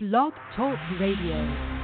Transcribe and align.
Blog 0.00 0.32
Talk 0.54 0.78
Radio. 1.00 1.77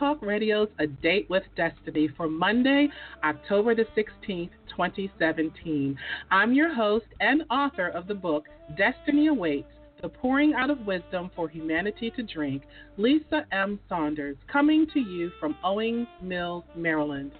Talk 0.00 0.22
Radio's 0.22 0.70
A 0.78 0.86
Date 0.86 1.28
with 1.28 1.42
Destiny 1.58 2.08
for 2.16 2.26
Monday, 2.26 2.88
October 3.22 3.74
the 3.74 3.84
16th, 3.94 4.48
2017. 4.70 5.94
I'm 6.30 6.54
your 6.54 6.74
host 6.74 7.04
and 7.20 7.42
author 7.50 7.88
of 7.88 8.06
the 8.06 8.14
book 8.14 8.46
Destiny 8.78 9.26
Awaits 9.26 9.68
The 10.00 10.08
Pouring 10.08 10.54
Out 10.54 10.70
of 10.70 10.86
Wisdom 10.86 11.30
for 11.36 11.50
Humanity 11.50 12.10
to 12.16 12.22
Drink, 12.22 12.62
Lisa 12.96 13.44
M. 13.52 13.78
Saunders, 13.90 14.38
coming 14.50 14.86
to 14.94 15.00
you 15.00 15.30
from 15.38 15.54
Owings 15.62 16.08
Mills, 16.22 16.64
Maryland. 16.74 17.32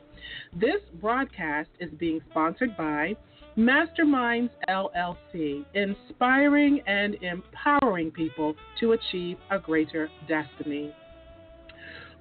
This 0.53 0.83
broadcast 1.01 1.71
is 1.81 1.89
being 1.99 2.21
sponsored 2.31 2.77
by 2.77 3.17
Masterminds 3.57 4.51
LLC, 4.69 5.65
inspiring 5.73 6.83
and 6.87 7.17
empowering 7.23 8.11
people 8.11 8.55
to 8.81 8.93
achieve 8.93 9.39
a 9.51 9.59
greater 9.59 10.11
destiny. 10.29 10.93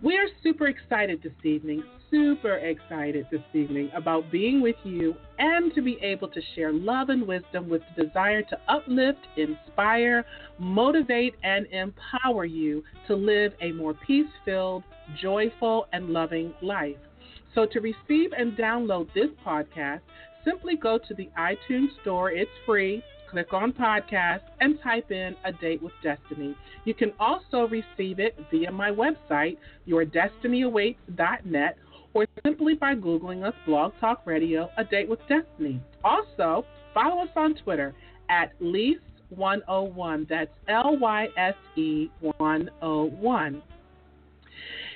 We 0.01 0.15
are 0.15 0.27
super 0.41 0.67
excited 0.67 1.21
this 1.21 1.33
evening, 1.43 1.83
super 2.09 2.55
excited 2.55 3.27
this 3.29 3.41
evening 3.53 3.91
about 3.93 4.31
being 4.31 4.61
with 4.61 4.77
you 4.85 5.13
and 5.37 5.75
to 5.75 5.81
be 5.81 5.99
able 6.01 6.29
to 6.29 6.41
share 6.55 6.71
love 6.71 7.09
and 7.09 7.27
wisdom 7.27 7.67
with 7.67 7.81
the 7.97 8.05
desire 8.05 8.41
to 8.43 8.57
uplift, 8.69 9.19
inspire, 9.35 10.25
motivate, 10.57 11.33
and 11.43 11.65
empower 11.73 12.45
you 12.45 12.81
to 13.07 13.15
live 13.15 13.51
a 13.59 13.73
more 13.73 13.93
peace 13.93 14.29
filled, 14.45 14.83
joyful, 15.21 15.87
and 15.91 16.11
loving 16.11 16.53
life. 16.61 16.95
So, 17.53 17.65
to 17.65 17.81
receive 17.81 18.31
and 18.37 18.53
download 18.53 19.13
this 19.13 19.31
podcast, 19.45 19.99
simply 20.45 20.77
go 20.77 20.97
to 20.97 21.13
the 21.13 21.29
iTunes 21.37 21.89
Store. 22.03 22.31
It's 22.31 22.49
free 22.65 23.03
click 23.29 23.53
on 23.53 23.71
podcast 23.71 24.41
and 24.59 24.79
type 24.81 25.11
in 25.11 25.35
A 25.45 25.51
Date 25.51 25.81
with 25.81 25.93
Destiny. 26.03 26.55
You 26.85 26.93
can 26.93 27.13
also 27.19 27.67
receive 27.67 28.19
it 28.19 28.37
via 28.51 28.71
my 28.71 28.89
website, 28.89 29.57
yourdestinyawaits.net, 29.87 31.77
or 32.13 32.25
simply 32.43 32.73
by 32.73 32.95
Googling 32.95 33.47
us 33.47 33.53
Blog 33.65 33.93
Talk 33.99 34.21
Radio, 34.25 34.69
A 34.77 34.83
Date 34.83 35.09
with 35.09 35.19
Destiny. 35.27 35.81
Also, 36.03 36.65
follow 36.93 37.21
us 37.23 37.29
on 37.35 37.55
Twitter 37.55 37.93
at 38.29 38.59
Lyse101. 38.59 40.27
That's 40.27 40.51
L 40.67 40.97
Y 40.97 41.27
S 41.37 41.55
E 41.75 42.09
101. 42.21 43.61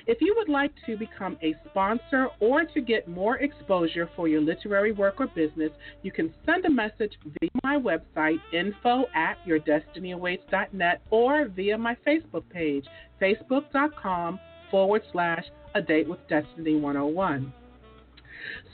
If 0.06 0.18
you 0.20 0.34
would 0.36 0.50
like 0.50 0.72
to 0.84 0.98
become 0.98 1.38
a 1.42 1.54
sponsor 1.70 2.28
or 2.38 2.64
to 2.64 2.80
get 2.82 3.08
more 3.08 3.38
exposure 3.38 4.08
for 4.14 4.28
your 4.28 4.42
literary 4.42 4.92
work 4.92 5.14
or 5.18 5.28
business, 5.28 5.70
you 6.02 6.12
can 6.12 6.34
send 6.44 6.66
a 6.66 6.70
message 6.70 7.12
via 7.24 7.50
my 7.62 7.78
website, 7.78 8.36
info 8.52 9.06
at 9.14 9.36
yourdestinyawaits.net, 9.46 11.00
or 11.10 11.48
via 11.48 11.78
my 11.78 11.96
Facebook 12.06 12.42
page, 12.50 12.84
facebook.com 13.20 14.38
forward 14.70 15.02
slash 15.10 15.44
a 15.74 15.80
date 15.80 16.08
with 16.08 16.18
destiny 16.28 16.76
101. 16.76 17.52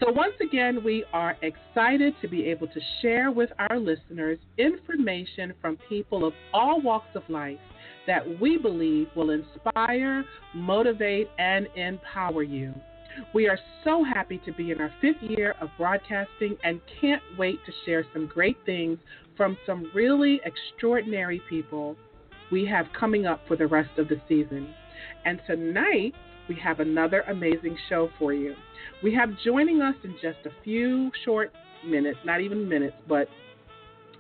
So, 0.00 0.10
once 0.10 0.34
again, 0.42 0.82
we 0.82 1.04
are 1.12 1.36
excited 1.42 2.14
to 2.22 2.28
be 2.28 2.47
able 2.47 2.66
to 2.66 2.80
share 3.02 3.30
with 3.30 3.50
our 3.58 3.78
listeners 3.78 4.38
information 4.58 5.54
from 5.60 5.78
people 5.88 6.24
of 6.24 6.32
all 6.52 6.80
walks 6.80 7.14
of 7.14 7.22
life 7.28 7.58
that 8.06 8.40
we 8.40 8.56
believe 8.58 9.08
will 9.14 9.30
inspire, 9.30 10.24
motivate, 10.54 11.28
and 11.38 11.66
empower 11.76 12.42
you. 12.42 12.74
We 13.34 13.48
are 13.48 13.58
so 13.84 14.04
happy 14.04 14.40
to 14.44 14.52
be 14.52 14.70
in 14.70 14.80
our 14.80 14.92
fifth 15.00 15.22
year 15.22 15.54
of 15.60 15.68
broadcasting 15.76 16.56
and 16.62 16.80
can't 17.00 17.22
wait 17.38 17.58
to 17.66 17.72
share 17.84 18.04
some 18.12 18.26
great 18.26 18.56
things 18.64 18.98
from 19.36 19.56
some 19.66 19.90
really 19.94 20.40
extraordinary 20.44 21.42
people 21.48 21.96
we 22.50 22.66
have 22.66 22.86
coming 22.98 23.26
up 23.26 23.40
for 23.46 23.56
the 23.56 23.66
rest 23.66 23.98
of 23.98 24.08
the 24.08 24.20
season. 24.28 24.74
And 25.24 25.40
tonight, 25.46 26.14
we 26.48 26.56
have 26.56 26.80
another 26.80 27.22
amazing 27.22 27.76
show 27.88 28.10
for 28.18 28.32
you. 28.32 28.54
We 29.02 29.14
have 29.14 29.30
joining 29.44 29.80
us 29.82 29.94
in 30.04 30.14
just 30.20 30.38
a 30.46 30.50
few 30.64 31.10
short 31.24 31.52
minutes, 31.86 32.18
not 32.24 32.40
even 32.40 32.68
minutes, 32.68 32.96
but 33.08 33.28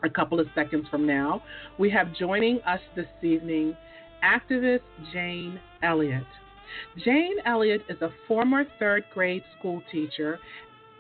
a 0.02 0.10
couple 0.10 0.40
of 0.40 0.46
seconds 0.54 0.86
from 0.90 1.06
now, 1.06 1.42
we 1.78 1.90
have 1.90 2.14
joining 2.14 2.60
us 2.62 2.80
this 2.96 3.06
evening 3.22 3.76
activist 4.22 4.80
Jane 5.12 5.58
Elliott. 5.82 6.24
Jane 7.04 7.36
Elliott 7.46 7.82
is 7.88 8.00
a 8.00 8.10
former 8.28 8.64
third 8.78 9.04
grade 9.12 9.42
school 9.58 9.82
teacher, 9.90 10.38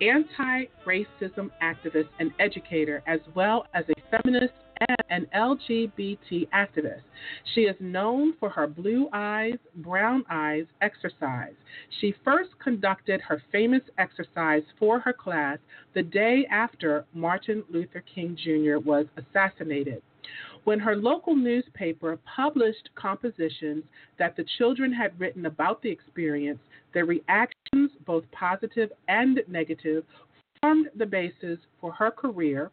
anti 0.00 0.64
racism 0.86 1.50
activist, 1.62 2.08
and 2.18 2.30
educator, 2.38 3.02
as 3.06 3.20
well 3.34 3.66
as 3.74 3.84
a 3.88 3.94
feminist 4.10 4.54
and 4.88 4.96
an 5.10 5.26
LGBT 5.34 6.48
activist. 6.50 7.02
She 7.54 7.62
is 7.62 7.76
known 7.80 8.34
for 8.38 8.48
her 8.48 8.66
Blue 8.66 9.08
Eyes, 9.12 9.58
Brown 9.76 10.24
Eyes 10.30 10.64
exercise. 10.80 11.54
She 12.00 12.14
first 12.24 12.50
conducted 12.62 13.20
her 13.20 13.42
famous 13.52 13.82
exercise 13.98 14.62
for 14.78 15.00
her 15.00 15.12
class 15.12 15.58
the 15.94 16.02
day 16.02 16.46
after 16.50 17.04
Martin 17.14 17.62
Luther 17.70 18.02
King 18.14 18.36
Jr. 18.42 18.78
was 18.78 19.06
assassinated. 19.16 20.02
When 20.64 20.78
her 20.78 20.96
local 20.96 21.34
newspaper 21.34 22.18
published 22.36 22.90
compositions 22.94 23.84
that 24.18 24.36
the 24.36 24.44
children 24.58 24.92
had 24.92 25.18
written 25.18 25.46
about 25.46 25.82
the 25.82 25.90
experience, 25.90 26.60
their 26.92 27.06
reactions, 27.06 27.90
both 28.06 28.24
positive 28.30 28.92
and 29.08 29.40
negative, 29.48 30.04
formed 30.60 30.88
the 30.96 31.06
basis 31.06 31.58
for 31.80 31.92
her 31.92 32.10
career 32.10 32.70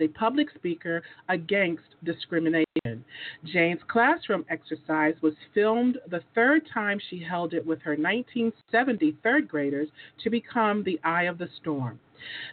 a 0.00 0.08
public 0.08 0.48
speaker 0.54 1.02
against 1.28 1.82
discrimination. 2.04 3.04
Jane's 3.44 3.80
classroom 3.88 4.44
exercise 4.48 5.14
was 5.22 5.34
filmed 5.54 5.98
the 6.10 6.22
third 6.34 6.68
time 6.72 6.98
she 7.10 7.22
held 7.22 7.54
it 7.54 7.64
with 7.64 7.80
her 7.82 7.92
1970 7.92 9.16
third 9.22 9.48
graders 9.48 9.88
to 10.22 10.30
become 10.30 10.82
the 10.84 10.98
Eye 11.04 11.24
of 11.24 11.38
the 11.38 11.48
Storm. 11.60 11.98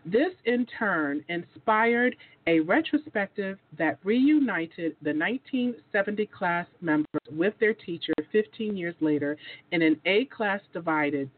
This, 0.06 0.34
in 0.46 0.66
turn, 0.66 1.24
inspired 1.28 2.16
a 2.48 2.62
retrospective 2.62 3.58
that 3.78 4.00
reunited 4.04 4.96
the 5.02 5.14
1970 5.14 6.26
class 6.28 6.66
members 6.82 7.22
with 7.32 7.54
their 7.60 7.74
teacher 7.74 8.14
15 8.32 8.78
years 8.78 8.96
later 9.02 9.38
in 9.72 9.82
an 9.82 10.00
A 10.06 10.26
class 10.26 10.62
divided 10.72 11.30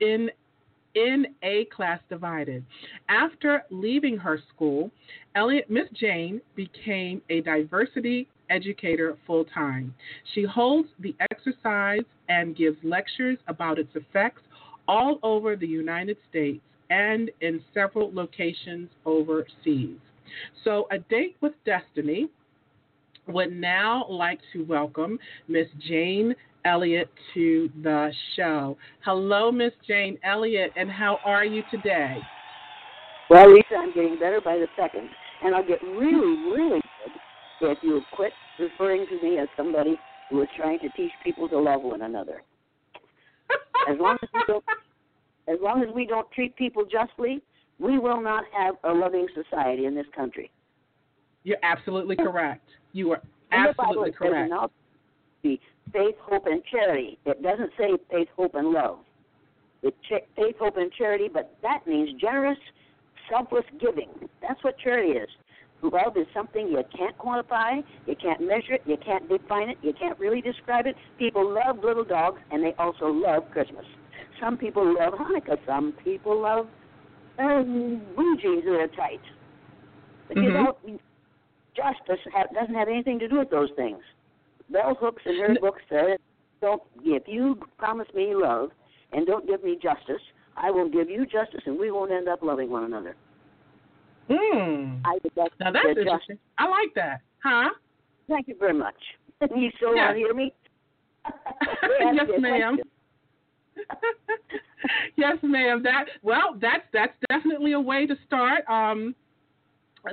in 0.00 0.30
in 0.94 1.26
a 1.42 1.66
class 1.66 2.00
divided. 2.08 2.64
After 3.08 3.64
leaving 3.70 4.16
her 4.18 4.40
school, 4.54 4.90
Elliott 5.34 5.70
Miss 5.70 5.88
Jane 5.94 6.40
became 6.54 7.22
a 7.30 7.40
diversity 7.40 8.28
educator 8.50 9.16
full 9.26 9.44
time. 9.46 9.94
She 10.34 10.44
holds 10.44 10.88
the 11.00 11.14
exercise 11.30 12.04
and 12.28 12.56
gives 12.56 12.76
lectures 12.82 13.38
about 13.48 13.78
its 13.78 13.94
effects 13.94 14.42
all 14.88 15.18
over 15.22 15.56
the 15.56 15.66
United 15.66 16.16
States 16.28 16.60
and 16.90 17.30
in 17.40 17.62
several 17.72 18.12
locations 18.12 18.90
overseas. 19.06 19.96
So, 20.64 20.86
A 20.90 20.98
Date 20.98 21.36
with 21.40 21.52
Destiny 21.64 22.28
would 23.28 23.52
now 23.52 24.06
like 24.08 24.40
to 24.52 24.64
welcome 24.64 25.18
Miss 25.48 25.68
Jane 25.88 26.34
Elliott 26.64 27.10
to 27.34 27.70
the 27.82 28.12
show. 28.36 28.76
Hello, 29.04 29.50
Miss 29.50 29.72
Jane 29.86 30.18
Elliott, 30.24 30.72
and 30.76 30.90
how 30.90 31.18
are 31.24 31.44
you 31.44 31.62
today? 31.70 32.18
Well, 33.30 33.52
Lisa, 33.52 33.76
I'm 33.78 33.94
getting 33.94 34.18
better 34.18 34.40
by 34.44 34.56
the 34.56 34.66
second, 34.76 35.08
and 35.44 35.54
I'll 35.54 35.66
get 35.66 35.82
really, 35.82 36.50
really 36.52 36.80
good 37.60 37.72
if 37.72 37.78
you 37.82 38.00
quit 38.14 38.32
referring 38.58 39.06
to 39.06 39.22
me 39.22 39.38
as 39.38 39.48
somebody 39.56 39.98
who 40.30 40.42
is 40.42 40.48
trying 40.56 40.78
to 40.80 40.88
teach 40.90 41.12
people 41.24 41.48
to 41.48 41.58
love 41.58 41.82
one 41.82 42.02
another. 42.02 42.42
As 43.88 43.96
long 43.98 44.16
as 44.22 44.28
we 44.32 44.40
don't, 44.46 44.64
as 45.48 45.58
long 45.60 45.82
as 45.82 45.88
we 45.94 46.06
don't 46.06 46.30
treat 46.32 46.54
people 46.56 46.84
justly, 46.84 47.42
we 47.78 47.98
will 47.98 48.20
not 48.20 48.44
have 48.56 48.76
a 48.84 48.92
loving 48.92 49.26
society 49.34 49.86
in 49.86 49.94
this 49.94 50.06
country. 50.14 50.50
You're 51.44 51.58
absolutely 51.62 52.16
correct. 52.16 52.68
You 52.92 53.12
are 53.12 53.22
absolutely 53.50 54.12
correct. 54.12 54.46
in 54.46 54.52
all 54.52 54.70
the 55.42 55.58
faith, 55.92 56.14
hope, 56.20 56.46
and 56.46 56.62
charity. 56.70 57.18
It 57.24 57.42
doesn't 57.42 57.70
say 57.78 57.90
faith, 58.10 58.28
hope, 58.36 58.54
and 58.54 58.70
love. 58.70 58.98
It's 59.82 59.96
ch- 60.08 60.24
faith, 60.36 60.56
hope, 60.58 60.76
and 60.76 60.92
charity, 60.92 61.28
but 61.32 61.56
that 61.62 61.86
means 61.86 62.10
generous, 62.20 62.58
selfless 63.28 63.64
giving. 63.80 64.08
That's 64.40 64.62
what 64.62 64.78
charity 64.78 65.12
is. 65.18 65.28
Love 65.82 66.16
is 66.16 66.26
something 66.32 66.68
you 66.68 66.82
can't 66.96 67.18
quantify, 67.18 67.82
you 68.06 68.14
can't 68.14 68.40
measure 68.40 68.74
it, 68.74 68.82
you 68.86 68.96
can't 69.04 69.28
define 69.28 69.68
it, 69.68 69.78
you 69.82 69.92
can't 69.92 70.16
really 70.20 70.40
describe 70.40 70.86
it. 70.86 70.94
People 71.18 71.52
love 71.52 71.82
little 71.82 72.04
dogs, 72.04 72.40
and 72.52 72.62
they 72.62 72.72
also 72.78 73.06
love 73.06 73.50
Christmas. 73.50 73.84
Some 74.40 74.56
people 74.56 74.84
love 74.84 75.14
Hanukkah. 75.14 75.58
Some 75.66 75.92
people 76.04 76.40
love 76.40 76.66
um, 77.38 78.00
blue 78.14 78.36
jeans 78.40 78.64
that 78.64 78.72
are 78.72 78.88
tight. 78.88 79.20
But 80.28 80.36
you 80.36 80.50
Mhm. 80.50 80.54
know, 80.54 80.76
justice 81.74 82.20
ha- 82.32 82.46
doesn't 82.52 82.74
have 82.74 82.88
anything 82.88 83.18
to 83.18 83.28
do 83.28 83.38
with 83.38 83.50
those 83.50 83.70
things. 83.72 84.02
Bell 84.72 84.96
hooks 84.98 85.22
in 85.26 85.38
her 85.40 85.54
book 85.60 85.76
said, 85.88 86.18
"Don't 86.60 86.82
if 87.02 87.24
you 87.26 87.58
promise 87.78 88.08
me 88.14 88.34
love 88.34 88.70
and 89.12 89.26
don't 89.26 89.46
give 89.46 89.62
me 89.62 89.78
justice, 89.80 90.22
I 90.56 90.70
will 90.70 90.88
give 90.88 91.10
you 91.10 91.26
justice, 91.26 91.60
and 91.66 91.78
we 91.78 91.90
won't 91.90 92.10
end 92.10 92.28
up 92.28 92.42
loving 92.42 92.70
one 92.70 92.84
another." 92.84 93.14
Mm. 94.30 95.00
I 95.04 95.18
Now 95.60 95.72
that's 95.72 95.86
interesting. 95.98 96.38
I 96.58 96.68
like 96.68 96.94
that. 96.94 97.20
Huh? 97.42 97.70
Thank 98.28 98.48
you 98.48 98.56
very 98.58 98.72
much. 98.74 98.94
you 99.54 99.70
still 99.76 99.94
Yeah. 99.94 100.06
want 100.06 100.16
to 100.16 100.18
hear 100.18 100.34
me? 100.34 100.52
yes, 102.00 102.28
ma'am. 102.38 102.78
yes, 105.16 105.36
ma'am. 105.42 105.82
That 105.82 106.06
well, 106.22 106.56
that's 106.60 106.84
that's 106.92 107.14
definitely 107.28 107.72
a 107.72 107.80
way 107.80 108.06
to 108.06 108.16
start. 108.26 108.68
Um, 108.68 109.14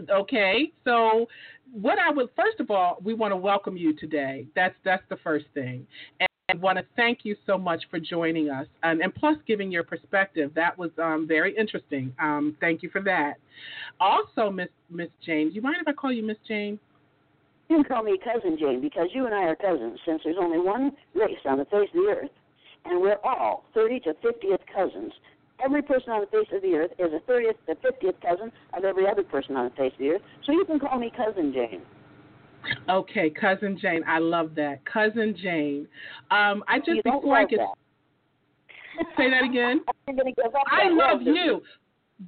okay, 0.09 0.71
so 0.83 1.27
what 1.73 1.97
I 1.99 2.11
would 2.11 2.29
first 2.35 2.59
of 2.59 2.71
all, 2.71 2.97
we 3.03 3.13
want 3.13 3.31
to 3.31 3.37
welcome 3.37 3.77
you 3.77 3.93
today. 3.93 4.45
That's 4.55 4.75
that's 4.83 5.03
the 5.09 5.17
first 5.17 5.45
thing, 5.53 5.85
and 6.19 6.29
I 6.49 6.55
want 6.55 6.77
to 6.77 6.85
thank 6.95 7.19
you 7.23 7.35
so 7.45 7.57
much 7.57 7.83
for 7.89 7.99
joining 7.99 8.49
us, 8.49 8.67
and, 8.83 9.01
and 9.01 9.13
plus 9.13 9.37
giving 9.47 9.71
your 9.71 9.83
perspective. 9.83 10.51
That 10.55 10.77
was 10.77 10.91
um, 10.97 11.25
very 11.27 11.55
interesting. 11.55 12.13
Um, 12.19 12.57
thank 12.59 12.81
you 12.83 12.89
for 12.89 13.01
that. 13.01 13.35
Also, 13.99 14.49
Miss 14.49 14.69
Miss 14.89 15.09
Jane, 15.25 15.49
do 15.49 15.55
you 15.55 15.61
mind 15.61 15.77
if 15.81 15.87
I 15.87 15.93
call 15.93 16.11
you 16.11 16.25
Miss 16.25 16.37
Jane? 16.47 16.79
You 17.69 17.77
can 17.77 17.83
call 17.83 18.03
me 18.03 18.17
Cousin 18.23 18.57
Jane 18.59 18.81
because 18.81 19.09
you 19.13 19.27
and 19.27 19.35
I 19.35 19.43
are 19.43 19.55
cousins 19.55 19.99
since 20.05 20.21
there's 20.23 20.37
only 20.39 20.57
one 20.57 20.91
race 21.13 21.37
on 21.45 21.59
the 21.59 21.65
face 21.65 21.89
of 21.93 22.01
the 22.01 22.15
earth, 22.17 22.31
and 22.85 22.99
we're 22.99 23.19
all 23.23 23.65
30 23.75 23.99
to 24.01 24.13
50th 24.15 24.57
cousins. 24.73 25.13
Every 25.63 25.81
person 25.81 26.11
on 26.11 26.21
the 26.21 26.27
face 26.27 26.47
of 26.53 26.61
the 26.61 26.73
earth 26.75 26.91
is 26.97 27.11
a 27.13 27.31
30th 27.31 27.55
to 27.67 27.75
50th 27.75 28.21
cousin 28.21 28.51
of 28.73 28.83
every 28.83 29.07
other 29.07 29.23
person 29.23 29.55
on 29.55 29.65
the 29.65 29.75
face 29.75 29.91
of 29.93 29.99
the 29.99 30.09
earth, 30.09 30.21
so 30.45 30.51
you 30.51 30.65
can 30.65 30.79
call 30.79 30.97
me 30.97 31.11
Cousin 31.15 31.53
Jane. 31.53 31.81
Okay, 32.89 33.29
cousin 33.29 33.77
Jane, 33.81 34.03
I 34.07 34.19
love 34.19 34.53
that. 34.55 34.83
Cousin 34.85 35.35
Jane. 35.41 35.87
Um, 36.31 36.63
I 36.67 36.79
just 36.79 37.03
before 37.03 37.37
I 37.37 37.45
get 37.45 37.59
that. 37.59 39.07
say 39.17 39.29
that 39.29 39.43
again. 39.43 39.81
I'm 40.07 40.15
gonna 40.15 40.31
give 40.31 40.45
up 40.45 40.63
I 40.67 40.89
love 40.89 41.21
you, 41.21 41.61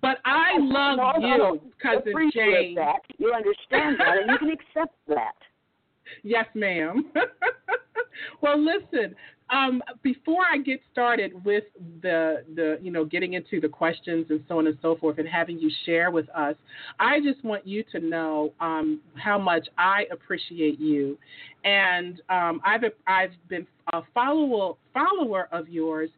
but 0.02 0.18
I 0.26 0.58
love 0.58 0.98
no, 0.98 1.38
no, 1.38 1.54
you, 1.54 1.62
cousin 1.82 2.10
Appreciate 2.10 2.68
Jane. 2.68 2.76
that. 2.76 3.02
You 3.18 3.34
understand 3.34 3.98
that, 4.00 4.18
and 4.22 4.32
you 4.32 4.38
can 4.38 4.50
accept 4.52 4.96
that. 5.08 5.34
Yes, 6.24 6.46
ma'am. 6.56 7.10
well, 8.42 8.60
listen. 8.60 9.16
Um, 9.50 9.84
before 10.02 10.44
I 10.50 10.60
get 10.60 10.80
started 10.94 11.34
with 11.44 11.66
the 12.02 12.44
the 12.56 12.80
you 12.82 12.90
know 12.90 13.04
getting 13.04 13.34
into 13.34 13.60
the 13.60 13.68
questions 13.68 14.28
and 14.30 14.42
so 14.48 14.60
on 14.60 14.68
and 14.68 14.78
so 14.82 14.96
forth, 14.96 15.18
and 15.18 15.28
having 15.28 15.60
you 15.60 15.70
share 15.86 16.10
with 16.10 16.30
us, 16.30 16.56
I 17.00 17.20
just 17.20 17.44
want 17.44 17.68
you 17.68 17.84
to 17.92 18.00
know 18.00 18.54
um, 18.62 19.02
how 19.16 19.38
much 19.38 19.68
I 19.78 20.06
appreciate 20.10 20.80
you, 20.80 21.18
and 21.66 22.22
um, 22.30 22.62
I've 22.64 22.84
I've 23.08 23.32
been 23.50 23.68
a 23.92 24.02
follower 24.14 24.76
follower 24.94 25.50
of 25.52 25.68
yours 25.68 26.10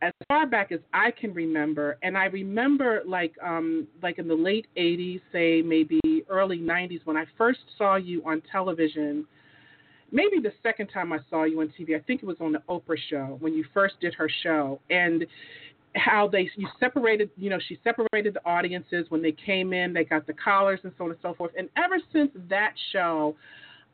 as 0.00 0.12
far 0.28 0.46
back 0.46 0.70
as 0.70 0.80
I 0.92 1.10
can 1.10 1.32
remember, 1.34 1.98
and 2.02 2.16
I 2.16 2.26
remember 2.26 3.02
like 3.06 3.32
um 3.44 3.86
like 4.02 4.18
in 4.18 4.28
the 4.28 4.34
late 4.34 4.66
'80s, 4.76 5.20
say 5.32 5.62
maybe 5.62 6.00
early 6.28 6.58
'90s, 6.58 7.00
when 7.04 7.16
I 7.16 7.24
first 7.36 7.60
saw 7.76 7.96
you 7.96 8.22
on 8.24 8.42
television. 8.52 9.26
Maybe 10.10 10.40
the 10.40 10.52
second 10.62 10.88
time 10.88 11.12
I 11.12 11.18
saw 11.28 11.44
you 11.44 11.60
on 11.60 11.72
TV, 11.78 11.94
I 11.94 12.00
think 12.00 12.22
it 12.22 12.26
was 12.26 12.38
on 12.40 12.52
the 12.52 12.62
Oprah 12.68 12.96
show 13.10 13.36
when 13.40 13.52
you 13.52 13.64
first 13.74 13.94
did 14.00 14.14
her 14.14 14.28
show, 14.42 14.80
and 14.90 15.26
how 15.94 16.28
they 16.28 16.50
you 16.56 16.68
separated, 16.78 17.30
you 17.36 17.50
know, 17.50 17.58
she 17.68 17.78
separated 17.82 18.34
the 18.34 18.46
audiences 18.48 19.06
when 19.08 19.22
they 19.22 19.32
came 19.32 19.72
in, 19.72 19.92
they 19.92 20.04
got 20.04 20.26
the 20.26 20.32
collars 20.32 20.80
and 20.84 20.92
so 20.96 21.04
on 21.04 21.10
and 21.10 21.18
so 21.22 21.34
forth. 21.34 21.52
And 21.58 21.68
ever 21.76 21.98
since 22.12 22.30
that 22.48 22.72
show, 22.92 23.34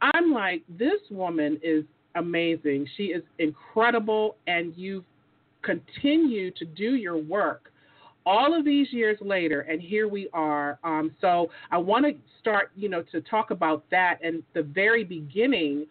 I'm 0.00 0.32
like, 0.32 0.62
this 0.78 1.00
woman 1.10 1.58
is 1.62 1.84
amazing. 2.14 2.86
She 2.96 3.04
is 3.04 3.22
incredible, 3.38 4.36
and 4.46 4.72
you've 4.76 5.04
continue 5.62 6.50
to 6.50 6.64
do 6.64 6.94
your 6.94 7.16
work 7.16 7.72
all 8.26 8.58
of 8.58 8.64
these 8.64 8.92
years 8.92 9.18
later 9.20 9.62
and 9.62 9.80
here 9.80 10.08
we 10.08 10.28
are 10.32 10.78
um, 10.84 11.10
so 11.20 11.50
i 11.70 11.78
want 11.78 12.04
to 12.04 12.12
start 12.40 12.70
you 12.76 12.88
know 12.88 13.02
to 13.02 13.20
talk 13.22 13.50
about 13.50 13.82
that 13.90 14.18
and 14.22 14.42
the 14.54 14.62
very 14.62 15.04
beginning 15.04 15.86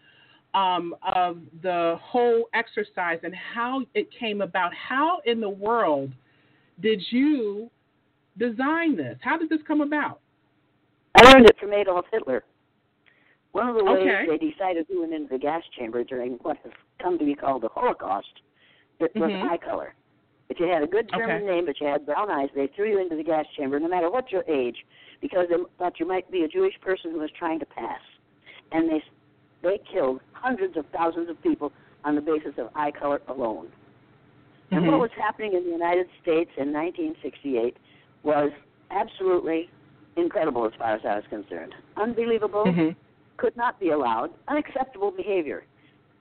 um, 0.53 0.95
of 1.15 1.37
the 1.61 1.97
whole 2.01 2.49
exercise 2.53 3.19
and 3.23 3.33
how 3.35 3.83
it 3.93 4.07
came 4.17 4.41
about 4.41 4.71
how 4.73 5.19
in 5.25 5.39
the 5.41 5.49
world 5.49 6.11
did 6.81 7.01
you 7.09 7.69
design 8.37 8.95
this 8.95 9.17
how 9.21 9.37
did 9.37 9.49
this 9.49 9.59
come 9.67 9.81
about 9.81 10.19
I 11.15 11.31
learned 11.31 11.45
it 11.45 11.57
from 11.59 11.73
Adolf 11.73 12.05
Hitler. 12.11 12.43
One 13.51 13.69
of 13.69 13.75
the 13.75 13.83
ways 13.83 13.99
Okay. 14.01 14.25
they 14.25 14.49
decided 14.49 14.87
who 14.89 15.01
went 15.01 15.13
into 15.13 15.29
the 15.29 15.37
gas 15.37 15.61
chamber 15.77 16.03
during 16.03 16.33
what 16.41 16.57
has 16.63 16.71
come 16.99 17.19
to 17.19 17.25
be 17.25 17.35
called 17.35 17.61
the 17.61 17.69
Holocaust, 17.69 18.41
it 18.99 19.15
was 19.15 19.31
Mhm. 19.31 19.43
eye 19.43 19.57
color. 19.57 19.93
If 20.49 20.59
you 20.59 20.67
had 20.67 20.83
a 20.83 20.87
good 20.87 21.07
German 21.09 21.37
Okay. 21.37 21.45
name 21.45 21.65
but 21.65 21.79
you 21.79 21.87
had 21.87 22.05
brown 22.05 22.29
eyes, 22.29 22.49
they 22.53 22.67
threw 22.67 22.89
you 22.89 22.99
into 22.99 23.15
the 23.15 23.23
gas 23.23 23.47
chamber, 23.55 23.79
no 23.79 23.87
matter 23.87 24.09
what 24.09 24.31
your 24.31 24.43
age, 24.47 24.85
because 25.21 25.47
they 25.49 25.57
thought 25.77 25.99
you 25.99 26.05
might 26.05 26.29
be 26.31 26.43
a 26.43 26.47
Jewish 26.47 26.79
person 26.81 27.11
who 27.11 27.19
was 27.19 27.31
trying 27.31 27.59
to 27.59 27.65
pass. 27.65 28.01
And 28.71 28.89
they 28.89 29.03
they 29.61 29.77
killed 29.77 30.21
hundreds 30.43 30.75
of 30.75 30.85
thousands 30.87 31.29
of 31.29 31.41
people 31.41 31.71
on 32.03 32.15
the 32.15 32.21
basis 32.21 32.53
of 32.57 32.67
eye 32.75 32.91
color 32.91 33.21
alone. 33.29 33.71
And 34.71 34.83
Mhm. 34.83 34.91
what 34.91 34.99
was 34.99 35.11
happening 35.11 35.53
in 35.53 35.63
the 35.63 35.71
United 35.71 36.09
States 36.21 36.51
in 36.57 36.71
1968 36.73 37.77
was 38.23 38.51
absolutely 38.91 39.69
incredible 40.17 40.65
as 40.65 40.73
far 40.75 40.95
as 40.95 41.05
I 41.05 41.15
was 41.15 41.25
concerned. 41.27 41.73
Unbelievable, 41.95 42.65
Mhm. 42.65 42.95
could 43.37 43.55
not 43.55 43.79
be 43.79 43.89
allowed, 43.91 44.31
unacceptable 44.47 45.11
behavior. 45.11 45.63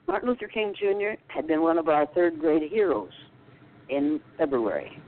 Martin 0.07 0.29
Luther 0.29 0.49
King 0.49 0.73
Jr. 0.75 1.14
had 1.29 1.47
been 1.47 1.62
one 1.62 1.79
of 1.79 1.88
our 1.88 2.07
third 2.07 2.38
grade 2.38 2.62
heroes 2.71 3.12
in 3.88 4.21
February 4.38 4.99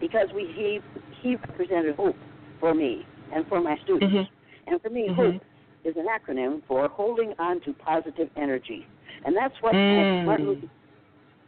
because 0.00 0.32
we 0.32 0.46
he 0.46 0.80
he 1.22 1.36
represented 1.36 1.94
hope 1.96 2.16
for 2.60 2.74
me 2.74 3.04
and 3.32 3.46
for 3.48 3.60
my 3.60 3.76
students. 3.78 4.14
Mhm. 4.14 4.28
And 4.68 4.82
for 4.82 4.90
me, 4.90 5.08
Mhm. 5.08 5.14
hope 5.14 5.42
is 5.88 5.96
an 5.96 6.06
acronym 6.06 6.62
for 6.68 6.88
holding 6.88 7.32
on 7.38 7.60
to 7.62 7.72
positive 7.72 8.28
energy. 8.36 8.86
And 9.24 9.36
that's 9.36 9.54
what 9.60 9.74
Mm. 9.74 10.24
Martin 10.26 10.46
Luther 10.46 10.68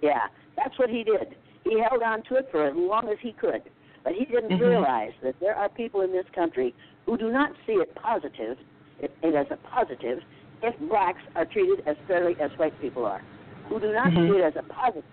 Yeah, 0.03 0.29
that's 0.57 0.79
what 0.79 0.89
he 0.89 1.05
did. 1.05 1.37
He 1.65 1.79
held 1.79 2.03
on 2.03 2.23
to 2.23 2.37
it 2.37 2.49
for 2.51 2.67
as 2.67 2.75
long 2.75 3.09
as 3.09 3.19
he 3.21 3.33
could. 3.33 3.63
But 4.03 4.15
he 4.15 4.25
didn't 4.25 4.53
Mhm. 4.53 4.61
realize 4.61 5.13
that 5.23 5.39
there 5.41 5.55
are 5.55 5.69
people 5.69 6.01
in 6.01 6.11
this 6.11 6.25
country 6.31 6.75
who 7.05 7.19
do 7.19 7.31
not 7.31 7.53
see 7.67 7.75
it 7.75 7.95
positive, 7.95 8.57
it, 8.99 9.15
it 9.23 9.35
as 9.35 9.47
a 9.51 9.57
positive, 9.59 10.23
if 10.63 10.79
blacks 10.89 11.21
are 11.37 11.45
treated 11.45 11.87
as 11.87 11.97
fairly 12.09 12.35
as 12.41 12.51
white 12.59 12.79
people 12.81 13.05
are. 13.05 13.21
Who 13.69 13.79
do 13.79 13.93
not 13.93 14.11
Mhm. 14.13 14.27
see 14.27 14.39
it 14.39 14.45
as 14.45 14.57
a 14.57 14.63
positive 14.73 15.05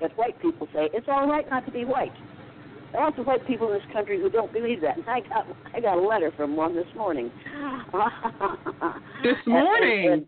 if 0.00 0.10
white 0.18 0.38
people 0.40 0.66
say 0.74 0.88
it's 0.92 1.08
all 1.08 1.28
right 1.28 1.48
not 1.50 1.64
to 1.66 1.70
be 1.70 1.84
white. 1.84 2.12
There 2.92 3.00
are 3.00 3.06
also 3.06 3.22
white 3.22 3.46
people 3.46 3.68
in 3.72 3.74
this 3.78 3.86
country 3.92 4.20
who 4.20 4.28
don't 4.28 4.52
believe 4.52 4.80
that. 4.82 4.96
And 4.98 5.08
I 5.08 5.20
got 5.20 5.46
I 5.74 5.80
got 5.80 5.98
a 5.98 6.00
letter 6.00 6.30
from 6.36 6.54
one 6.56 6.74
this 6.74 6.86
morning. 6.96 7.30
This 9.22 9.36
And- 9.46 9.46
and- 9.46 9.46
morning? 9.46 10.08
and 10.12 10.26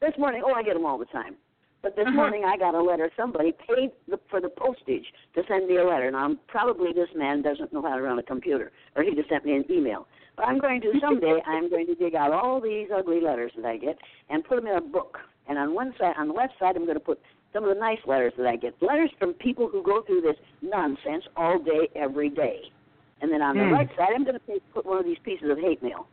this 0.00 0.12
morning, 0.18 0.42
oh, 0.46 0.52
I 0.54 0.62
get 0.62 0.74
them 0.74 0.86
all 0.86 0.96
the 0.98 1.04
time. 1.06 1.34
But 1.82 1.94
this 1.96 2.06
Uh-huh. 2.06 2.14
morning 2.16 2.44
I 2.44 2.56
got 2.56 2.74
a 2.74 2.80
letter. 2.82 3.10
Somebody 3.16 3.52
paid 3.52 3.90
the, 4.08 4.18
for 4.30 4.40
the 4.40 4.48
postage 4.48 5.04
to 5.34 5.42
send 5.48 5.66
me 5.68 5.76
a 5.76 5.84
letter. 5.84 6.10
Now, 6.10 6.34
probably 6.46 6.92
this 6.92 7.08
man 7.14 7.42
doesn't 7.42 7.72
know 7.72 7.82
how 7.82 7.96
to 7.96 8.02
run 8.02 8.18
a 8.18 8.22
computer, 8.22 8.72
or 8.96 9.02
he 9.02 9.14
just 9.14 9.28
sent 9.28 9.44
me 9.44 9.54
an 9.56 9.64
email. 9.70 10.06
But 10.36 10.46
I'm 10.46 10.58
going 10.60 10.80
to 10.82 10.92
someday. 11.00 11.40
I'm 11.46 11.68
going 11.68 11.86
to 11.86 11.94
dig 11.94 12.14
out 12.14 12.32
all 12.32 12.60
these 12.60 12.88
ugly 12.96 13.20
letters 13.20 13.52
that 13.56 13.64
I 13.66 13.76
get 13.76 13.98
and 14.30 14.44
put 14.44 14.56
them 14.56 14.66
in 14.68 14.74
a 14.76 14.80
book. 14.80 15.18
And 15.48 15.58
on 15.58 15.74
one 15.74 15.94
side, 15.98 16.14
on 16.18 16.28
the 16.28 16.34
left 16.34 16.54
side, 16.60 16.76
I'm 16.76 16.84
going 16.84 16.94
to 16.98 17.00
put 17.04 17.20
some 17.58 17.68
of 17.68 17.74
the 17.74 17.80
nice 17.80 17.98
letters 18.06 18.32
that 18.38 18.46
I 18.46 18.54
get. 18.56 18.80
Letters 18.80 19.10
from 19.18 19.34
people 19.34 19.68
who 19.68 19.82
go 19.82 20.02
through 20.02 20.20
this 20.20 20.36
nonsense 20.62 21.24
all 21.36 21.58
day, 21.58 21.88
every 21.96 22.30
day. 22.30 22.60
And 23.20 23.32
then 23.32 23.42
on 23.42 23.56
the 23.56 23.64
Hmm. 23.64 23.72
right 23.72 23.88
side, 23.96 24.10
I'm 24.14 24.24
going 24.24 24.38
to 24.38 24.60
put 24.72 24.86
one 24.86 24.98
of 24.98 25.04
these 25.04 25.18
pieces 25.24 25.50
of 25.50 25.58
hate 25.58 25.82
mail, 25.82 26.06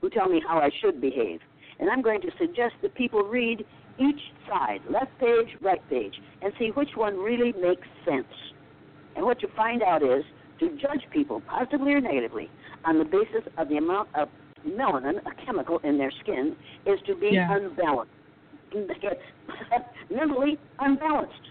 who 0.00 0.10
tell 0.10 0.28
me 0.28 0.40
how 0.46 0.58
I 0.58 0.70
should 0.80 1.00
behave. 1.00 1.40
And 1.80 1.90
I'm 1.90 2.02
going 2.02 2.20
to 2.20 2.30
suggest 2.38 2.74
that 2.82 2.94
people 2.94 3.24
read 3.24 3.64
each 3.98 4.20
side, 4.48 4.80
left 4.88 5.18
page, 5.18 5.48
right 5.60 5.80
page, 5.90 6.14
and 6.40 6.52
see 6.58 6.68
which 6.68 6.90
one 6.94 7.16
really 7.16 7.52
makes 7.52 7.88
sense. 8.04 8.52
And 9.16 9.24
what 9.24 9.42
you 9.42 9.48
find 9.56 9.82
out 9.82 10.04
is 10.04 10.24
to 10.60 10.68
judge 10.76 11.04
people, 11.10 11.42
positively 11.48 11.94
or 11.94 12.00
negatively, 12.00 12.48
on 12.84 12.98
the 12.98 13.04
basis 13.04 13.42
of 13.58 13.68
the 13.68 13.76
amount 13.76 14.08
of 14.14 14.28
melanin, 14.64 15.18
a 15.26 15.44
chemical 15.44 15.78
in 15.78 15.98
their 15.98 16.12
skin, 16.22 16.54
is 16.86 17.00
to 17.06 17.16
be 17.16 17.30
Yeah. 17.32 17.52
unbalanced. 17.56 18.12
Mentally 20.10 20.58
unbalanced. 20.80 21.50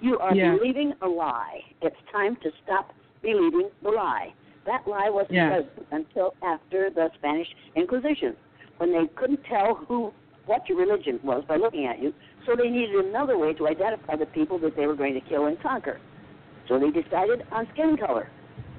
You 0.00 0.18
are 0.18 0.34
Yeah. 0.34 0.56
believing 0.56 0.94
a 1.02 1.08
lie. 1.08 1.60
It's 1.82 1.96
time 2.12 2.36
to 2.36 2.50
stop 2.64 2.92
believing 3.22 3.70
the 3.82 3.90
lie. 3.90 4.32
That 4.64 4.86
lie 4.86 5.10
wasn't 5.10 5.32
Yeah. 5.32 5.62
until 5.90 6.34
after 6.42 6.90
the 6.90 7.10
Spanish 7.14 7.48
Inquisition, 7.74 8.36
when 8.78 8.92
they 8.92 9.06
couldn't 9.16 9.42
tell 9.44 9.74
who 9.74 10.12
what 10.46 10.68
your 10.68 10.78
religion 10.78 11.20
was 11.22 11.44
by 11.46 11.56
looking 11.56 11.86
at 11.86 11.98
you, 12.00 12.14
so 12.46 12.54
they 12.56 12.70
needed 12.70 13.04
another 13.04 13.36
way 13.36 13.52
to 13.54 13.68
identify 13.68 14.16
the 14.16 14.26
people 14.26 14.58
that 14.58 14.76
they 14.76 14.86
were 14.86 14.94
going 14.94 15.14
to 15.14 15.20
kill 15.20 15.46
and 15.46 15.60
conquer. 15.60 16.00
So 16.68 16.78
they 16.78 16.90
decided 16.90 17.44
on 17.52 17.66
skin 17.72 17.96
color. 17.96 18.28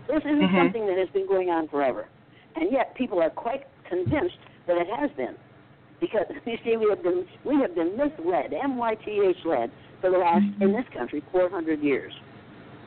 This 0.08 0.24
isn't 0.26 0.50
Mhm. 0.50 0.56
something 0.58 0.88
that 0.88 0.98
has 0.98 1.10
been 1.10 1.28
going 1.28 1.50
on 1.52 1.68
forever, 1.68 2.08
and 2.56 2.72
yet 2.72 2.96
people 2.96 3.22
are 3.22 3.30
quite 3.30 3.68
convinced 3.84 4.40
that 4.66 4.78
it 4.78 4.88
has 4.88 5.12
been, 5.12 5.36
because 6.00 6.26
you 6.46 6.58
see 6.64 6.78
we 6.78 6.88
have 6.90 7.04
been 7.04 7.26
we 7.46 7.56
have 7.62 7.76
been 7.76 7.98
misled, 7.98 8.54
M 8.54 8.78
Y 8.78 8.96
T 8.96 9.22
H 9.28 9.38
led, 9.46 9.72
for 10.02 10.10
the 10.12 10.18
last 10.18 10.44
in 10.62 10.72
this 10.74 10.86
country 10.96 11.24
400 11.32 11.82
years, 11.82 12.14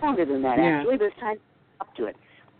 longer 0.03 0.25
than 0.25 0.43
that 0.43 0.59
Yeah. 0.59 0.79
actually, 0.81 0.97
but 0.99 1.07
it's 1.07 1.21
time 1.21 1.37
up 1.81 1.95
to 1.97 2.07
it. 2.07 2.17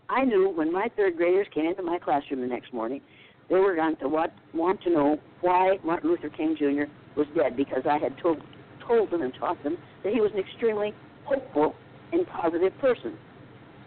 I 0.09 0.25
knew 0.25 0.49
when 0.49 0.71
my 0.71 0.89
third 0.95 1.17
graders 1.17 1.47
came 1.53 1.65
into 1.65 1.81
my 1.81 1.97
classroom 1.97 2.41
the 2.41 2.47
next 2.47 2.73
morning, 2.73 3.01
they 3.49 3.55
were 3.55 3.75
going 3.75 3.95
to 3.97 4.09
want, 4.09 4.31
want 4.53 4.81
to 4.83 4.89
know 4.89 5.17
why 5.41 5.77
Martin 5.83 6.09
Luther 6.09 6.29
King 6.29 6.55
Jr. 6.57 6.83
was 7.17 7.25
dead 7.35 7.55
because 7.57 7.83
I 7.89 7.97
had 7.97 8.17
told 8.21 8.37
told 8.85 9.11
them 9.11 9.21
and 9.21 9.33
taught 9.39 9.61
them 9.63 9.77
that 10.03 10.13
he 10.13 10.19
was 10.19 10.31
an 10.33 10.39
extremely 10.39 10.93
hopeful 11.23 11.73
and 12.11 12.27
positive 12.27 12.77
person. 12.79 13.17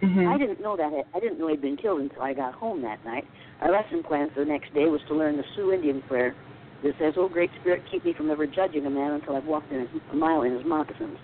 Mhm. 0.03 0.27
I 0.27 0.39
didn't 0.39 0.61
know 0.61 0.75
that. 0.77 0.93
I 1.15 1.21
didn't 1.21 1.39
know 1.39 1.49
he'd 1.49 1.61
been 1.61 1.77
killed 1.77 2.01
until 2.01 2.23
I 2.23 2.33
got 2.33 2.55
home 2.55 2.81
that 2.83 3.05
night. 3.05 3.27
Our 3.61 3.71
lesson 3.73 4.03
plan 4.03 4.31
for 4.31 4.41
the 4.41 4.47
next 4.51 4.73
day 4.75 4.87
was 4.87 5.01
to 5.09 5.15
learn 5.15 5.37
the 5.37 5.45
Sioux 5.55 5.73
Indian 5.73 6.03
prayer 6.03 6.35
that 6.83 6.95
says, 6.99 7.15
"Oh, 7.17 7.29
Great 7.29 7.51
Spirit, 7.61 7.83
keep 7.91 8.05
me 8.05 8.13
from 8.13 8.31
ever 8.31 8.47
judging 8.47 8.87
a 8.87 8.91
man 8.91 9.13
until 9.13 9.37
I've 9.37 9.47
walked 9.47 9.73
in 9.73 9.81
his, 9.81 9.89
a 10.13 10.17
mile 10.17 10.43
in 10.43 10.53
his 10.53 10.65
moccasins." 10.65 11.19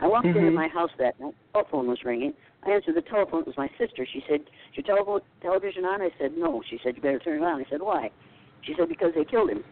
I 0.00 0.08
walked 0.08 0.26
into 0.26 0.40
Mhm. 0.40 0.54
my 0.54 0.68
house 0.68 0.90
that 0.98 1.18
night. 1.20 1.34
The 1.52 1.60
telephone 1.60 1.86
was 1.86 2.04
ringing. 2.04 2.34
I 2.64 2.72
answered 2.72 2.96
the 2.96 3.02
telephone. 3.02 3.40
It 3.42 3.46
was 3.46 3.56
my 3.56 3.68
sister. 3.78 4.04
She 4.04 4.24
said, 4.28 4.40
"Is 4.40 4.76
your 4.76 4.84
telephone 4.84 5.20
television 5.40 5.84
on?" 5.84 6.02
I 6.02 6.10
said, 6.18 6.36
"No." 6.36 6.62
She 6.62 6.78
said, 6.78 6.96
"You 6.96 7.02
better 7.02 7.18
turn 7.18 7.42
it 7.42 7.44
on." 7.44 7.60
I 7.60 7.64
said, 7.70 7.82
"Why?" 7.82 8.10
She 8.62 8.74
said, 8.74 8.88
"Because 8.88 9.14
they 9.14 9.24
killed 9.24 9.50
him." 9.50 9.62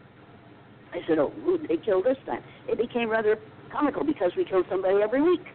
I 0.93 1.01
said, 1.07 1.19
"Oh, 1.19 1.31
who 1.43 1.57
did 1.57 1.67
they 1.69 1.77
kill 1.77 2.01
this 2.01 2.17
time?" 2.25 2.43
It 2.67 2.77
became 2.77 3.09
rather 3.09 3.37
comical 3.69 4.03
because 4.03 4.35
we 4.35 4.45
killed 4.45 4.65
somebody 4.69 5.01
every 5.01 5.21
week. 5.21 5.45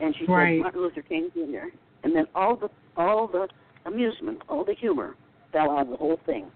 And 0.00 0.14
she 0.16 0.26
Right. 0.26 0.56
said, 0.56 0.62
"Martin 0.62 0.82
Luther 0.82 1.02
King 1.02 1.30
Jr." 1.34 1.68
And 2.02 2.14
then 2.14 2.26
all 2.34 2.56
the 2.56 2.70
all 2.96 3.26
the 3.26 3.48
amusement, 3.84 4.42
all 4.48 4.64
the 4.64 4.74
humor 4.74 5.16
fell 5.52 5.70
out 5.70 5.82
of 5.82 5.88
the 5.88 5.96
whole 5.96 6.16
thing, 6.26 6.50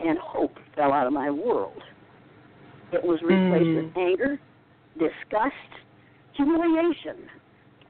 and 0.00 0.18
hope 0.18 0.58
fell 0.74 0.92
out 0.92 1.06
of 1.06 1.12
my 1.12 1.30
world. 1.30 1.82
It 2.92 3.02
was 3.02 3.20
replaced 3.22 3.66
Mm. 3.66 3.76
with 3.76 3.96
anger, 3.96 4.40
disgust, 4.98 5.54
humiliation, 6.32 7.16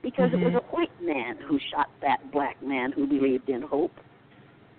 because 0.02 0.32
it 0.32 0.40
was 0.40 0.54
Mhm. 0.54 0.62
a 0.62 0.76
white 0.76 1.00
man 1.02 1.36
who 1.36 1.58
shot 1.58 1.88
that 2.00 2.30
black 2.30 2.60
man 2.62 2.92
who 2.92 3.06
believed 3.06 3.48
in 3.48 3.62
hope. 3.62 3.92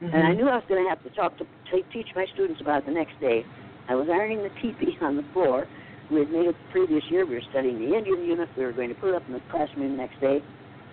Mhm. 0.02 0.14
And 0.14 0.28
I 0.28 0.34
knew 0.34 0.48
I 0.48 0.56
was 0.56 0.66
going 0.68 0.84
to 0.84 0.90
have 0.90 1.04
to 1.04 1.10
talk 1.10 1.38
to, 1.38 1.46
to 1.72 1.82
teach 1.92 2.16
my 2.16 2.26
students 2.26 2.62
about 2.62 2.80
it 2.80 2.86
the 2.86 2.92
next 2.92 3.20
day. 3.20 3.46
I 3.90 3.96
was 3.96 4.10
ironing 4.10 4.44
the 4.44 4.50
teepee 4.62 4.98
on 5.02 5.18
the 5.18 5.24
floor. 5.34 5.68
We 6.10 6.20
had 6.20 6.32
made 6.32 6.48
it 6.48 6.56
the 6.56 6.72
previous 6.72 7.04
year. 7.12 7.26
We 7.26 7.36
were 7.36 7.42
studying 7.50 7.80
the 7.80 7.96
Indian 7.96 8.24
unit. 8.24 8.50
We 8.56 8.64
were 8.64 8.72
going 8.72 8.90
to 8.90 8.96
put 8.96 9.10
it 9.10 9.16
up 9.16 9.24
in 9.28 9.34
the 9.34 9.42
classroom 9.52 9.92
the 9.92 9.98
next 9.98 10.20
day. 10.22 10.42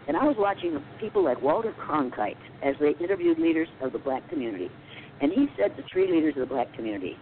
And 0.06 0.16
I 0.16 0.24
was 0.24 0.36
watching 0.36 0.82
people 0.98 1.22
like 1.22 1.40
Walter 1.40 1.72
Cronkite 1.72 2.36
as 2.62 2.76
they 2.78 2.90
interviewed 3.00 3.38
leaders 3.38 3.68
of 3.80 3.92
the 3.92 3.98
black 3.98 4.28
community. 4.28 4.70
And 5.20 5.32
he 5.32 5.46
said 5.58 5.76
to 5.76 5.82
three 5.92 6.10
leaders 6.10 6.34
of 6.36 6.48
the 6.48 6.54
black 6.54 6.72
community, 6.74 7.16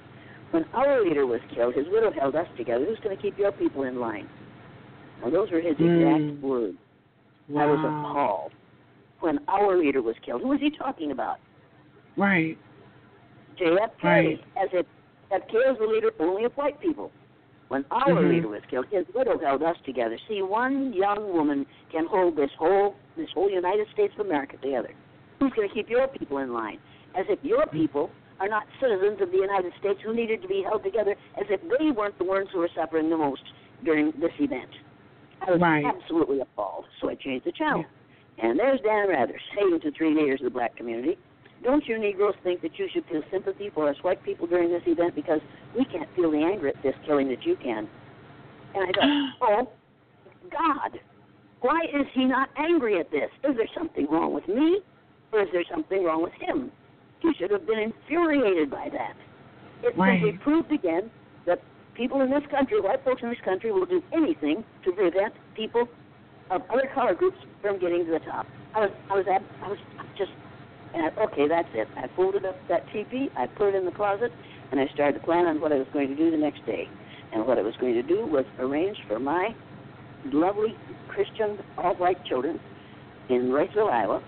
when 0.50 0.64
our 0.74 1.02
leader 1.02 1.26
was 1.26 1.40
killed, 1.54 1.74
his 1.74 1.86
widow 1.88 2.12
held 2.12 2.34
us 2.34 2.46
together. 2.56 2.84
Who's 2.84 2.98
going 3.00 3.16
to 3.16 3.22
keep 3.22 3.38
your 3.38 3.52
people 3.52 3.84
in 3.84 4.00
line? 4.00 4.28
Now, 5.22 5.30
those 5.30 5.50
were 5.50 5.60
his 5.60 5.72
exact 5.72 6.22
Mm. 6.22 6.40
words. 6.40 6.78
I 7.56 7.66
was 7.66 7.78
appalled. 7.80 8.52
When 9.20 9.38
our 9.48 9.76
leader 9.76 10.02
was 10.02 10.16
killed, 10.24 10.42
who 10.42 10.48
was 10.48 10.60
he 10.60 10.70
talking 10.70 11.10
about? 11.10 11.38
Right. 12.16 12.58
JFK, 13.56 14.02
Right. 14.02 14.44
as 14.56 14.68
if 14.72 14.86
JFK 15.30 15.70
was 15.70 15.78
the 15.78 15.86
leader 15.86 16.12
only 16.18 16.44
of 16.44 16.56
white 16.56 16.80
people. 16.80 17.10
When 17.68 17.84
our 17.90 18.08
Mhm. 18.08 18.28
leader 18.28 18.48
was 18.48 18.62
killed, 18.68 18.86
his 18.90 19.06
widow 19.14 19.38
held 19.38 19.62
us 19.62 19.76
together. 19.84 20.18
See, 20.28 20.42
one 20.42 20.92
young 20.92 21.32
woman 21.32 21.66
can 21.90 22.04
hold 22.06 22.36
this 22.36 22.52
whole 22.52 22.96
this 23.16 23.30
whole 23.32 23.50
United 23.50 23.86
States 23.88 24.14
of 24.18 24.26
America 24.26 24.56
together. 24.56 24.90
Who's 25.38 25.52
going 25.52 25.68
to 25.68 25.74
keep 25.74 25.90
your 25.90 26.08
people 26.08 26.38
in 26.38 26.52
line? 26.52 26.78
As 27.16 27.26
if 27.28 27.38
your 27.42 27.64
hmm. 27.64 27.76
people 27.76 28.10
are 28.40 28.48
not 28.48 28.64
citizens 28.80 29.20
of 29.20 29.30
the 29.30 29.38
United 29.38 29.72
States 29.78 30.00
who 30.04 30.14
needed 30.14 30.42
to 30.42 30.48
be 30.48 30.62
held 30.62 30.82
together, 30.82 31.14
as 31.38 31.46
if 31.48 31.60
they 31.62 31.90
weren't 31.90 32.18
the 32.18 32.24
ones 32.24 32.48
who 32.52 32.58
were 32.58 32.70
suffering 32.74 33.08
the 33.08 33.16
most 33.16 33.42
during 33.84 34.12
this 34.20 34.32
event. 34.40 34.70
I 35.46 35.52
was 35.52 35.60
Right. 35.60 35.84
absolutely 35.84 36.40
appalled, 36.40 36.86
so 37.00 37.08
I 37.08 37.14
changed 37.14 37.46
the 37.46 37.52
channel. 37.52 37.84
And 38.38 38.58
there's 38.58 38.80
Dan 38.80 39.08
Rather 39.08 39.38
saying 39.54 39.80
to 39.80 39.90
three 39.92 40.14
leaders 40.14 40.40
of 40.40 40.44
the 40.44 40.50
black 40.50 40.74
community, 40.76 41.18
don't 41.62 41.86
you 41.86 41.98
Negroes 41.98 42.34
think 42.42 42.60
that 42.62 42.78
you 42.78 42.88
should 42.92 43.04
feel 43.06 43.22
sympathy 43.30 43.70
for 43.70 43.88
us 43.88 43.96
white 44.02 44.22
people 44.24 44.46
during 44.46 44.70
this 44.70 44.82
event 44.86 45.14
because 45.14 45.40
we 45.76 45.84
can't 45.84 46.08
feel 46.16 46.30
the 46.30 46.38
anger 46.38 46.68
at 46.68 46.82
this 46.82 46.94
killing 47.06 47.28
that 47.28 47.44
you 47.44 47.56
can? 47.56 47.88
And 48.74 48.84
I 48.84 48.92
thought, 48.92 49.38
oh, 49.42 49.68
God, 50.50 50.98
why 51.60 51.80
is 51.84 52.06
he 52.14 52.24
not 52.24 52.48
angry 52.56 52.98
at 52.98 53.10
this? 53.10 53.30
Is 53.44 53.56
there 53.56 53.68
something 53.76 54.06
wrong 54.10 54.34
with 54.34 54.48
me, 54.48 54.80
or 55.32 55.42
is 55.42 55.48
there 55.52 55.64
something 55.70 56.02
wrong 56.02 56.22
with 56.22 56.32
him? 56.32 56.72
He 57.22 57.32
should 57.38 57.50
have 57.52 57.66
been 57.66 57.78
infuriated 57.78 58.70
by 58.70 58.88
that. 58.90 59.14
It 59.82 59.96
Right. 59.96 60.20
simply 60.20 60.38
proved 60.38 60.72
again 60.72 61.10
that 61.46 61.60
people 61.94 62.20
in 62.20 62.30
this 62.30 62.44
country, 62.46 62.80
white 62.80 63.02
folks 63.04 63.22
in 63.22 63.28
this 63.28 63.40
country, 63.40 63.70
will 63.70 63.86
do 63.86 64.02
anything 64.12 64.64
to 64.82 64.92
prevent 64.92 65.34
people 65.54 65.88
of 66.50 66.62
other 66.70 66.88
color 66.88 67.14
groups 67.14 67.38
from 67.60 67.78
getting 67.78 68.04
to 68.04 68.10
the 68.10 68.20
top. 68.20 68.46
I 68.74 68.80
was, 68.80 68.90
I 69.10 69.14
was, 69.14 69.26
I 69.62 69.68
was 69.68 69.78
just, 70.18 70.32
and 70.94 71.06
I, 71.06 71.22
okay, 71.22 71.46
that's 71.46 71.68
it. 71.74 71.88
I 71.96 72.08
folded 72.16 72.44
up 72.44 72.56
that 72.68 72.86
teepee, 72.92 73.30
I 73.36 73.46
put 73.46 73.68
it 73.68 73.76
in 73.76 73.84
the 73.84 73.92
closet, 73.92 74.32
and 74.70 74.80
I 74.80 74.86
started 74.88 75.20
to 75.20 75.24
plan 75.24 75.46
on 75.46 75.60
what 75.60 75.72
I 75.72 75.76
was 75.76 75.86
going 75.92 76.08
to 76.08 76.16
do 76.16 76.30
the 76.30 76.36
next 76.36 76.64
day. 76.66 76.88
And 77.32 77.46
what 77.46 77.58
I 77.58 77.62
was 77.62 77.74
going 77.76 77.94
to 77.94 78.02
do 78.02 78.26
was 78.26 78.44
arrange 78.58 78.98
for 79.06 79.18
my 79.18 79.54
lovely 80.24 80.74
Christian 81.08 81.58
all-white 81.78 82.24
children 82.26 82.58
in 83.28 83.50
Riceville, 83.50 83.90
Iowa, 83.90 84.22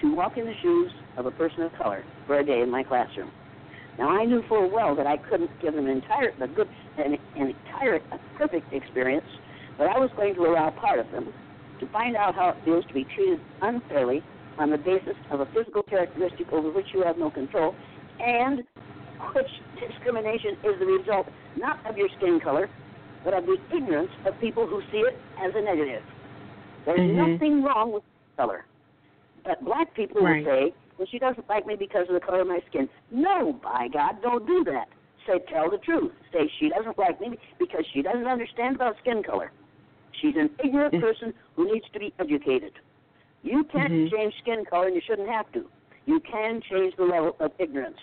to 0.00 0.14
walk 0.14 0.36
in 0.36 0.46
the 0.46 0.54
shoes 0.62 0.92
of 1.16 1.26
a 1.26 1.30
person 1.30 1.62
of 1.62 1.72
color 1.74 2.04
for 2.26 2.38
a 2.38 2.44
day 2.44 2.60
in 2.60 2.70
my 2.70 2.82
classroom. 2.82 3.30
Now 3.98 4.10
I 4.10 4.24
knew 4.24 4.42
full 4.48 4.70
well 4.70 4.94
that 4.96 5.06
I 5.06 5.16
couldn't 5.16 5.50
give 5.62 5.74
them 5.74 5.86
an 5.86 5.96
entire, 5.96 6.32
a 6.40 6.48
good, 6.48 6.68
an, 6.98 7.16
an 7.36 7.54
entire, 7.54 7.96
a 7.96 8.18
perfect 8.38 8.72
experience, 8.72 9.26
but 9.78 9.88
I 9.88 9.98
was 9.98 10.10
going 10.16 10.34
to 10.34 10.42
allow 10.42 10.70
part 10.70 10.98
of 10.98 11.10
them 11.12 11.32
to 11.80 11.86
find 11.88 12.16
out 12.16 12.34
how 12.34 12.50
it 12.50 12.56
feels 12.64 12.84
to 12.86 12.94
be 12.94 13.06
treated 13.14 13.40
unfairly 13.62 14.22
on 14.58 14.70
the 14.70 14.78
basis 14.78 15.16
of 15.30 15.40
a 15.40 15.46
physical 15.54 15.82
characteristic 15.82 16.50
over 16.52 16.70
which 16.70 16.86
you 16.94 17.02
have 17.02 17.18
no 17.18 17.30
control, 17.30 17.74
and 18.20 18.62
which 19.34 19.48
discrimination 19.88 20.52
is 20.64 20.78
the 20.78 20.86
result 20.86 21.28
not 21.56 21.78
of 21.88 21.96
your 21.96 22.08
skin 22.18 22.40
color, 22.42 22.68
but 23.24 23.34
of 23.34 23.44
the 23.44 23.56
ignorance 23.74 24.10
of 24.26 24.38
people 24.40 24.66
who 24.66 24.80
see 24.92 24.98
it 24.98 25.18
as 25.42 25.52
a 25.54 25.60
negative. 25.60 26.02
There's 26.84 27.00
Mhm. 27.00 27.32
nothing 27.32 27.62
wrong 27.62 27.92
with 27.92 28.02
color. 28.36 28.64
But 29.44 29.62
black 29.64 29.92
people 29.94 30.22
Right. 30.22 30.44
will 30.44 30.52
say, 30.52 30.74
well, 30.98 31.08
she 31.10 31.18
doesn't 31.18 31.48
like 31.48 31.66
me 31.66 31.76
because 31.76 32.06
of 32.08 32.14
the 32.14 32.20
color 32.20 32.40
of 32.40 32.48
my 32.48 32.60
skin. 32.68 32.88
No, 33.10 33.52
by 33.62 33.88
God, 33.92 34.22
don't 34.22 34.46
do 34.46 34.64
that. 34.64 34.88
Say, 35.26 35.40
tell 35.48 35.70
the 35.70 35.78
truth. 35.78 36.12
Say, 36.32 36.50
she 36.58 36.68
doesn't 36.68 36.98
like 36.98 37.20
me 37.20 37.38
because 37.58 37.84
she 37.92 38.02
doesn't 38.02 38.26
understand 38.26 38.76
about 38.76 38.96
skin 39.00 39.22
color. 39.22 39.50
She's 40.20 40.36
an 40.36 40.50
ignorant 40.62 40.94
Mm. 40.94 41.00
person 41.00 41.34
who 41.56 41.72
needs 41.72 41.88
to 41.92 41.98
be 41.98 42.12
educated. 42.18 42.72
You 43.42 43.64
can't 43.64 43.92
Mhm. 43.92 44.10
change 44.10 44.38
skin 44.38 44.64
color, 44.64 44.86
and 44.86 44.94
you 44.94 45.00
shouldn't 45.02 45.28
have 45.28 45.50
to. 45.52 45.68
You 46.06 46.20
can 46.20 46.60
change 46.62 46.94
the 46.96 47.04
level 47.04 47.36
of 47.40 47.52
ignorance. 47.58 47.98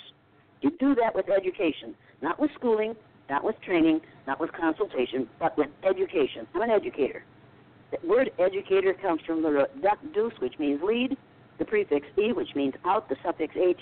You 0.61 0.71
do 0.71 0.93
that 0.95 1.15
with 1.15 1.29
education, 1.29 1.95
not 2.21 2.39
with 2.39 2.51
schooling, 2.53 2.95
not 3.29 3.43
with 3.43 3.59
training, 3.61 4.01
not 4.27 4.39
with 4.39 4.51
consultation, 4.51 5.27
but 5.39 5.57
with 5.57 5.69
education. 5.83 6.45
I'm 6.53 6.61
an 6.61 6.69
educator. 6.69 7.23
The 7.91 8.07
word 8.07 8.31
educator 8.39 8.93
comes 8.93 9.21
from 9.21 9.41
the 9.41 9.51
root 9.51 9.81
duck 9.81 9.99
deuce, 10.13 10.39
which 10.39 10.57
means 10.59 10.81
lead, 10.81 11.17
the 11.63 11.69
prefix 11.69 12.05
e, 12.17 12.33
which 12.33 12.49
means 12.55 12.73
out, 12.85 13.07
the 13.09 13.15
suffix 13.23 13.55
ate, 13.55 13.77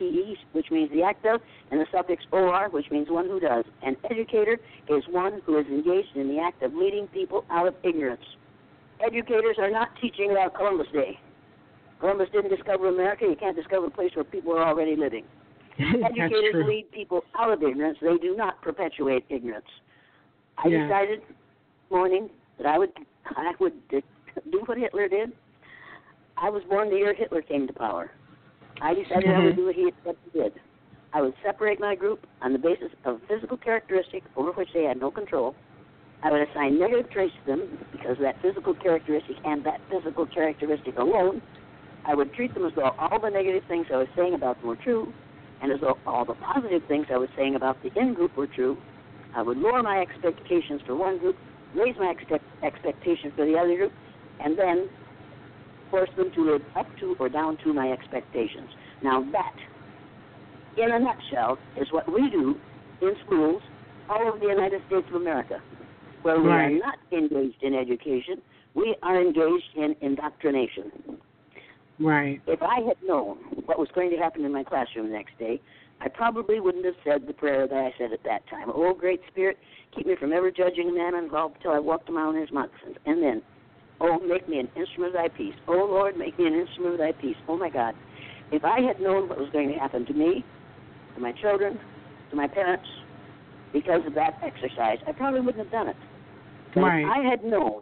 which 0.53 0.69
means 0.71 0.91
the 0.91 1.01
act 1.03 1.25
of, 1.25 1.41
and 1.71 1.79
the 1.79 1.85
suffix 1.91 2.23
or, 2.31 2.69
which 2.69 2.85
means 2.91 3.09
one 3.09 3.25
who 3.27 3.39
does. 3.39 3.65
An 3.81 3.95
educator 4.09 4.57
is 4.89 5.03
one 5.09 5.41
who 5.45 5.57
is 5.57 5.65
engaged 5.67 6.15
in 6.15 6.27
the 6.27 6.39
act 6.39 6.61
of 6.61 6.73
leading 6.73 7.07
people 7.07 7.43
out 7.49 7.67
of 7.67 7.75
ignorance. 7.83 8.23
Educators 9.05 9.57
are 9.57 9.71
not 9.71 9.89
teaching 9.99 10.31
about 10.31 10.53
Columbus 10.53 10.87
Day. 10.93 11.19
Columbus 11.99 12.29
didn't 12.31 12.55
discover 12.55 12.89
America. 12.89 13.25
You 13.27 13.35
can't 13.35 13.55
discover 13.55 13.87
a 13.87 13.89
place 13.89 14.11
where 14.15 14.23
people 14.25 14.53
are 14.53 14.63
already 14.63 14.95
living. 14.95 15.23
Educators 15.79 16.65
lead 16.67 16.85
people 16.91 17.23
out 17.37 17.51
of 17.51 17.63
ignorance. 17.63 17.97
They 18.01 18.17
do 18.17 18.35
not 18.35 18.61
perpetuate 18.61 19.25
ignorance. 19.29 19.65
I 20.57 20.67
Yeah. 20.67 20.85
decided 20.87 21.21
morning 21.89 22.29
that 22.57 22.67
I 22.67 22.77
would 22.77 22.91
I 23.35 23.53
would 23.59 23.73
do 23.89 24.59
what 24.65 24.77
Hitler 24.77 25.07
did. 25.07 25.31
I 26.41 26.49
was 26.49 26.63
born 26.67 26.89
the 26.89 26.95
year 26.95 27.13
Hitler 27.13 27.43
came 27.43 27.67
to 27.67 27.73
power. 27.73 28.09
I 28.81 28.95
decided 28.95 29.29
I 29.29 29.39
would 29.39 29.53
Mhm. 29.53 29.57
do 29.57 29.65
what 29.65 29.75
he 29.75 29.91
did. 30.33 30.53
I 31.13 31.21
would 31.21 31.35
separate 31.43 31.79
my 31.79 31.93
group 31.93 32.25
on 32.41 32.51
the 32.51 32.57
basis 32.57 32.91
of 33.05 33.21
physical 33.27 33.57
characteristic 33.57 34.23
over 34.35 34.51
which 34.53 34.73
they 34.73 34.83
had 34.83 34.99
no 34.99 35.11
control. 35.11 35.55
I 36.23 36.31
would 36.31 36.41
assign 36.41 36.79
negative 36.79 37.11
traits 37.11 37.35
to 37.35 37.45
them 37.45 37.77
because 37.91 38.17
of 38.17 38.23
that 38.23 38.41
physical 38.41 38.73
characteristic 38.73 39.37
and 39.45 39.63
that 39.65 39.81
physical 39.89 40.25
characteristic 40.25 40.97
alone. 40.97 41.43
I 42.05 42.15
would 42.15 42.33
treat 42.33 42.53
them 42.55 42.65
as 42.65 42.73
though 42.73 42.95
all 42.97 43.19
the 43.19 43.29
negative 43.29 43.63
things 43.65 43.85
I 43.91 43.97
was 43.97 44.07
saying 44.15 44.33
about 44.33 44.59
them 44.59 44.69
were 44.69 44.77
true, 44.77 45.13
and 45.61 45.71
as 45.71 45.79
though 45.81 45.99
all 46.07 46.25
the 46.25 46.33
positive 46.35 46.83
things 46.85 47.05
I 47.11 47.17
was 47.17 47.29
saying 47.35 47.53
about 47.53 47.81
the 47.83 47.91
in 47.99 48.15
group 48.15 48.35
were 48.35 48.47
true. 48.47 48.77
I 49.35 49.43
would 49.43 49.57
lower 49.57 49.83
my 49.83 50.01
expectations 50.01 50.81
for 50.87 50.95
one 50.95 51.19
group, 51.19 51.37
raise 51.75 51.97
my 51.99 52.09
expect- 52.09 52.63
expectations 52.63 53.33
for 53.35 53.45
the 53.45 53.57
other 53.59 53.75
group, 53.75 53.93
and 54.39 54.57
then 54.57 54.89
force 55.91 56.09
them 56.17 56.31
to 56.33 56.51
live 56.53 56.61
up 56.75 56.87
to 56.99 57.15
or 57.19 57.29
down 57.29 57.57
to 57.63 57.73
my 57.73 57.91
expectations. 57.91 58.69
Now 59.03 59.23
that, 59.31 59.55
in 60.77 60.91
a 60.91 60.99
nutshell, 60.99 61.57
is 61.79 61.87
what 61.91 62.11
we 62.11 62.29
do 62.29 62.55
in 63.01 63.13
schools 63.25 63.61
all 64.09 64.27
over 64.27 64.39
the 64.39 64.47
United 64.47 64.81
States 64.87 65.05
of 65.09 65.15
America, 65.15 65.61
where 66.23 66.41
we 66.41 66.47
Right. 66.47 66.65
are 66.65 66.77
not 66.79 66.97
engaged 67.11 67.61
in 67.61 67.75
education, 67.75 68.41
we 68.73 68.95
are 69.03 69.21
engaged 69.21 69.75
in 69.75 69.95
indoctrination. 70.01 71.19
Right. 71.99 72.41
If 72.47 72.61
I 72.63 72.79
had 72.81 72.97
known 73.03 73.37
what 73.65 73.77
was 73.77 73.89
going 73.93 74.09
to 74.11 74.17
happen 74.17 74.43
in 74.45 74.51
my 74.51 74.63
classroom 74.63 75.07
the 75.07 75.13
next 75.13 75.37
day, 75.37 75.61
I 75.99 76.07
probably 76.07 76.59
wouldn't 76.59 76.85
have 76.85 76.95
said 77.03 77.27
the 77.27 77.33
prayer 77.33 77.67
that 77.67 77.77
I 77.77 77.93
said 77.97 78.11
at 78.11 78.23
that 78.23 78.47
time. 78.47 78.71
Oh, 78.73 78.93
great 78.93 79.21
Spirit, 79.27 79.57
keep 79.95 80.07
me 80.07 80.15
from 80.15 80.33
ever 80.33 80.49
judging 80.49 80.89
a 80.89 80.93
man 80.93 81.15
involved 81.15 81.57
till 81.61 81.71
I 81.71 81.79
walk 81.79 82.07
the 82.07 82.29
in 82.29 82.41
his 82.41 82.51
moccasins. 82.51 82.97
And 83.05 83.21
then, 83.21 83.41
oh, 84.01 84.19
make 84.19 84.49
me 84.49 84.59
an 84.59 84.67
instrument 84.75 85.15
of 85.15 85.21
thy 85.21 85.29
peace. 85.29 85.53
Oh, 85.67 85.87
Lord, 85.89 86.17
make 86.17 86.37
me 86.37 86.47
an 86.47 86.53
instrument 86.53 86.95
of 86.95 86.99
thy 86.99 87.11
peace. 87.13 87.37
Oh, 87.47 87.57
my 87.57 87.69
God. 87.69 87.93
If 88.51 88.65
I 88.65 88.81
had 88.81 88.99
known 88.99 89.29
what 89.29 89.37
was 89.37 89.49
going 89.53 89.69
to 89.69 89.75
happen 89.75 90.05
to 90.05 90.13
me, 90.13 90.43
to 91.15 91.21
my 91.21 91.31
children, 91.31 91.79
to 92.31 92.35
my 92.35 92.47
parents, 92.47 92.87
because 93.71 94.01
of 94.05 94.13
that 94.15 94.39
exercise, 94.43 94.97
I 95.07 95.11
probably 95.13 95.39
wouldn't 95.39 95.63
have 95.63 95.71
done 95.71 95.87
it. 95.87 95.95
But 96.73 96.81
Right. 96.81 97.05
if 97.05 97.11
I 97.11 97.19
had 97.29 97.43
known 97.43 97.81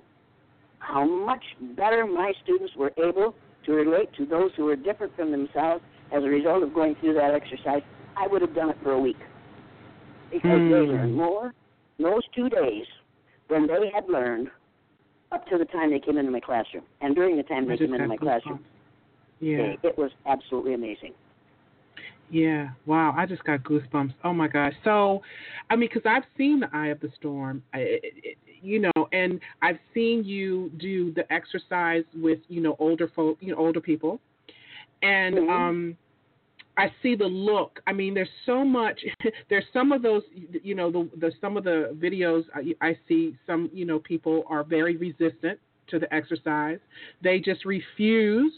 how 0.79 1.05
much 1.05 1.43
better 1.75 2.05
my 2.05 2.33
students 2.43 2.75
were 2.75 2.91
able 2.97 3.33
to 3.65 3.73
relate 3.73 4.09
to 4.17 4.25
those 4.25 4.51
who 4.55 4.65
were 4.65 4.75
different 4.75 5.15
from 5.15 5.31
themselves 5.31 5.83
as 6.11 6.23
a 6.23 6.27
result 6.27 6.63
of 6.63 6.73
going 6.73 6.95
through 6.95 7.13
that 7.15 7.33
exercise, 7.33 7.81
I 8.17 8.27
would 8.27 8.41
have 8.41 8.55
done 8.55 8.69
it 8.69 8.77
for 8.83 8.91
a 8.93 8.99
week. 8.99 9.19
Because 10.31 10.61
they 10.61 10.85
Mm. 10.85 10.87
learned 10.87 11.15
more 11.15 11.53
in 11.97 12.05
those 12.05 12.27
two 12.29 12.49
days 12.49 12.85
than 13.47 13.67
they 13.67 13.89
had 13.89 14.07
learned 14.07 14.51
up 15.31 15.45
to 15.47 15.57
the 15.57 15.65
time 15.65 15.91
they 15.91 15.99
came 15.99 16.17
into 16.17 16.31
my 16.31 16.39
classroom. 16.39 16.83
And 17.01 17.15
during 17.15 17.37
the 17.37 17.43
time 17.43 17.67
they 17.67 17.77
came 17.77 17.93
into 17.93 18.07
my 18.07 18.17
classroom. 18.17 18.63
Yeah. 19.39 19.57
it, 19.57 19.79
it 19.83 19.97
was 19.97 20.11
absolutely 20.25 20.73
amazing. 20.73 21.13
Yeah. 22.29 22.69
Wow. 22.85 23.13
I 23.17 23.25
just 23.25 23.43
got 23.43 23.63
goosebumps. 23.63 24.13
Oh 24.23 24.33
my 24.33 24.47
gosh. 24.47 24.73
So, 24.83 25.21
I 25.69 25.75
mean, 25.75 25.89
because 25.93 26.09
I've 26.09 26.23
seen 26.37 26.59
the 26.59 26.69
Eye 26.73 26.87
of 26.87 26.99
the 26.99 27.09
Storm, 27.17 27.63
I, 27.73 27.79
it, 27.79 28.01
it, 28.03 28.37
you 28.61 28.79
know, 28.79 29.07
and 29.13 29.39
I've 29.61 29.79
seen 29.93 30.23
you 30.23 30.69
do 30.77 31.13
the 31.13 31.31
exercise 31.31 32.03
with 32.15 32.39
you 32.49 32.61
know 32.61 32.75
older 32.79 33.07
folk, 33.15 33.37
you 33.39 33.53
know, 33.53 33.59
older 33.59 33.79
people, 33.81 34.19
and 35.01 35.35
Mhm. 35.35 35.49
um. 35.49 35.97
I 36.79 36.93
see 37.03 37.15
the 37.15 37.25
look. 37.25 37.79
I 37.87 37.93
mean, 37.93 38.13
there's 38.13 38.29
so 38.45 38.63
much. 38.63 38.99
There's 39.49 39.65
some 39.73 39.91
of 39.91 40.01
those, 40.01 40.23
you 40.63 40.75
know, 40.75 40.91
the, 40.91 41.09
the 41.19 41.31
some 41.41 41.57
of 41.57 41.63
the 41.63 41.95
videos 42.01 42.43
I, 42.55 42.73
I 42.87 42.97
see. 43.07 43.35
Some, 43.45 43.69
you 43.73 43.85
know, 43.85 43.99
people 43.99 44.43
are 44.49 44.63
very 44.63 44.95
resistant 44.95 45.59
to 45.87 45.99
the 45.99 46.13
exercise. 46.13 46.79
They 47.21 47.39
just 47.39 47.65
refuse 47.65 48.53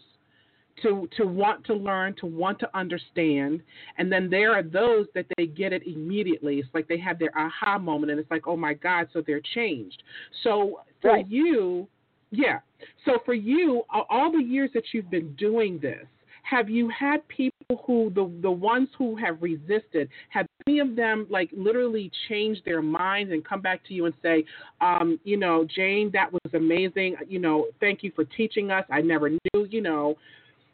to 0.83 1.07
to 1.17 1.25
want 1.25 1.65
to 1.65 1.73
learn, 1.73 2.15
to 2.19 2.25
want 2.25 2.59
to 2.59 2.69
understand, 2.77 3.61
and 3.97 4.11
then 4.11 4.29
there 4.29 4.53
are 4.53 4.63
those 4.63 5.05
that 5.15 5.25
they 5.37 5.47
get 5.47 5.73
it 5.73 5.83
immediately. 5.85 6.59
It's 6.59 6.69
like 6.73 6.87
they 6.87 6.97
have 6.99 7.19
their 7.19 7.31
aha 7.37 7.77
moment, 7.77 8.11
and 8.11 8.19
it's 8.19 8.31
like, 8.31 8.47
oh 8.47 8.57
my 8.57 8.73
God, 8.73 9.07
so 9.13 9.21
they're 9.25 9.41
changed. 9.55 10.01
So 10.43 10.81
for 11.01 11.11
Right. 11.13 11.27
you, 11.27 11.87
yeah. 12.31 12.59
So 13.05 13.19
for 13.25 13.33
you, 13.33 13.83
all 14.09 14.31
the 14.31 14.43
years 14.43 14.71
that 14.73 14.83
you've 14.93 15.09
been 15.11 15.33
doing 15.35 15.79
this, 15.79 16.05
have 16.43 16.69
you 16.69 16.89
had 16.89 17.27
people 17.27 17.60
who 17.77 18.11
the 18.13 18.31
the 18.41 18.51
ones 18.51 18.89
who 18.97 19.15
have 19.15 19.41
resisted 19.41 20.09
have 20.29 20.45
any 20.67 20.79
of 20.79 20.95
them 20.95 21.27
like 21.29 21.49
literally 21.55 22.11
changed 22.29 22.61
their 22.65 22.81
minds 22.81 23.31
and 23.31 23.43
come 23.45 23.61
back 23.61 23.83
to 23.87 23.93
you 23.93 24.05
and 24.05 24.15
say 24.21 24.43
um 24.81 25.19
you 25.23 25.37
know 25.37 25.65
jane 25.75 26.09
that 26.13 26.31
was 26.31 26.53
amazing 26.53 27.15
you 27.27 27.39
know 27.39 27.67
thank 27.79 28.03
you 28.03 28.11
for 28.15 28.23
teaching 28.25 28.71
us 28.71 28.85
i 28.89 29.01
never 29.01 29.29
knew 29.29 29.65
you 29.69 29.81
know 29.81 30.15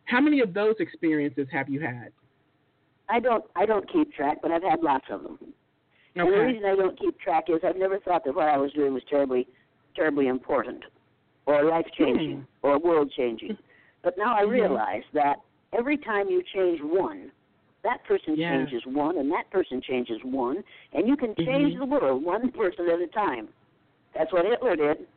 how 0.06 0.22
many 0.22 0.40
of 0.40 0.54
those 0.54 0.76
experiences 0.80 1.48
have 1.52 1.70
you 1.70 1.80
had 1.80 2.12
I 3.10 3.20
don't 3.20 3.46
I 3.56 3.66
don't 3.66 3.90
keep 3.92 4.14
track, 4.14 4.40
but 4.42 4.52
I've 4.52 4.64
had 4.64 4.82
lots 4.82 5.06
of 5.10 5.24
them. 5.24 5.40
And 6.16 6.28
the 6.34 6.40
reason 6.40 6.66
I 6.66 6.76
don't 6.76 7.00
keep 7.00 7.20
track 7.20 7.46
is 7.48 7.60
I've 7.64 7.78
never 7.78 8.00
thought 8.00 8.26
that 8.26 8.36
what 8.36 8.48
I 8.48 8.58
was 8.58 8.72
doing 8.74 8.94
was 8.94 9.04
terribly, 9.10 9.48
terribly 9.96 10.28
important, 10.28 10.84
or 11.46 11.64
life 11.64 11.86
changing, 11.98 12.46
or 12.64 12.80
world 12.80 13.12
changing. 13.16 13.58
But 14.04 14.18
now 14.18 14.38
I 14.38 14.44
Mhm. 14.44 14.52
realize 14.52 15.04
that 15.14 15.38
every 15.74 15.98
time 15.98 16.30
you 16.30 16.42
change 16.54 16.82
one, 16.82 17.32
that 17.84 18.04
person 18.06 18.36
Yeah. 18.36 18.50
changes 18.50 18.86
one, 18.86 19.18
and 19.18 19.32
that 19.32 19.50
person 19.50 19.82
changes 19.82 20.24
one, 20.24 20.64
and 20.94 21.08
you 21.08 21.16
can 21.16 21.34
change 21.36 21.74
Mhm. 21.76 21.80
the 21.80 21.86
world 21.86 22.24
one 22.24 22.52
person 22.52 22.90
at 22.90 23.00
a 23.02 23.08
time. 23.08 23.48
That's 24.14 24.32
what 24.32 24.46
Hitler 24.46 24.76
did. 24.76 25.08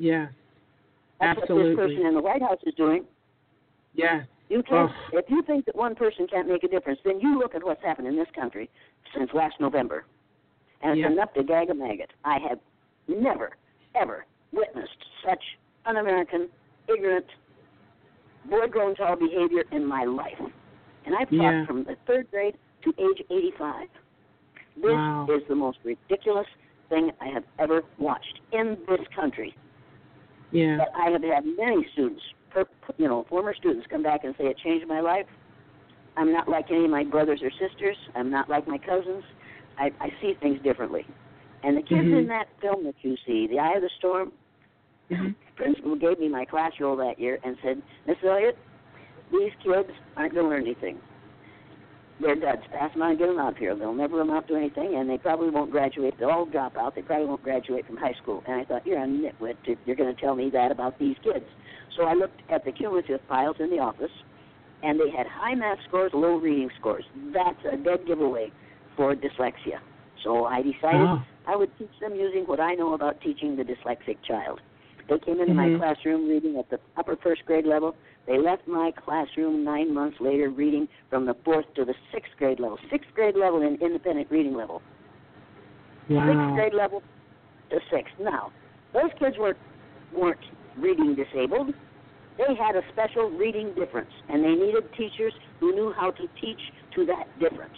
yeah 0.00 0.28
That's 1.18 1.40
Absolutely. 1.40 1.74
what 1.74 1.82
this 1.82 1.94
person 1.94 2.06
in 2.06 2.14
the 2.14 2.20
White 2.22 2.40
House 2.42 2.62
is 2.62 2.74
doing. 2.74 3.04
yeah 3.94 4.22
You 4.48 4.62
can't. 4.62 4.90
If 5.12 5.28
you 5.28 5.42
think 5.42 5.64
that 5.66 5.74
one 5.74 5.94
person 5.96 6.26
can't 6.28 6.46
make 6.48 6.62
a 6.62 6.68
difference, 6.68 7.00
then 7.04 7.20
you 7.20 7.36
look 7.38 7.54
at 7.56 7.62
what's 7.64 7.82
happened 7.82 8.06
in 8.06 8.16
this 8.16 8.30
country 8.30 8.70
since 9.12 9.32
last 9.34 9.58
November, 9.60 10.04
and 10.80 10.98
it's 10.98 11.06
enough 11.12 11.34
to 11.34 11.42
gag 11.42 11.68
a 11.70 11.74
maggot. 11.74 12.12
I 12.24 12.38
have 12.38 12.60
never, 13.08 13.56
ever 13.94 14.24
witnessed 14.52 15.04
such 15.24 15.42
un-American, 15.84 16.48
ignorant, 16.86 17.26
boy-grown 18.48 18.94
tall 18.94 19.16
behavior 19.16 19.64
in 19.72 19.84
my 19.86 20.04
life, 20.04 20.40
and 21.04 21.14
I've 21.14 21.28
taught 21.30 21.36
Yeah. 21.40 21.66
from 21.66 21.84
the 21.84 21.96
third 22.06 22.30
grade 22.30 22.56
to 22.82 22.94
age 22.98 23.22
85. 23.30 23.88
This 24.76 24.92
Wow. 24.92 25.26
is 25.28 25.42
the 25.48 25.54
most 25.54 25.78
ridiculous 25.84 26.46
thing 26.88 27.12
I 27.20 27.26
have 27.28 27.44
ever 27.58 27.84
watched 27.98 28.40
in 28.52 28.78
this 28.88 29.06
country. 29.08 29.54
yeah 30.50 30.78
But 30.78 30.90
I 30.94 31.10
have 31.10 31.22
had 31.22 31.44
many 31.44 31.84
students, 31.92 32.22
per, 32.50 32.64
you 32.96 33.06
know, 33.06 33.24
former 33.24 33.52
students, 33.54 33.86
come 33.88 34.02
back 34.02 34.24
and 34.24 34.34
say 34.36 34.46
it 34.46 34.56
changed 34.58 34.86
my 34.86 35.00
life. 35.00 35.26
I'm 36.16 36.32
not 36.32 36.48
like 36.48 36.70
any 36.70 36.84
of 36.84 36.90
my 36.90 37.04
brothers 37.04 37.42
or 37.42 37.50
sisters. 37.50 37.96
I'm 38.14 38.30
not 38.30 38.48
like 38.48 38.66
my 38.66 38.78
cousins. 38.78 39.24
I, 39.78 39.92
I 40.00 40.10
see 40.20 40.34
things 40.40 40.60
differently. 40.62 41.06
And 41.62 41.76
the 41.76 41.82
kids 41.82 42.08
Mhm. 42.08 42.18
in 42.20 42.26
that 42.28 42.48
film 42.60 42.84
that 42.84 42.94
you 43.02 43.16
see, 43.26 43.46
The 43.46 43.58
Eye 43.58 43.74
of 43.74 43.82
the 43.82 43.90
Storm, 43.98 44.32
Mhm. 45.10 45.34
the 45.34 45.52
principal 45.62 45.96
gave 45.96 46.18
me 46.18 46.28
my 46.28 46.44
class 46.44 46.72
roll 46.80 46.96
that 46.96 47.18
year 47.18 47.38
and 47.44 47.56
said, 47.62 47.80
Miss 48.06 48.16
Elliott, 48.22 48.56
these 49.32 49.52
kids 49.62 49.90
aren't 50.16 50.34
going 50.34 50.44
to 50.46 50.50
learn 50.50 50.62
anything. 50.62 50.98
They're 52.20 52.34
duds. 52.34 52.62
Pass 52.72 52.92
them 52.92 53.02
on 53.02 53.10
and 53.10 53.18
get 53.18 53.28
them 53.28 53.38
out 53.38 53.52
of 53.52 53.58
here. 53.58 53.76
They'll 53.76 53.94
never 53.94 54.20
amount 54.20 54.48
to 54.48 54.56
anything, 54.56 54.96
and 54.96 55.08
they 55.08 55.18
probably 55.18 55.50
won't 55.50 55.70
graduate. 55.70 56.14
They'll 56.18 56.30
all 56.30 56.46
drop 56.46 56.76
out. 56.76 56.96
They 56.96 57.02
probably 57.02 57.26
won't 57.26 57.44
graduate 57.44 57.86
from 57.86 57.96
high 57.96 58.14
school. 58.14 58.42
And 58.46 58.60
I 58.60 58.64
thought, 58.64 58.84
you're 58.84 58.98
a 58.98 59.06
nitwit. 59.06 59.56
if 59.66 59.78
You're 59.86 59.94
going 59.94 60.12
to 60.12 60.20
tell 60.20 60.34
me 60.34 60.50
that 60.50 60.72
about 60.72 60.98
these 60.98 61.16
kids. 61.22 61.44
So 61.96 62.04
I 62.04 62.14
looked 62.14 62.40
at 62.50 62.64
the 62.64 62.72
cumulative 62.72 63.20
files 63.28 63.56
in 63.60 63.70
the 63.70 63.78
office, 63.78 64.10
and 64.82 64.98
they 64.98 65.10
had 65.10 65.28
high 65.28 65.54
math 65.54 65.78
scores, 65.86 66.12
low 66.12 66.36
reading 66.36 66.70
scores. 66.80 67.04
That's 67.32 67.64
a 67.70 67.76
dead 67.76 68.04
giveaway 68.04 68.50
for 68.96 69.14
dyslexia. 69.14 69.78
So 70.24 70.44
I 70.46 70.62
decided 70.62 71.00
Oh. 71.00 71.22
I 71.46 71.54
would 71.54 71.70
teach 71.78 71.96
them 72.00 72.14
using 72.16 72.44
what 72.46 72.58
I 72.60 72.74
know 72.74 72.94
about 72.94 73.20
teaching 73.20 73.54
the 73.56 73.62
dyslexic 73.64 74.20
child. 74.22 74.60
They 75.08 75.18
came 75.18 75.40
into 75.40 75.54
my 75.54 75.68
Mhm. 75.68 75.78
classroom 75.78 76.28
reading 76.28 76.58
at 76.58 76.68
the 76.68 76.78
upper 76.96 77.16
first 77.16 77.44
grade 77.46 77.66
level. 77.66 77.96
They 78.26 78.38
left 78.38 78.68
my 78.68 78.90
classroom 78.92 79.64
nine 79.64 79.92
months 79.92 80.20
later 80.20 80.50
reading 80.50 80.86
from 81.08 81.24
the 81.24 81.34
fourth 81.34 81.72
to 81.74 81.84
the 81.84 81.94
sixth 82.12 82.36
grade 82.36 82.60
level. 82.60 82.78
Sixth 82.90 83.12
grade 83.14 83.34
level 83.34 83.62
in 83.62 83.76
independent 83.76 84.30
reading 84.30 84.54
level. 84.54 84.82
Sixth 86.08 86.54
grade 86.54 86.74
level 86.74 87.02
to 87.70 87.80
sixth. 87.90 88.18
Now, 88.18 88.52
those 88.92 89.12
kids 89.14 89.38
weren't 89.38 89.58
weren't 90.12 90.44
reading 90.76 91.14
disabled. 91.14 91.74
They 92.38 92.54
had 92.54 92.76
a 92.76 92.82
special 92.88 93.30
reading 93.30 93.74
difference, 93.74 94.12
and 94.28 94.44
they 94.44 94.54
needed 94.54 94.90
teachers 94.92 95.34
who 95.60 95.72
knew 95.72 95.92
how 95.92 96.12
to 96.12 96.28
teach 96.40 96.72
to 96.92 97.04
that 97.06 97.26
difference. 97.38 97.76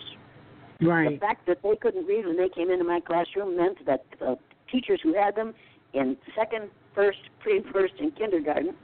Right. 0.80 1.10
The 1.10 1.18
fact 1.18 1.46
that 1.46 1.62
they 1.62 1.76
couldn't 1.76 2.06
read 2.06 2.26
when 2.26 2.36
they 2.36 2.48
came 2.48 2.70
into 2.70 2.84
my 2.84 3.00
classroom 3.00 3.56
meant 3.56 3.84
that 3.86 4.04
the 4.18 4.38
teachers 4.70 5.00
who 5.02 5.14
had 5.14 5.34
them 5.34 5.54
in 5.92 6.16
second, 6.34 6.70
first, 6.94 7.18
pre 7.40 7.62
first, 7.72 7.94
and 8.00 8.14
kindergarten 8.16 8.74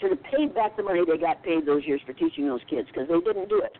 should 0.00 0.10
have 0.10 0.22
paid 0.24 0.54
back 0.54 0.76
the 0.76 0.82
money 0.82 1.02
they 1.06 1.18
got 1.18 1.42
paid 1.42 1.66
those 1.66 1.84
years 1.84 2.00
for 2.06 2.12
teaching 2.12 2.46
those 2.46 2.60
kids 2.68 2.88
because 2.88 3.08
they 3.08 3.20
didn't 3.20 3.48
do 3.48 3.60
it. 3.60 3.76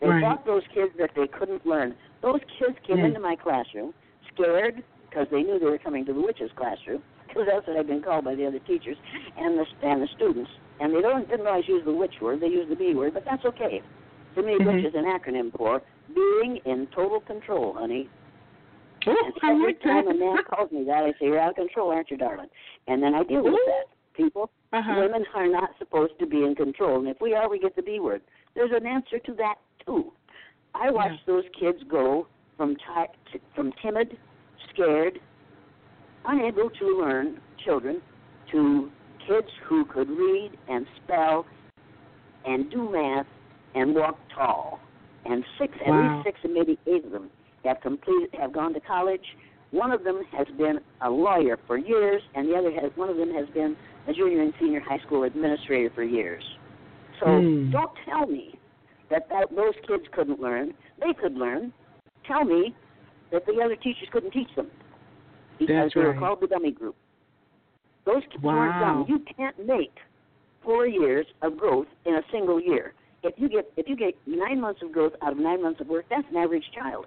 They 0.00 0.08
Right. 0.08 0.22
taught 0.22 0.46
those 0.46 0.62
kids 0.72 0.92
that 0.98 1.10
they 1.14 1.26
couldn't 1.26 1.66
learn. 1.66 1.94
Those 2.22 2.40
kids 2.58 2.78
came 2.86 2.98
Mm. 2.98 3.06
into 3.06 3.20
my 3.20 3.36
classroom 3.36 3.92
scared, 4.32 4.82
because 5.08 5.28
they 5.30 5.42
knew 5.42 5.58
they 5.58 5.66
were 5.66 5.78
coming 5.78 6.04
to 6.06 6.12
the 6.12 6.20
witches' 6.20 6.52
classroom, 6.52 7.02
because 7.28 7.46
that's 7.46 7.66
what 7.66 7.76
I've 7.76 7.86
been 7.86 8.02
called 8.02 8.24
by 8.24 8.34
the 8.34 8.46
other 8.46 8.60
teachers 8.60 8.96
and 9.36 9.58
the 9.58 9.66
and 9.82 10.02
the 10.02 10.08
students. 10.08 10.50
And 10.80 10.94
they 10.94 11.00
don't 11.00 11.28
didn't 11.28 11.46
always 11.46 11.66
use 11.68 11.84
the 11.84 11.92
witch 11.92 12.20
word; 12.20 12.40
they 12.40 12.48
use 12.48 12.68
the 12.68 12.76
B 12.76 12.94
word, 12.94 13.14
but 13.14 13.24
that's 13.24 13.44
okay. 13.44 13.82
To 14.36 14.42
me, 14.42 14.58
Mhm. 14.58 14.66
witch 14.66 14.84
is 14.84 14.94
an 14.94 15.04
acronym 15.04 15.50
for 15.56 15.82
being 16.14 16.58
in 16.64 16.86
total 16.88 17.20
control, 17.20 17.74
honey. 17.74 18.08
And 19.06 19.16
I 19.42 19.50
every 19.52 19.66
like 19.66 19.82
time 19.82 20.06
that. 20.06 20.16
a 20.16 20.18
man 20.18 20.38
calls 20.48 20.70
me 20.72 20.84
that, 20.84 21.04
I 21.04 21.12
say, 21.12 21.26
"You're 21.26 21.40
out 21.40 21.50
of 21.50 21.56
control, 21.56 21.90
aren't 21.90 22.10
you, 22.10 22.16
darling?" 22.16 22.48
And 22.86 23.02
then 23.02 23.14
I 23.14 23.22
deal 23.24 23.42
with 23.42 23.54
that. 23.66 23.84
People, 24.14 24.50
uh-huh. 24.72 24.94
women 25.00 25.24
are 25.34 25.46
not 25.46 25.70
supposed 25.78 26.18
to 26.18 26.26
be 26.26 26.42
in 26.42 26.54
control, 26.54 26.98
and 26.98 27.08
if 27.08 27.20
we 27.20 27.34
are, 27.34 27.48
we 27.48 27.60
get 27.60 27.76
the 27.76 27.82
B 27.82 28.00
word. 28.00 28.20
There's 28.54 28.72
an 28.74 28.86
answer 28.86 29.18
to 29.20 29.34
that 29.34 29.56
too. 29.86 30.12
I 30.74 30.90
watched 30.90 31.24
those 31.26 31.44
kids 31.58 31.78
go 31.88 32.26
from 32.56 32.74
t- 32.74 33.40
from 33.54 33.72
timid, 33.80 34.18
scared, 34.72 35.20
unable 36.26 36.68
to 36.70 36.98
learn 36.98 37.40
children 37.64 38.02
to 38.50 38.90
kids 39.26 39.48
who 39.68 39.84
could 39.84 40.08
read 40.10 40.52
and 40.68 40.86
spell 41.04 41.46
and 42.44 42.70
do 42.70 42.90
math 42.90 43.26
and 43.74 43.94
walk 43.94 44.18
tall. 44.34 44.80
And 45.24 45.44
six, 45.58 45.74
at 45.86 45.92
least 45.92 46.24
six, 46.24 46.40
and 46.42 46.54
maybe 46.54 46.78
eight 46.86 47.04
of 47.04 47.12
them 47.12 47.30
have 47.64 47.80
completed, 47.80 48.30
have 48.38 48.52
gone 48.52 48.72
to 48.74 48.80
college. 48.80 49.24
One 49.70 49.92
of 49.92 50.02
them 50.04 50.22
has 50.32 50.46
been 50.56 50.80
a 51.02 51.10
lawyer 51.10 51.58
for 51.66 51.76
years, 51.76 52.22
and 52.34 52.48
the 52.48 52.54
other 52.54 52.70
has 52.72 52.90
one 52.96 53.08
of 53.10 53.16
them 53.16 53.32
has 53.34 53.46
been 53.50 53.76
a 54.06 54.12
junior 54.12 54.42
and 54.42 54.54
senior 54.58 54.80
high 54.80 54.98
school 55.06 55.24
administrator 55.24 55.90
for 55.94 56.02
years. 56.02 56.42
So 57.20 57.26
Hmm. 57.26 57.70
don't 57.70 57.90
tell 58.08 58.26
me 58.26 58.58
that, 59.10 59.28
that 59.28 59.54
those 59.54 59.74
kids 59.86 60.04
couldn't 60.12 60.40
learn. 60.40 60.72
They 61.00 61.12
could 61.12 61.34
learn. 61.34 61.72
Tell 62.26 62.44
me 62.44 62.74
that 63.32 63.44
the 63.46 63.60
other 63.62 63.76
teachers 63.76 64.08
couldn't 64.10 64.30
teach 64.30 64.54
them 64.56 64.70
because 65.58 65.74
That's 65.84 65.94
they 65.94 66.00
were 66.00 66.10
right. 66.12 66.18
called 66.18 66.40
the 66.40 66.46
dummy 66.46 66.70
group. 66.70 66.96
Those 68.06 68.22
kids 68.30 68.42
weren't 68.42 68.80
dumb. 68.80 69.04
You 69.08 69.18
can't 69.36 69.66
make 69.66 69.92
four 70.62 70.86
years 70.86 71.26
of 71.42 71.58
growth 71.58 71.86
in 72.06 72.14
a 72.14 72.22
single 72.32 72.60
year. 72.60 72.94
If 73.22 73.34
you 73.36 73.48
get 73.48 73.70
if 73.76 73.88
you 73.88 73.96
get 73.96 74.14
nine 74.26 74.60
months 74.60 74.80
of 74.82 74.92
growth 74.92 75.12
out 75.22 75.32
of 75.32 75.38
nine 75.38 75.62
months 75.62 75.80
of 75.80 75.88
work, 75.88 76.06
that's 76.08 76.26
an 76.30 76.36
average 76.36 76.64
child. 76.74 77.06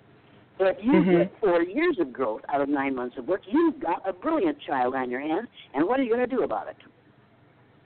But 0.61 0.83
you 0.83 0.91
Mhm. 0.91 1.17
get 1.17 1.39
four 1.39 1.63
years 1.63 1.97
of 1.97 2.13
growth 2.13 2.45
out 2.47 2.61
of 2.61 2.69
nine 2.69 2.93
months 2.93 3.17
of 3.17 3.27
work, 3.27 3.41
you've 3.47 3.79
got 3.79 4.07
a 4.07 4.13
brilliant 4.13 4.59
child 4.59 4.93
on 4.93 5.09
your 5.09 5.19
hands. 5.19 5.47
And 5.73 5.87
what 5.87 5.99
are 5.99 6.03
you 6.03 6.09
going 6.09 6.29
to 6.29 6.35
do 6.35 6.43
about 6.43 6.67
it? 6.67 6.77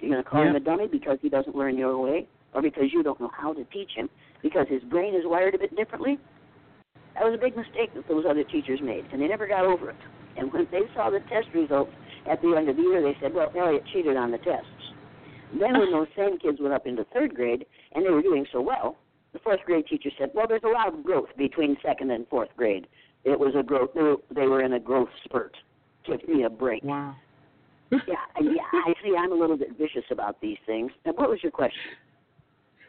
You're 0.01 0.11
going 0.11 0.21
to 0.21 0.29
call 0.29 0.43
him 0.43 0.57
a 0.57 0.59
dummy 0.59 0.87
because 0.87 1.17
he 1.21 1.29
doesn't 1.29 1.55
learn 1.55 1.77
your 1.77 1.97
way, 1.97 2.27
or 2.53 2.61
because 2.61 2.91
you 2.91 3.01
don't 3.01 3.17
know 3.21 3.29
how 3.33 3.53
to 3.53 3.63
teach 3.71 3.91
him, 3.93 4.09
because 4.41 4.67
his 4.67 4.83
brain 4.83 5.15
is 5.15 5.25
wired 5.25 5.55
a 5.55 5.57
bit 5.57 5.73
differently? 5.73 6.19
That 7.13 7.23
was 7.23 7.33
a 7.33 7.37
big 7.37 7.55
mistake 7.55 7.93
that 7.93 8.09
those 8.09 8.25
other 8.25 8.43
teachers 8.43 8.81
made, 8.81 9.05
and 9.13 9.21
they 9.21 9.27
never 9.29 9.47
got 9.47 9.63
over 9.63 9.91
it. 9.91 9.95
And 10.35 10.51
when 10.51 10.67
they 10.69 10.81
saw 10.93 11.09
the 11.09 11.21
test 11.31 11.47
results 11.53 11.93
at 12.29 12.41
the 12.41 12.57
end 12.57 12.67
of 12.67 12.75
the 12.75 12.81
year, 12.81 13.01
they 13.01 13.17
said, 13.21 13.33
"Well, 13.33 13.53
Elliott 13.55 13.85
cheated 13.93 14.17
on 14.17 14.31
the 14.31 14.37
tests." 14.39 14.91
Then, 15.53 15.79
when 15.79 15.91
those 15.93 16.07
same 16.17 16.37
kids 16.39 16.59
went 16.59 16.73
up 16.73 16.85
into 16.85 17.05
third 17.05 17.33
grade 17.33 17.65
and 17.93 18.05
they 18.05 18.09
were 18.09 18.21
doing 18.21 18.45
so 18.51 18.59
well, 18.59 18.97
the 19.35 19.39
fourth 19.39 19.59
grade 19.65 19.85
teacher 19.87 20.09
said, 20.17 20.31
"Well, 20.33 20.47
there's 20.47 20.63
a 20.63 20.69
lot 20.69 20.87
of 20.87 21.03
growth 21.03 21.29
between 21.37 21.77
second 21.83 22.09
and 22.09 22.27
fourth 22.27 22.49
grade. 22.55 22.87
It 23.23 23.39
was 23.39 23.53
a 23.55 23.63
growth. 23.63 23.89
They 23.93 24.01
were, 24.01 24.15
they 24.33 24.47
were 24.47 24.61
in 24.61 24.73
a 24.73 24.79
growth 24.79 25.09
spurt. 25.25 25.55
Give 26.07 26.27
me 26.27 26.43
a 26.43 26.49
break." 26.49 26.83
Wow. 26.83 27.15
Yeah, 27.91 27.99
yeah. 28.41 28.61
I 28.73 28.93
see. 29.03 29.13
I'm 29.17 29.31
a 29.31 29.35
little 29.35 29.57
bit 29.57 29.77
vicious 29.77 30.05
about 30.09 30.41
these 30.41 30.57
things. 30.65 30.91
And 31.05 31.15
what 31.17 31.29
was 31.29 31.43
your 31.43 31.51
question? 31.51 31.81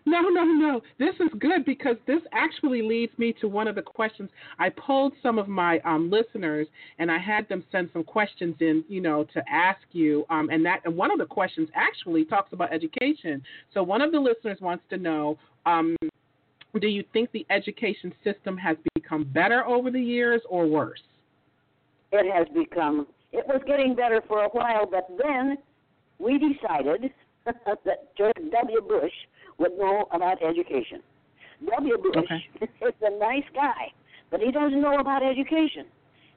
No, 0.07 0.23
no, 0.23 0.45
no. 0.45 0.81
This 1.01 1.17
is 1.17 1.29
good 1.41 1.65
because 1.65 1.97
this 2.07 2.21
actually 2.33 2.81
leads 2.81 3.13
me 3.19 3.35
to 3.41 3.49
one 3.49 3.67
of 3.67 3.75
the 3.75 3.83
questions. 3.83 4.31
I 4.57 4.69
polled 4.71 5.13
some 5.21 5.37
of 5.37 5.49
my 5.49 5.81
um, 5.81 6.11
listeners 6.11 6.69
and 7.01 7.11
I 7.11 7.19
had 7.19 7.49
them 7.49 7.65
send 7.73 7.91
some 7.93 8.05
questions 8.05 8.55
in, 8.61 8.85
you 8.89 9.01
know, 9.01 9.25
to 9.35 9.43
ask 9.51 9.81
you. 9.91 10.25
Um, 10.31 10.49
and 10.51 10.65
that 10.65 10.81
and 10.85 10.97
one 10.97 11.11
of 11.11 11.19
the 11.19 11.27
questions 11.27 11.69
actually 11.75 12.25
talks 12.25 12.53
about 12.53 12.73
education. 12.73 13.43
So 13.75 13.83
one 13.83 14.01
of 14.01 14.13
the 14.13 14.21
listeners 14.21 14.59
wants 14.61 14.85
to 14.91 14.97
know, 14.97 15.39
um, 15.67 15.97
do 16.79 16.89
you 16.89 17.05
think 17.13 17.31
the 17.33 17.47
education 17.51 18.13
system 18.25 18.57
has 18.57 18.77
become 18.95 19.25
better 19.25 19.65
over 19.67 19.91
the 19.91 20.01
years 20.01 20.43
or 20.49 20.67
worse? 20.67 21.03
It 22.13 22.33
has 22.33 22.47
become. 22.55 23.07
It 23.33 23.47
was 23.47 23.61
getting 23.67 23.95
better 23.95 24.23
for 24.27 24.45
a 24.45 24.49
while, 24.49 24.87
but 24.87 25.09
then 25.23 25.59
we 26.19 26.39
decided 26.39 27.11
that 27.45 28.17
George 28.17 28.33
W. 28.51 28.81
Bush 28.81 29.13
would 29.59 29.77
know 29.79 30.07
about 30.13 30.43
education. 30.43 31.03
W. 31.71 31.97
Bush 31.99 32.17
Okay. 32.17 32.47
is 32.83 32.95
a 33.03 33.19
nice 33.19 33.45
guy, 33.55 33.93
but 34.31 34.41
he 34.41 34.51
doesn't 34.53 34.81
know 34.81 34.99
about 34.99 35.23
education. 35.23 35.87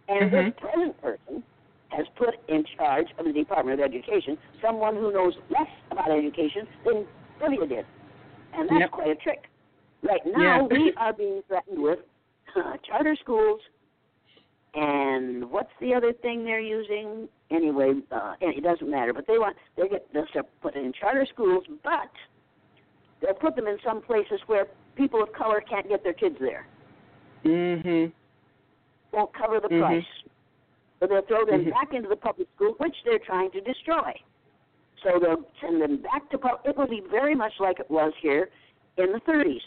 And 0.07 0.31
Mhm. 0.31 0.45
this 0.45 0.53
present 0.59 1.01
person 1.01 1.43
has 1.89 2.05
put 2.17 2.35
in 2.47 2.63
charge 2.77 3.07
of 3.17 3.25
the 3.25 3.33
Department 3.33 3.79
of 3.79 3.85
Education 3.85 4.37
someone 4.61 4.95
who 4.95 5.11
knows 5.11 5.33
less 5.49 5.69
about 5.91 6.11
education 6.11 6.67
than 6.85 7.05
W. 7.39 7.65
did. 7.67 7.85
And 8.53 8.69
that's 8.69 8.79
Yep. 8.81 8.91
quite 8.91 9.07
a 9.09 9.15
trick. 9.15 9.48
Right 10.01 10.21
now, 10.25 10.67
Yeah. 10.71 10.77
we 10.77 10.93
are 10.95 11.13
being 11.13 11.41
threatened 11.47 11.81
with 11.81 11.99
uh, 12.55 12.77
charter 12.77 13.15
schools, 13.15 13.61
and 14.73 15.49
what's 15.51 15.71
the 15.81 15.93
other 15.93 16.13
thing 16.13 16.45
they're 16.45 16.59
using? 16.59 17.27
Anyway, 17.51 18.01
uh, 18.11 18.35
it 18.39 18.63
doesn't 18.63 18.89
matter. 18.89 19.13
But 19.13 19.27
they 19.27 19.37
want 19.37 19.57
they 19.75 19.87
get 19.89 20.11
this 20.13 20.27
to 20.33 20.43
put 20.61 20.75
in 20.75 20.93
charter 20.93 21.25
schools, 21.25 21.65
but 21.83 22.11
they'll 23.21 23.33
put 23.33 23.55
them 23.55 23.67
in 23.67 23.77
some 23.83 24.01
places 24.01 24.39
where 24.47 24.67
people 24.95 25.21
of 25.21 25.33
color 25.33 25.61
can't 25.61 25.87
get 25.89 26.03
their 26.03 26.13
kids 26.13 26.37
there. 26.39 26.65
Mhm. 27.43 28.11
Won't 29.11 29.33
cover 29.33 29.59
the 29.59 29.69
Mhm. 29.69 29.79
price. 29.81 30.05
So 30.99 31.07
they'll 31.07 31.21
throw 31.23 31.45
them 31.45 31.65
Mhm. 31.65 31.71
back 31.71 31.93
into 31.93 32.09
the 32.09 32.15
public 32.15 32.47
school, 32.55 32.73
which 32.73 32.95
they're 33.03 33.19
trying 33.19 33.51
to 33.51 33.61
destroy. 33.61 34.13
So 35.01 35.17
they'll 35.17 35.45
send 35.61 35.81
them 35.81 35.97
back 35.97 36.29
to 36.29 36.37
public. 36.37 36.65
It 36.65 36.77
will 36.77 36.87
be 36.87 36.99
very 37.01 37.33
much 37.33 37.59
like 37.59 37.79
it 37.79 37.89
was 37.89 38.13
here 38.17 38.49
in 38.97 39.13
the 39.13 39.19
30s. 39.21 39.63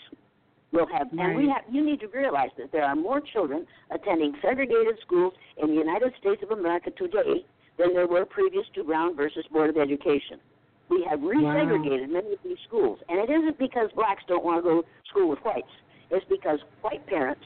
We'll 0.73 0.87
have, 0.87 1.09
and 1.13 1.37
we 1.37 1.49
have. 1.49 1.63
You 1.71 1.85
need 1.85 2.01
to 2.01 2.09
realize 2.09 2.49
that 2.57 2.73
there 2.73 2.85
are 2.85 2.97
more 2.97 3.21
children 3.21 3.67
attending 3.91 4.35
segregated 4.41 4.99
schools 5.05 5.35
in 5.63 5.69
the 5.69 5.75
United 5.75 6.13
States 6.19 6.43
of 6.43 6.51
America 6.51 6.91
today 6.91 7.45
than 7.79 7.93
there 7.93 8.07
were 8.07 8.25
previous 8.25 8.65
to 8.75 8.85
Brown 8.85 9.15
versus 9.15 9.45
Board 9.53 9.69
of 9.69 9.77
Education. 9.77 10.41
We 10.89 11.07
have 11.09 11.21
resegregated 11.21 12.09
many 12.11 12.33
of 12.33 12.39
these 12.43 12.57
schools, 12.67 12.99
and 13.09 13.19
it 13.19 13.31
isn't 13.31 13.59
because 13.59 13.91
blacks 13.95 14.23
don't 14.29 14.45
want 14.45 14.65
to 14.65 14.69
go 14.69 14.83
to 14.83 14.89
school 15.11 15.29
with 15.29 15.39
whites. 15.41 15.69
It's 16.11 16.25
because 16.29 16.59
white 16.81 17.07
parents. 17.07 17.45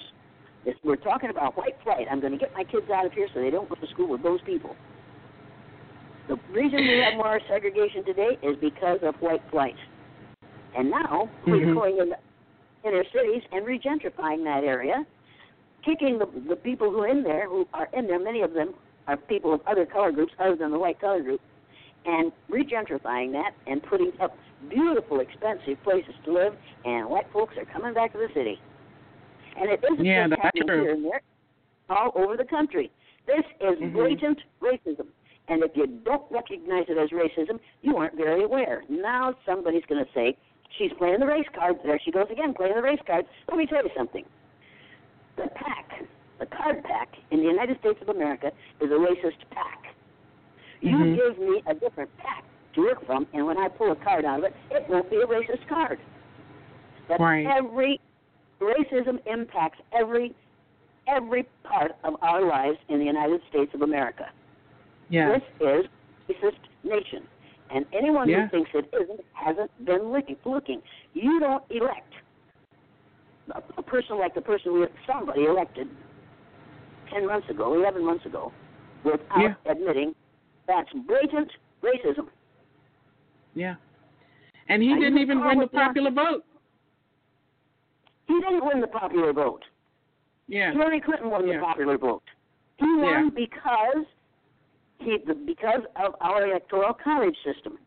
If 0.64 0.76
we're 0.84 0.96
talking 0.96 1.30
about 1.30 1.56
white 1.56 1.76
flight, 1.84 2.06
I'm 2.10 2.20
going 2.20 2.32
to 2.32 2.38
get 2.38 2.52
my 2.54 2.64
kids 2.64 2.90
out 2.92 3.06
of 3.06 3.12
here 3.12 3.28
so 3.32 3.40
they 3.40 3.50
don't 3.50 3.68
go 3.68 3.76
to 3.76 3.86
school 3.88 4.08
with 4.08 4.22
those 4.22 4.40
people. 4.42 4.74
The 6.28 6.36
reason 6.50 6.78
we 6.78 7.04
have 7.04 7.14
more 7.14 7.40
segregation 7.48 8.04
today 8.04 8.36
is 8.42 8.56
because 8.60 8.98
of 9.02 9.14
white 9.20 9.42
flight. 9.50 9.76
And 10.76 10.90
now 10.90 11.30
we're 11.46 11.66
Mhm. 11.66 11.74
going 11.74 11.98
into 11.98 12.16
inner 12.86 13.04
cities 13.12 13.42
and 13.52 13.66
regentrifying 13.66 14.44
that 14.44 14.62
area, 14.64 15.04
kicking 15.84 16.18
the 16.18 16.26
the 16.48 16.56
people 16.56 16.90
who 16.90 17.00
are 17.00 17.08
in 17.08 17.22
there, 17.22 17.48
who 17.48 17.66
are 17.74 17.88
in 17.92 18.06
there, 18.06 18.18
many 18.18 18.42
of 18.42 18.52
them 18.52 18.74
are 19.06 19.16
people 19.16 19.52
of 19.52 19.60
other 19.66 19.86
color 19.86 20.12
groups 20.12 20.32
other 20.38 20.56
than 20.56 20.70
the 20.70 20.78
white 20.78 21.00
color 21.00 21.22
group, 21.22 21.40
and 22.06 22.32
regentrifying 22.50 23.32
that 23.32 23.52
and 23.66 23.82
putting 23.82 24.12
up 24.20 24.36
beautiful, 24.68 25.20
expensive 25.20 25.82
places 25.84 26.14
to 26.24 26.32
live, 26.32 26.54
and 26.84 27.08
white 27.08 27.26
folks 27.32 27.54
are 27.56 27.64
coming 27.66 27.94
back 27.94 28.12
to 28.12 28.18
the 28.18 28.28
city. 28.34 28.58
And 29.58 29.70
it 29.70 29.84
isn't 29.90 30.04
Yeah, 30.04 30.28
just 30.28 30.40
happening 30.40 30.66
true. 30.66 30.82
here 30.82 30.92
and 30.92 31.04
there, 31.04 31.22
all 31.88 32.12
over 32.14 32.36
the 32.36 32.44
country. 32.44 32.90
This 33.26 33.44
is 33.60 33.78
Mhm. 33.78 33.92
blatant 33.92 34.42
racism. 34.60 35.06
And 35.48 35.62
if 35.62 35.76
you 35.76 35.86
don't 35.86 36.24
recognize 36.30 36.88
it 36.88 36.98
as 36.98 37.10
racism, 37.10 37.60
you 37.82 37.96
aren't 37.96 38.14
very 38.14 38.42
aware. 38.42 38.84
Now 38.88 39.34
somebody's 39.44 39.84
going 39.86 40.04
to 40.04 40.12
say, 40.12 40.36
she's 40.76 40.92
playing 40.98 41.20
the 41.20 41.26
race 41.26 41.46
card. 41.54 41.76
There 41.84 41.98
she 42.04 42.10
goes 42.10 42.26
again, 42.30 42.54
playing 42.54 42.74
the 42.74 42.82
race 42.82 43.00
card. 43.06 43.26
Let 43.48 43.56
me 43.56 43.66
tell 43.66 43.82
you 43.82 43.90
something. 43.96 44.24
The 45.36 45.48
pack, 45.54 46.02
the 46.38 46.46
card 46.46 46.82
pack 46.84 47.08
in 47.30 47.40
the 47.40 47.46
United 47.46 47.78
States 47.80 47.98
of 48.02 48.08
America 48.08 48.52
is 48.80 48.90
a 48.90 48.94
racist 48.94 49.38
pack. 49.50 49.94
You 50.80 50.96
Mhm. 50.96 51.16
give 51.16 51.38
me 51.38 51.62
a 51.66 51.74
different 51.74 52.14
pack 52.18 52.44
to 52.74 52.82
work 52.82 53.04
from, 53.06 53.26
and 53.32 53.46
when 53.46 53.58
I 53.58 53.68
pull 53.68 53.92
a 53.92 53.96
card 53.96 54.24
out 54.24 54.40
of 54.40 54.44
it, 54.44 54.54
it 54.70 54.88
won't 54.88 55.10
be 55.10 55.16
a 55.16 55.26
racist 55.26 55.66
card. 55.68 55.98
But 57.08 57.20
Right. 57.20 57.46
every 57.46 58.00
racism 58.60 59.20
impacts 59.26 59.80
every 59.92 60.34
every 61.08 61.44
part 61.62 61.94
of 62.02 62.16
our 62.20 62.42
lives 62.42 62.78
in 62.88 62.98
the 62.98 63.04
United 63.04 63.40
States 63.48 63.72
of 63.74 63.82
America. 63.82 64.28
Yes. 65.08 65.40
This 65.60 65.86
is 65.86 65.86
racist 66.28 66.58
nation. 66.82 67.28
And 67.70 67.84
anyone 67.92 68.28
Yeah. 68.28 68.42
who 68.46 68.48
thinks 68.48 68.70
it 68.74 68.88
isn't 68.92 69.20
hasn't 69.32 69.70
been 69.84 70.12
looking. 70.12 70.36
looking. 70.44 70.82
You 71.14 71.40
don't 71.40 71.64
elect 71.70 72.12
a, 73.76 73.82
person 73.82 74.18
like 74.18 74.34
the 74.34 74.40
person 74.40 74.72
we 74.72 74.86
somebody 75.06 75.44
elected 75.44 75.88
ten 77.10 77.26
months 77.26 77.48
ago, 77.48 77.74
eleven 77.74 78.04
months 78.04 78.24
ago, 78.26 78.52
without 79.04 79.40
Yeah. 79.40 79.54
admitting 79.66 80.14
that's 80.66 80.92
blatant 80.92 81.50
racism. 81.82 82.28
Yeah. 83.54 83.76
And 84.68 84.82
he 84.82 84.94
didn't 84.94 85.18
even 85.18 85.44
win 85.44 85.58
the 85.60 85.68
popular 85.68 86.10
vote. 86.10 86.44
He 88.26 88.34
didn't 88.34 88.64
win 88.64 88.80
the 88.80 88.88
popular 88.88 89.32
vote. 89.32 89.64
Yeah. 90.48 90.72
Hillary 90.72 91.00
Clinton 91.00 91.30
won 91.30 91.46
Yeah. 91.46 91.58
the 91.58 91.64
popular 91.64 91.98
vote. 91.98 92.22
He 92.78 92.94
won 92.96 93.30
because 93.30 94.04
he 94.98 95.18
because 95.44 95.82
of 95.96 96.14
our 96.20 96.46
electoral 96.46 96.94
college 96.94 97.36
system. 97.44 97.78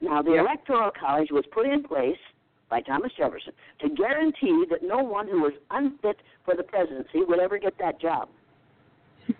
Now, 0.00 0.22
the 0.22 0.32
Yeah. 0.32 0.40
electoral 0.40 0.90
college 0.90 1.30
was 1.30 1.44
put 1.46 1.66
in 1.66 1.82
place 1.82 2.18
by 2.68 2.80
Thomas 2.80 3.12
Jefferson 3.12 3.52
to 3.80 3.88
guarantee 3.90 4.64
that 4.70 4.82
no 4.82 4.98
one 5.02 5.28
who 5.28 5.42
was 5.42 5.52
unfit 5.70 6.18
for 6.44 6.54
the 6.54 6.62
presidency 6.62 7.22
would 7.22 7.38
ever 7.38 7.58
get 7.58 7.76
that 7.78 8.00
job. 8.00 8.28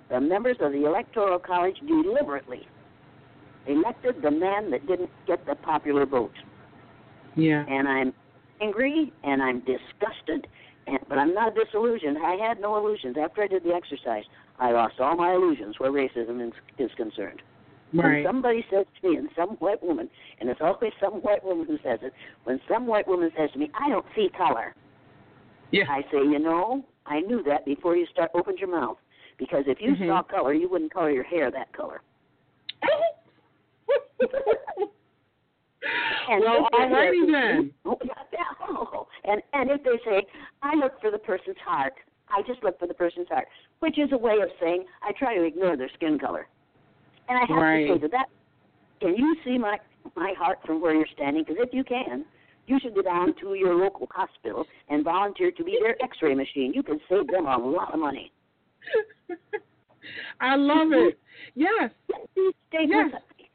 The 0.09 0.21
members 0.21 0.57
of 0.61 0.73
the 0.73 0.85
electoral 0.85 1.39
college 1.39 1.79
deliberately 1.81 2.67
elected 3.67 4.23
the 4.23 4.31
man 4.31 4.71
that 4.71 4.87
didn't 4.87 5.11
get 5.27 5.45
the 5.47 5.55
popular 5.57 6.07
vote 6.07 6.35
Yeah. 7.35 7.65
and 7.67 7.89
I'm 7.89 8.15
angry 8.61 9.13
and 9.25 9.43
I'm 9.43 9.61
disgusted. 9.61 10.47
And, 10.87 10.99
but 11.09 11.19
I'm 11.19 11.33
not 11.33 11.55
disillusioned. 11.55 12.19
I 12.19 12.35
had 12.37 12.61
no 12.61 12.77
illusions 12.77 13.17
after 13.17 13.43
I 13.43 13.47
did 13.47 13.65
the 13.65 13.73
exercise. 13.75 14.25
I 14.59 14.73
lost 14.73 15.01
all 15.01 15.17
my 15.17 15.35
illusions 15.35 15.77
where 15.79 15.91
racism 15.91 16.47
is, 16.47 16.53
is 16.79 16.91
concerned. 16.97 17.43
When 17.93 18.25
somebody 18.25 18.65
says 18.73 18.87
to 19.01 19.09
me, 19.09 19.17
and 19.17 19.29
some 19.37 19.51
white 19.57 19.81
woman, 19.81 20.11
and 20.41 20.51
it's 20.51 20.61
always 20.61 20.93
some 21.01 21.23
white 21.23 21.45
woman 21.45 21.67
who 21.67 21.79
says 21.85 22.01
it, 22.03 22.13
when 22.43 22.61
some 22.69 22.89
white 22.89 23.07
woman 23.07 23.31
says 23.37 23.51
to 23.53 23.59
me, 23.59 23.71
"I 23.81 23.89
don't 23.89 24.05
see 24.17 24.29
color," 24.37 24.75
Yeah. 25.71 25.85
I 25.89 26.03
say, 26.11 26.19
"You 26.19 26.41
know, 26.41 26.85
I 27.07 27.21
knew 27.21 27.45
that 27.45 27.65
before 27.65 27.95
you 27.95 28.07
start 28.07 28.33
opened 28.35 28.59
your 28.59 28.69
mouth, 28.69 28.99
because 29.39 29.69
if 29.69 29.81
you 29.81 29.95
Mhm. 29.95 30.09
saw 30.09 30.23
color, 30.25 30.53
you 30.53 30.69
wouldn't 30.69 30.93
color 30.93 31.11
your 31.11 31.23
hair 31.23 31.53
that 31.53 31.73
color." 31.73 32.03
And 36.29 36.43
well, 36.43 36.69
alrighty 36.73 37.31
then. 37.31 37.73
Oh, 37.85 37.99
And 39.25 39.43
and 39.53 39.71
if 39.71 39.83
they 39.85 39.99
say, 40.05 40.27
I 40.63 40.75
look 40.75 41.01
for 41.01 41.11
the 41.11 41.19
person's 41.19 41.59
heart, 41.59 41.95
I 42.29 42.43
just 42.47 42.63
look 42.63 42.79
for 42.79 42.87
the 42.89 42.95
person's 42.95 43.29
heart, 43.29 43.47
which 43.81 43.99
is 43.99 44.11
a 44.13 44.19
way 44.19 44.39
of 44.43 44.49
saying 44.61 44.85
I 45.03 45.13
try 45.13 45.35
to 45.37 45.43
ignore 45.45 45.77
their 45.77 45.91
skin 45.95 46.19
color. 46.19 46.49
And 47.29 47.39
I 47.39 47.45
have 47.47 47.63
Right. 47.63 47.87
to 47.87 47.95
say 47.95 47.99
to 48.01 48.09
that, 48.09 48.27
can 49.01 49.17
you 49.17 49.37
see 49.45 49.59
my 49.59 49.79
my 50.17 50.35
heart 50.39 50.59
from 50.67 50.81
where 50.83 50.95
you're 50.95 51.07
standing? 51.15 51.45
Because 51.45 51.63
if 51.67 51.73
you 51.73 51.83
can, 51.83 52.27
you 52.67 52.79
should 52.81 52.95
go 52.95 53.03
down 53.03 53.35
to 53.41 53.55
your 53.55 53.75
local 53.75 54.07
hospital 54.11 54.67
and 54.89 55.03
volunteer 55.05 55.51
to 55.51 55.65
be 55.65 55.79
their 55.81 55.97
X-ray 56.03 56.35
machine. 56.35 56.73
You 56.75 56.83
can 56.83 57.01
save 57.09 57.27
them 57.29 57.47
a 57.47 57.57
lot 57.57 57.93
of 57.95 58.01
money. 58.01 58.31
I 60.41 60.57
love 60.57 60.93
it. 60.93 61.19
Yes. 61.55 61.91
These 62.37 62.53
statements, 62.69 63.17
Yes. 63.41 63.49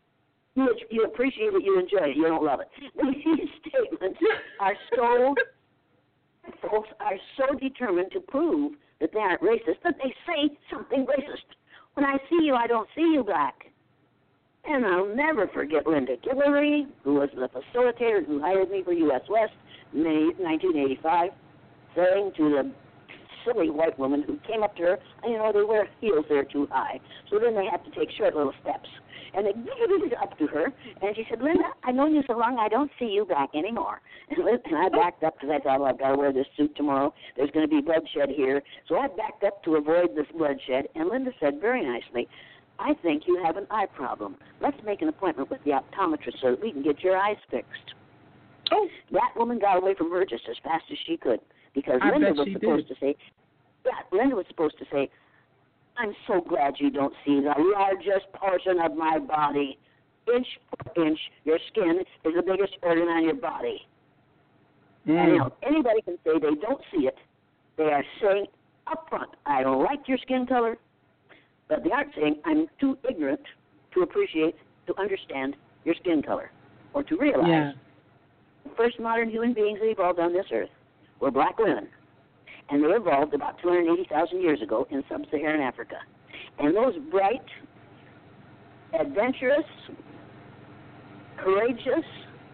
you 0.56 0.76
you 0.90 1.04
appreciate 1.06 1.54
it, 1.54 1.64
you 1.64 1.80
enjoy 1.80 2.10
it, 2.10 2.18
you 2.18 2.24
don't 2.24 2.44
love 2.44 2.60
it. 2.62 2.70
These 3.26 3.50
statements 3.68 4.20
are 4.60 4.76
so 4.96 5.36
folks 6.62 6.90
are 7.00 7.18
so 7.38 7.58
determined 7.58 8.12
to 8.12 8.20
prove 8.20 8.74
that 9.00 9.12
they 9.14 9.20
aren't 9.20 9.42
racist 9.42 9.82
that 9.84 9.96
they 10.04 10.14
say 10.28 10.58
something 10.72 11.06
racist. 11.06 11.56
When 11.94 12.06
I 12.06 12.18
see 12.30 12.44
you, 12.44 12.56
I 12.56 12.68
don't 12.68 12.88
see 12.96 13.12
you 13.14 13.24
black. 13.24 13.66
And 14.66 14.86
I'll 14.86 15.16
never 15.16 15.48
forget 15.48 15.88
Linda 15.88 16.18
Guillory, 16.18 16.86
who 17.04 17.16
was 17.16 17.30
the 17.34 17.50
facilitator 17.50 18.26
who 18.26 18.40
hired 18.40 18.70
me 18.70 18.84
for 18.84 18.94
U.S. 18.94 19.22
West 19.30 19.54
in 19.94 20.04
May 20.04 20.26
1985, 20.38 21.32
saying 21.96 22.32
to 22.38 22.50
the 22.50 22.72
silly 23.46 23.70
white 23.70 23.98
woman 23.98 24.24
who 24.24 24.38
came 24.48 24.64
up 24.64 24.76
to 24.76 24.84
her, 24.84 24.98
you 25.24 25.38
know, 25.38 25.52
they 25.54 25.64
wear 25.64 25.88
heels, 26.02 26.26
they're 26.28 26.44
too 26.44 26.68
high. 26.72 27.00
So 27.30 27.40
then 27.40 27.56
they 27.56 27.66
have 27.72 27.84
to 27.86 27.92
take 27.92 28.10
short 28.18 28.36
little 28.36 28.54
steps. 28.62 28.90
And 29.34 29.46
they 29.46 29.54
gave 29.54 29.66
it 29.68 30.14
up 30.22 30.38
to 30.40 30.48
her, 30.48 30.66
and 31.02 31.16
she 31.16 31.24
said, 31.30 31.42
Linda, 31.42 31.66
I've 31.84 31.96
known 31.96 32.16
you 32.16 32.24
so 32.26 32.34
long, 32.34 32.58
I 32.60 32.68
don't 32.68 32.92
see 32.98 33.06
you 33.06 33.26
back 33.26 33.50
anymore. 33.56 34.02
And, 34.30 34.48
and 34.48 34.78
I 34.78 34.90
backed 34.90 35.24
up 35.24 35.36
because 35.36 35.50
I 35.50 35.64
thought, 35.64 35.80
well, 35.80 35.90
I've 35.90 35.98
got 35.98 36.12
to 36.12 36.18
wear 36.18 36.32
this 36.32 36.46
suit 36.56 36.76
tomorrow. 36.76 37.14
There's 37.36 37.50
going 37.50 37.68
to 37.68 37.76
be 37.76 37.82
bloodshed 37.82 38.30
here. 38.30 38.62
So 38.88 38.96
I 38.96 39.08
backed 39.08 39.44
up 39.44 39.64
to 39.64 39.76
avoid 39.76 40.16
this 40.16 40.28
bloodshed, 40.36 40.86
and 40.94 41.10
Linda 41.10 41.32
said 41.40 41.60
very 41.60 41.84
nicely, 41.84 42.28
I 42.80 42.94
think 43.02 43.24
you 43.28 43.42
have 43.44 43.58
an 43.58 43.68
eye 43.72 43.88
problem. 43.88 44.38
Let's 44.62 44.78
make 44.86 45.02
an 45.02 45.10
appointment 45.10 45.50
with 45.50 45.60
the 45.66 45.72
optometrist 45.72 46.42
so 46.42 46.52
that 46.52 46.62
we 46.62 46.72
can 46.72 46.84
get 46.84 47.02
your 47.02 47.18
eyes 47.18 47.38
fixed. 47.52 47.94
Oh. 48.72 48.88
That 49.12 49.32
woman 49.36 49.60
got 49.60 49.78
away 49.78 49.96
from 49.96 50.12
her 50.12 50.26
just 50.26 50.44
as 50.50 50.56
fast 50.64 50.86
as 50.92 50.98
she 51.06 51.18
could 51.18 51.40
because 51.74 52.00
I 52.02 52.12
Linda 52.12 52.34
was 52.34 52.48
supposed 52.54 52.88
did. 52.88 52.96
to 52.96 53.00
say, 53.00 53.16
yeah, 53.86 54.18
Linda 54.18 54.36
was 54.36 54.46
supposed 54.48 54.78
to 54.80 54.86
say, 54.92 55.10
I'm 56.00 56.14
so 56.28 56.40
glad 56.42 56.76
you 56.78 56.90
don't 56.90 57.14
see 57.26 57.42
the 57.42 57.54
largest 57.76 58.32
portion 58.34 58.80
of 58.80 58.96
my 58.96 59.20
body. 59.20 59.78
Inch 60.34 60.48
per 60.78 61.06
inch, 61.06 61.20
your 61.44 61.60
skin 61.68 62.00
is 62.24 62.34
the 62.36 62.42
biggest 62.42 62.78
organ 62.82 63.08
on 63.08 63.26
your 63.26 63.34
body. 63.36 63.86
And 65.06 65.16
Mm. 65.18 65.38
now 65.38 65.52
anybody 65.64 66.02
can 66.04 66.18
say 66.24 66.40
they 66.40 66.56
don't 66.56 66.82
see 66.92 67.08
it. 67.08 67.18
They 67.76 67.92
are 67.92 68.06
saying 68.22 68.48
up 68.88 69.10
front, 69.10 69.30
I 69.46 69.64
don't 69.64 69.84
like 69.84 70.08
your 70.08 70.18
skin 70.20 70.46
color, 70.46 70.78
but 71.68 71.84
they 71.84 71.92
aren't 71.92 72.14
saying 72.16 72.42
I'm 72.46 72.68
too 72.80 72.98
ignorant 73.08 73.42
to 73.92 74.02
appreciate, 74.02 74.56
to 74.88 75.00
understand 75.00 75.56
your 75.84 75.96
skin 75.96 76.22
color, 76.22 76.52
or 76.94 77.04
to 77.04 77.18
realize 77.18 77.48
Yeah. 77.48 77.74
the 78.64 78.70
first 78.72 79.00
modern 79.00 79.30
human 79.30 79.54
beings 79.54 79.80
that 79.80 79.90
evolved 79.90 80.20
on 80.20 80.32
this 80.32 80.52
earth 80.52 80.70
were 81.20 81.32
black 81.32 81.58
women. 81.60 81.90
And 82.72 82.84
they 82.84 82.88
evolved 82.88 83.34
about 83.34 83.60
280,000 83.62 84.42
years 84.42 84.62
ago 84.62 84.88
in 84.92 85.04
sub 85.10 85.24
Saharan 85.32 85.62
Africa. 85.62 85.96
And 86.60 86.76
those 86.76 86.94
bright, 87.10 87.46
adventurous, 89.00 89.66
courageous 91.38 92.06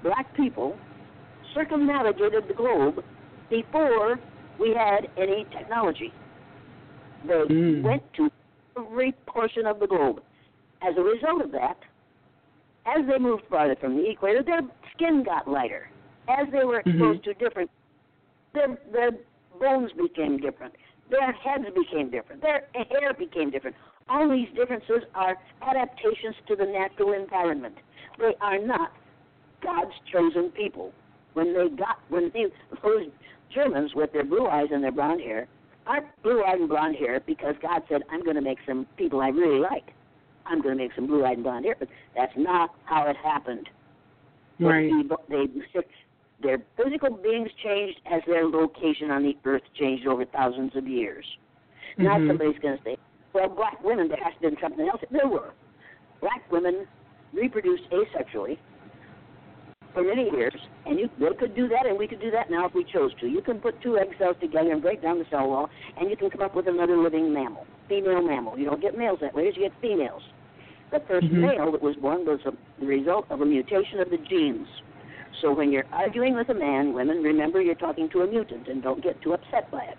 black 0.04 0.34
people 0.36 0.78
circumnavigated 1.54 2.48
the 2.48 2.54
globe 2.54 3.04
before 3.50 4.20
we 4.60 4.74
had 4.74 5.10
any 5.18 5.46
technology. 5.52 6.14
They 7.26 7.34
Mm. 7.34 7.82
went 7.84 8.14
to 8.14 8.32
every 8.78 9.12
portion 9.26 9.66
of 9.66 9.80
the 9.80 9.88
globe. 9.88 10.22
As 10.82 10.96
a 10.98 11.02
result 11.02 11.42
of 11.42 11.52
that, 11.52 11.78
as 12.86 13.06
they 13.08 13.18
moved 13.18 13.46
farther 13.50 13.76
from 13.76 13.96
the 13.98 14.10
equator, 14.10 14.44
their 14.44 14.62
skin 14.94 15.24
got 15.24 15.48
lighter. 15.48 15.90
As 16.28 16.48
they 16.52 16.64
were 16.64 16.80
exposed 16.80 17.24
to 17.24 17.34
different, 17.36 17.70
their 18.54 18.78
their 18.92 19.12
bones 19.60 19.92
became 19.92 20.38
different. 20.38 20.74
Their 21.10 21.32
heads 21.34 21.66
became 21.76 22.10
different. 22.10 22.42
Their 22.42 22.68
hair 22.74 23.14
became 23.14 23.52
different. 23.52 23.76
All 24.10 24.30
these 24.30 24.48
differences 24.56 25.04
are 25.14 25.38
adaptations 25.62 26.36
to 26.48 26.56
the 26.56 26.66
natural 26.66 27.14
environment. 27.14 27.76
They 28.18 28.34
are 28.42 28.60
not 28.60 28.92
God's 29.62 29.94
chosen 30.12 30.52
people. 30.52 30.92
When 31.34 31.54
they 31.54 31.76
got 31.76 32.00
when 32.10 32.32
they, 32.34 32.46
those 32.84 33.08
Germans 33.54 33.92
with 33.94 34.14
their 34.14 34.24
blue 34.24 34.48
eyes 34.48 34.68
and 34.72 34.84
their 34.84 34.92
blonde 34.92 35.22
hair 35.22 35.48
aren't 35.88 36.06
blue 36.24 36.44
eyed 36.44 36.60
and 36.60 36.70
blonde 36.70 36.96
hair 36.96 37.20
because 37.26 37.56
God 37.62 37.82
said, 37.90 38.02
I'm 38.12 38.24
going 38.24 38.36
to 38.36 38.42
make 38.42 38.58
some 38.68 38.88
people 38.98 39.22
I 39.22 39.30
really 39.30 39.60
like. 39.60 39.92
I'm 40.46 40.62
going 40.62 40.78
to 40.78 40.84
make 40.84 40.94
some 40.96 41.08
blue 41.08 41.26
eyed 41.26 41.38
and 41.38 41.44
blonde 41.44 41.66
hair. 41.66 41.76
But 41.78 41.90
that's 42.16 42.34
not 42.38 42.72
how 42.86 43.08
it 43.08 43.16
happened. 43.18 43.70
Right. 44.60 44.90
They, 45.30 45.46
they, 45.46 45.62
their 46.42 46.62
physical 46.78 47.12
beings 47.12 47.50
changed 47.64 48.00
as 48.06 48.22
their 48.28 48.46
location 48.48 49.12
on 49.12 49.24
the 49.24 49.38
earth 49.46 49.64
changed 49.74 50.08
over 50.08 50.26
thousands 50.26 50.76
of 50.76 50.88
years. 50.88 51.26
Now 51.98 52.18
Mhm. 52.18 52.28
somebody's 52.28 52.60
going 52.60 52.78
to 52.78 52.84
say, 52.84 52.98
well, 53.34 53.50
black 53.50 53.82
women, 53.84 54.08
there 54.08 54.20
has 54.22 54.34
to 54.42 54.52
be 54.52 54.58
something 54.62 54.88
else. 54.88 55.02
There 55.12 55.28
were. 55.28 55.54
Black 56.22 56.50
women 56.52 56.88
reproduced 57.34 57.90
asexually 57.90 58.58
for 59.94 60.04
many 60.04 60.30
years, 60.32 60.56
and 60.86 61.00
you 61.00 61.10
they 61.18 61.34
could 61.34 61.56
do 61.56 61.68
that, 61.70 61.86
and 61.86 61.98
we 61.98 62.08
could 62.08 62.20
do 62.20 62.32
that 62.32 62.50
now 62.50 62.66
if 62.66 62.74
we 62.74 62.84
chose 62.84 63.14
to. 63.16 63.28
You 63.28 63.42
can 63.42 63.60
put 63.60 63.80
two 63.82 63.98
egg 63.98 64.14
cells 64.18 64.36
together 64.42 64.72
and 64.72 64.82
break 64.82 65.02
down 65.02 65.20
the 65.20 65.26
cell 65.30 65.48
wall, 65.48 65.70
and 65.98 66.10
you 66.10 66.18
can 66.18 66.30
come 66.30 66.42
up 66.42 66.54
with 66.54 66.68
another 66.68 66.98
living 66.98 67.34
mammal, 67.34 67.66
female 67.88 68.22
mammal. 68.22 68.58
You 68.60 68.66
don't 68.66 68.82
get 68.82 68.98
males 68.98 69.20
that 69.22 69.34
way, 69.34 69.46
you 69.46 69.54
get 69.54 69.74
females. 69.82 70.22
The 70.92 71.00
1st 71.00 71.28
Mhm. 71.28 71.42
male 71.42 71.72
that 71.72 71.82
was 71.82 71.96
born 71.96 72.26
was 72.26 72.40
a, 72.46 72.54
the 72.80 72.86
result 72.86 73.26
of 73.30 73.42
a 73.42 73.46
mutation 73.46 74.00
of 74.00 74.10
the 74.10 74.18
genes. 74.18 74.68
So 75.42 75.54
when 75.54 75.72
you're 75.72 75.86
arguing 75.92 76.36
with 76.36 76.50
a 76.50 76.54
man, 76.54 76.94
women, 76.94 77.22
remember 77.22 77.62
you're 77.62 77.76
talking 77.76 78.10
to 78.12 78.22
a 78.22 78.28
mutant, 78.28 78.68
and 78.68 78.82
don't 78.82 79.04
get 79.04 79.22
too 79.22 79.34
upset 79.34 79.70
by 79.72 79.84
it. 79.84 79.98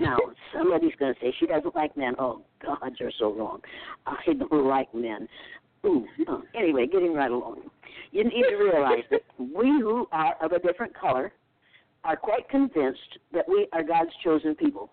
Now, 0.00 0.16
somebody's 0.56 0.94
going 0.98 1.14
to 1.14 1.20
say 1.20 1.34
she 1.38 1.46
doesn't 1.46 1.74
like 1.74 1.96
men. 1.96 2.14
Oh, 2.18 2.42
God, 2.64 2.92
you're 2.98 3.12
so 3.18 3.34
wrong. 3.34 3.60
I 4.06 4.16
don't 4.38 4.66
like 4.66 4.94
men. 4.94 5.28
Ooh. 5.84 6.06
Oh, 6.28 6.42
anyway, 6.54 6.86
getting 6.86 7.12
right 7.12 7.30
along. 7.30 7.62
You 8.10 8.24
need 8.24 8.44
to 8.48 8.56
realize 8.56 9.04
that 9.10 9.22
we 9.38 9.66
who 9.66 10.06
are 10.12 10.36
of 10.42 10.52
a 10.52 10.58
different 10.58 10.98
color 10.98 11.32
are 12.04 12.16
quite 12.16 12.48
convinced 12.48 13.18
that 13.32 13.44
we 13.48 13.66
are 13.72 13.82
God's 13.82 14.10
chosen 14.22 14.54
people. 14.54 14.90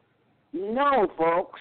No, 0.53 1.07
folks. 1.17 1.59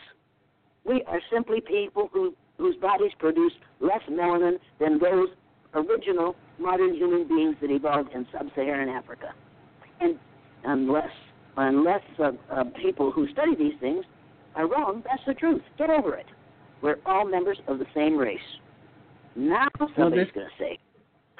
We 0.84 1.02
are 1.06 1.20
simply 1.32 1.60
people 1.60 2.08
who, 2.12 2.34
whose 2.56 2.76
bodies 2.76 3.12
produce 3.18 3.52
less 3.80 4.00
melanin 4.10 4.58
than 4.78 4.98
those 4.98 5.28
original 5.74 6.36
modern 6.58 6.94
human 6.94 7.26
beings 7.28 7.56
that 7.60 7.70
evolved 7.70 8.10
in 8.14 8.26
sub-Saharan 8.32 8.88
Africa. 8.88 9.32
And 10.00 10.18
unless 10.64 11.10
unless 11.56 12.02
uh, 12.18 12.32
uh, 12.50 12.64
people 12.80 13.10
who 13.10 13.28
study 13.28 13.54
these 13.56 13.74
things 13.80 14.04
are 14.54 14.68
wrong, 14.68 15.02
that's 15.04 15.22
the 15.26 15.34
truth. 15.34 15.60
Get 15.78 15.90
over 15.90 16.14
it. 16.14 16.26
We're 16.82 16.96
all 17.04 17.24
members 17.26 17.58
of 17.66 17.78
the 17.78 17.86
same 17.94 18.16
race. 18.16 18.38
Now 19.36 19.68
somebody's 19.96 20.30
going 20.32 20.46
to 20.46 20.52
say, 20.58 20.78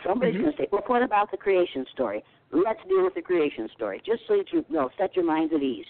somebody's 0.07 0.35
Mhm. 0.35 0.41
going 0.43 0.53
to 0.53 0.59
say, 0.59 0.69
well, 0.71 0.83
what 0.87 1.03
about 1.03 1.31
the 1.31 1.37
creation 1.37 1.87
story? 1.93 2.23
Let's 2.51 2.81
deal 2.89 3.05
with 3.05 3.15
the 3.15 3.23
creation 3.23 3.69
story, 3.75 4.03
just 4.05 4.27
so 4.27 4.35
you 4.35 4.65
know, 4.69 4.91
set 4.99 5.17
your 5.17 5.25
minds 5.25 5.53
at 5.55 5.63
ease. 5.63 5.87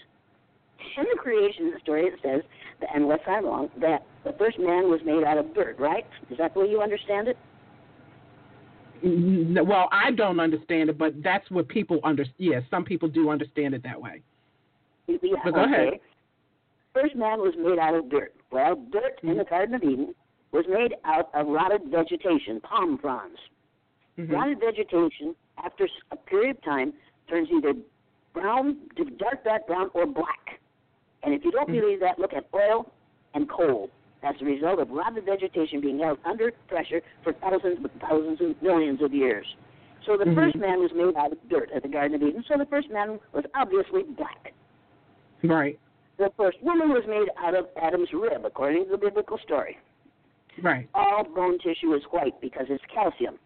in 0.97 1.05
the 1.11 1.17
creation 1.17 1.77
story 1.83 2.05
it 2.07 2.13
says, 2.23 2.41
that, 2.79 2.89
unless 2.95 3.19
I'm 3.27 3.45
wrong, 3.45 3.69
that 3.77 4.03
the 4.23 4.33
first 4.33 4.57
man 4.57 4.89
was 4.89 4.99
made 5.05 5.23
out 5.23 5.37
of 5.37 5.53
dirt, 5.53 5.77
right? 5.79 6.05
Is 6.29 6.37
that 6.37 6.53
the 6.53 6.61
way 6.61 6.69
you 6.69 6.81
understand 6.81 7.27
it? 7.27 7.37
Well, 9.03 9.89
I 9.91 10.11
don't 10.11 10.39
understand 10.39 10.89
it, 10.89 10.97
but 10.97 11.21
that's 11.23 11.49
what 11.49 11.67
people 11.67 11.99
understand. 12.03 12.35
Yes, 12.37 12.63
some 12.69 12.83
people 12.83 13.07
do 13.07 13.29
understand 13.29 13.73
it 13.73 13.83
that 13.83 13.99
way. 13.99 14.21
Yeah, 15.07 15.17
But 15.43 15.53
go 15.53 15.61
okay. 15.61 15.73
ahead. 15.73 15.99
First 16.93 17.15
man 17.15 17.39
was 17.39 17.53
made 17.57 17.79
out 17.79 17.95
of 17.95 18.09
dirt. 18.09 18.33
Well, 18.51 18.75
dirt 18.91 19.19
in 19.23 19.37
the 19.37 19.43
Garden 19.45 19.75
of 19.75 19.83
Eden 19.83 20.13
was 20.51 20.65
made 20.67 20.93
out 21.05 21.29
of 21.33 21.47
rotted 21.47 21.83
vegetation, 21.85 22.59
palm 22.61 22.97
fronds. 22.97 23.39
Mhm. 24.17 24.31
Rotted 24.31 24.59
vegetation, 24.59 25.35
after 25.57 25.87
a 26.11 26.15
period 26.15 26.57
of 26.57 26.63
time, 26.63 26.93
turns 27.27 27.49
either 27.49 27.73
brown, 28.33 28.77
dark, 29.17 29.43
dark 29.43 29.67
brown, 29.67 29.89
or 29.93 30.05
black. 30.05 30.59
And 31.23 31.33
if 31.33 31.45
you 31.45 31.51
don't 31.51 31.69
Mhm. 31.69 31.79
believe 31.81 31.99
that, 32.01 32.19
look 32.19 32.33
at 32.33 32.45
oil 32.53 32.91
and 33.33 33.49
coal. 33.49 33.89
That's 34.21 34.39
a 34.41 34.45
result 34.45 34.79
of 34.79 34.89
rotted 34.91 35.25
vegetation 35.25 35.81
being 35.81 35.99
held 35.99 36.19
under 36.25 36.51
pressure 36.67 37.01
for 37.23 37.33
thousands, 37.33 37.79
but 37.81 37.91
thousands 37.99 38.39
and 38.39 38.55
millions 38.61 39.01
of 39.01 39.13
years. 39.13 39.45
So 40.05 40.15
the 40.17 40.25
Mhm. 40.25 40.35
first 40.35 40.55
man 40.57 40.79
was 40.79 40.91
made 40.93 41.15
out 41.15 41.31
of 41.31 41.49
dirt 41.49 41.71
at 41.71 41.83
the 41.83 41.87
Garden 41.89 42.15
of 42.15 42.23
Eden. 42.27 42.43
So 42.47 42.57
the 42.57 42.65
first 42.67 42.89
man 42.89 43.19
was 43.33 43.45
obviously 43.55 44.03
black. 44.03 44.53
Right, 45.43 45.79
The 46.17 46.29
first 46.37 46.61
woman 46.61 46.89
was 46.93 47.03
made 47.07 47.29
out 47.37 47.55
of 47.55 47.67
Adam's 47.77 48.13
rib, 48.13 48.45
according 48.45 48.85
to 48.85 48.91
the 48.91 48.97
biblical 48.97 49.39
story. 49.39 49.79
right. 50.61 50.87
All 50.93 51.23
bone 51.23 51.57
tissue 51.59 51.93
is 51.95 52.03
white 52.11 52.39
because 52.41 52.69
it's 52.69 52.83
calcium. 52.85 53.39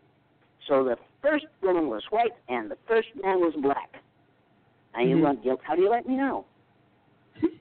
So 0.68 0.84
the 0.84 0.98
first 1.22 1.46
woman 1.62 1.88
was 1.88 2.04
white 2.12 2.34
and 2.50 2.70
the 2.70 2.76
first 2.88 3.16
man 3.24 3.40
was 3.40 3.54
black. 3.56 4.02
Now 4.94 5.02
you 5.02 5.18
Mhm. 5.18 5.22
want 5.22 5.44
guilt? 5.44 5.62
how 5.64 5.76
do 5.76 5.84
you 5.84 5.90
let 5.90 6.06
me 6.06 6.16
know? 6.18 6.46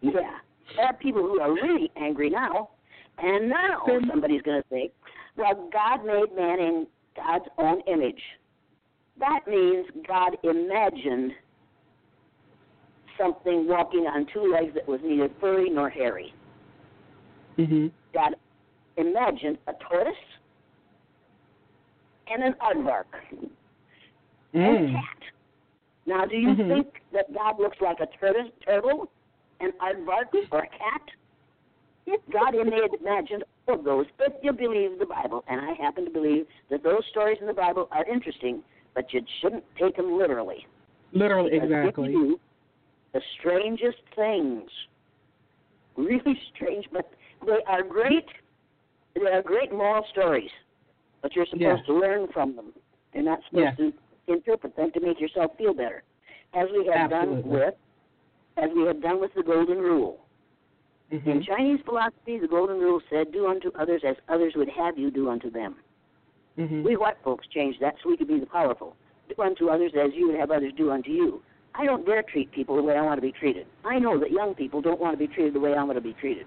Yeah. 0.00 0.38
There 0.76 0.86
are 0.86 0.94
people 0.94 1.22
who 1.22 1.40
are 1.40 1.52
really 1.52 1.90
angry 1.96 2.30
now, 2.30 2.70
and 3.18 3.48
now 3.48 3.82
somebody's 4.08 4.42
going 4.42 4.62
to 4.62 4.68
say, 4.70 4.90
well, 5.36 5.68
God 5.72 6.04
made 6.04 6.34
man 6.36 6.58
in 6.60 6.86
God's 7.16 7.46
own 7.58 7.80
image. 7.86 8.20
That 9.18 9.40
means 9.48 9.86
God 10.06 10.36
imagined 10.44 11.32
something 13.18 13.66
walking 13.66 14.06
on 14.06 14.26
two 14.32 14.52
legs 14.52 14.72
that 14.74 14.86
was 14.86 15.00
neither 15.02 15.28
furry 15.40 15.70
nor 15.70 15.90
hairy. 15.90 16.32
Mhm. 17.56 17.90
God 18.14 18.36
imagined 18.96 19.58
a 19.66 19.72
tortoise 19.74 20.14
and 22.28 22.44
an 22.44 22.54
aardvark 22.60 23.06
and 24.52 24.76
a 24.76 24.80
Mm. 24.80 24.92
cat. 24.92 25.22
Now, 26.06 26.24
do 26.24 26.36
you 26.36 26.50
Mhm. 26.50 26.68
think 26.68 27.02
that 27.12 27.32
God 27.32 27.58
looks 27.58 27.80
like 27.80 28.00
a 28.00 28.06
turtle, 28.06 29.10
an 29.60 29.72
aardvark, 29.82 30.32
or 30.52 30.60
a 30.60 30.68
cat? 30.68 31.02
God 32.32 32.54
imagined 32.54 33.44
all 33.66 33.74
of 33.74 33.84
those 33.84 34.06
if 34.20 34.32
you 34.42 34.52
believe 34.52 34.98
the 34.98 35.06
Bible, 35.06 35.44
and 35.48 35.60
I 35.60 35.74
happen 35.74 36.04
to 36.06 36.10
believe 36.10 36.46
that 36.70 36.82
those 36.82 37.02
stories 37.10 37.38
in 37.40 37.46
the 37.46 37.52
Bible 37.52 37.88
are 37.92 38.04
interesting, 38.06 38.62
but 38.94 39.12
you 39.12 39.20
shouldn't 39.40 39.64
take 39.78 39.96
them 39.96 40.16
literally. 40.18 40.66
Literally, 41.12 41.50
Because 41.50 41.70
exactly. 41.70 42.08
Do, 42.12 42.40
the 43.12 43.20
strangest 43.38 43.98
things, 44.14 44.70
really 45.96 46.40
strange, 46.54 46.86
but 46.92 47.10
they 47.46 47.58
are 47.66 47.82
great. 47.82 48.26
They 49.14 49.30
are 49.30 49.42
great 49.42 49.72
moral 49.72 50.04
stories, 50.10 50.50
but 51.22 51.34
you're 51.34 51.46
supposed 51.46 51.80
Yes. 51.80 51.86
to 51.86 51.94
learn 51.94 52.28
from 52.32 52.56
them. 52.56 52.72
You're 53.12 53.24
not 53.24 53.40
supposed 53.48 53.76
to 53.78 53.92
interpret 54.32 54.76
them 54.76 54.92
to 54.92 55.00
make 55.00 55.20
yourself 55.20 55.52
feel 55.58 55.74
better, 55.74 56.02
as 56.54 56.68
we 56.72 56.86
have 56.86 57.12
Absolutely. 57.12 57.42
done 57.42 57.48
with, 57.50 57.74
as 58.58 58.70
we 58.74 58.84
have 58.86 59.00
done 59.00 59.20
with 59.20 59.32
the 59.34 59.42
Golden 59.42 59.78
Rule. 59.78 60.18
In 61.10 61.20
Mhm. 61.20 61.46
Chinese 61.46 61.80
philosophy, 61.82 62.38
the 62.38 62.48
Golden 62.48 62.78
Rule 62.78 63.00
said, 63.08 63.32
"Do 63.32 63.46
unto 63.46 63.70
others 63.74 64.02
as 64.04 64.16
others 64.28 64.54
would 64.56 64.68
have 64.68 64.98
you 64.98 65.10
do 65.10 65.30
unto 65.30 65.48
them." 65.48 65.76
Mhm. 66.58 66.82
We 66.82 66.96
white 66.96 67.16
folks 67.24 67.46
changed 67.46 67.80
that 67.80 67.96
so 68.02 68.10
we 68.10 68.16
could 68.16 68.28
be 68.28 68.38
the 68.38 68.46
powerful. 68.46 68.94
Do 69.28 69.42
unto 69.42 69.68
others 69.68 69.94
as 69.94 70.14
you 70.14 70.26
would 70.26 70.36
have 70.36 70.50
others 70.50 70.72
do 70.74 70.90
unto 70.90 71.10
you. 71.10 71.42
I 71.74 71.86
don't 71.86 72.04
dare 72.04 72.22
treat 72.22 72.50
people 72.50 72.76
the 72.76 72.82
way 72.82 72.96
I 72.96 73.02
want 73.02 73.18
to 73.18 73.22
be 73.22 73.32
treated. 73.32 73.66
I 73.84 73.98
know 73.98 74.18
that 74.18 74.32
young 74.32 74.54
people 74.54 74.80
don't 74.80 75.00
want 75.00 75.14
to 75.14 75.18
be 75.18 75.32
treated 75.32 75.54
the 75.54 75.60
way 75.60 75.74
I 75.74 75.82
want 75.84 75.96
to 75.96 76.02
be 76.02 76.14
treated. 76.14 76.46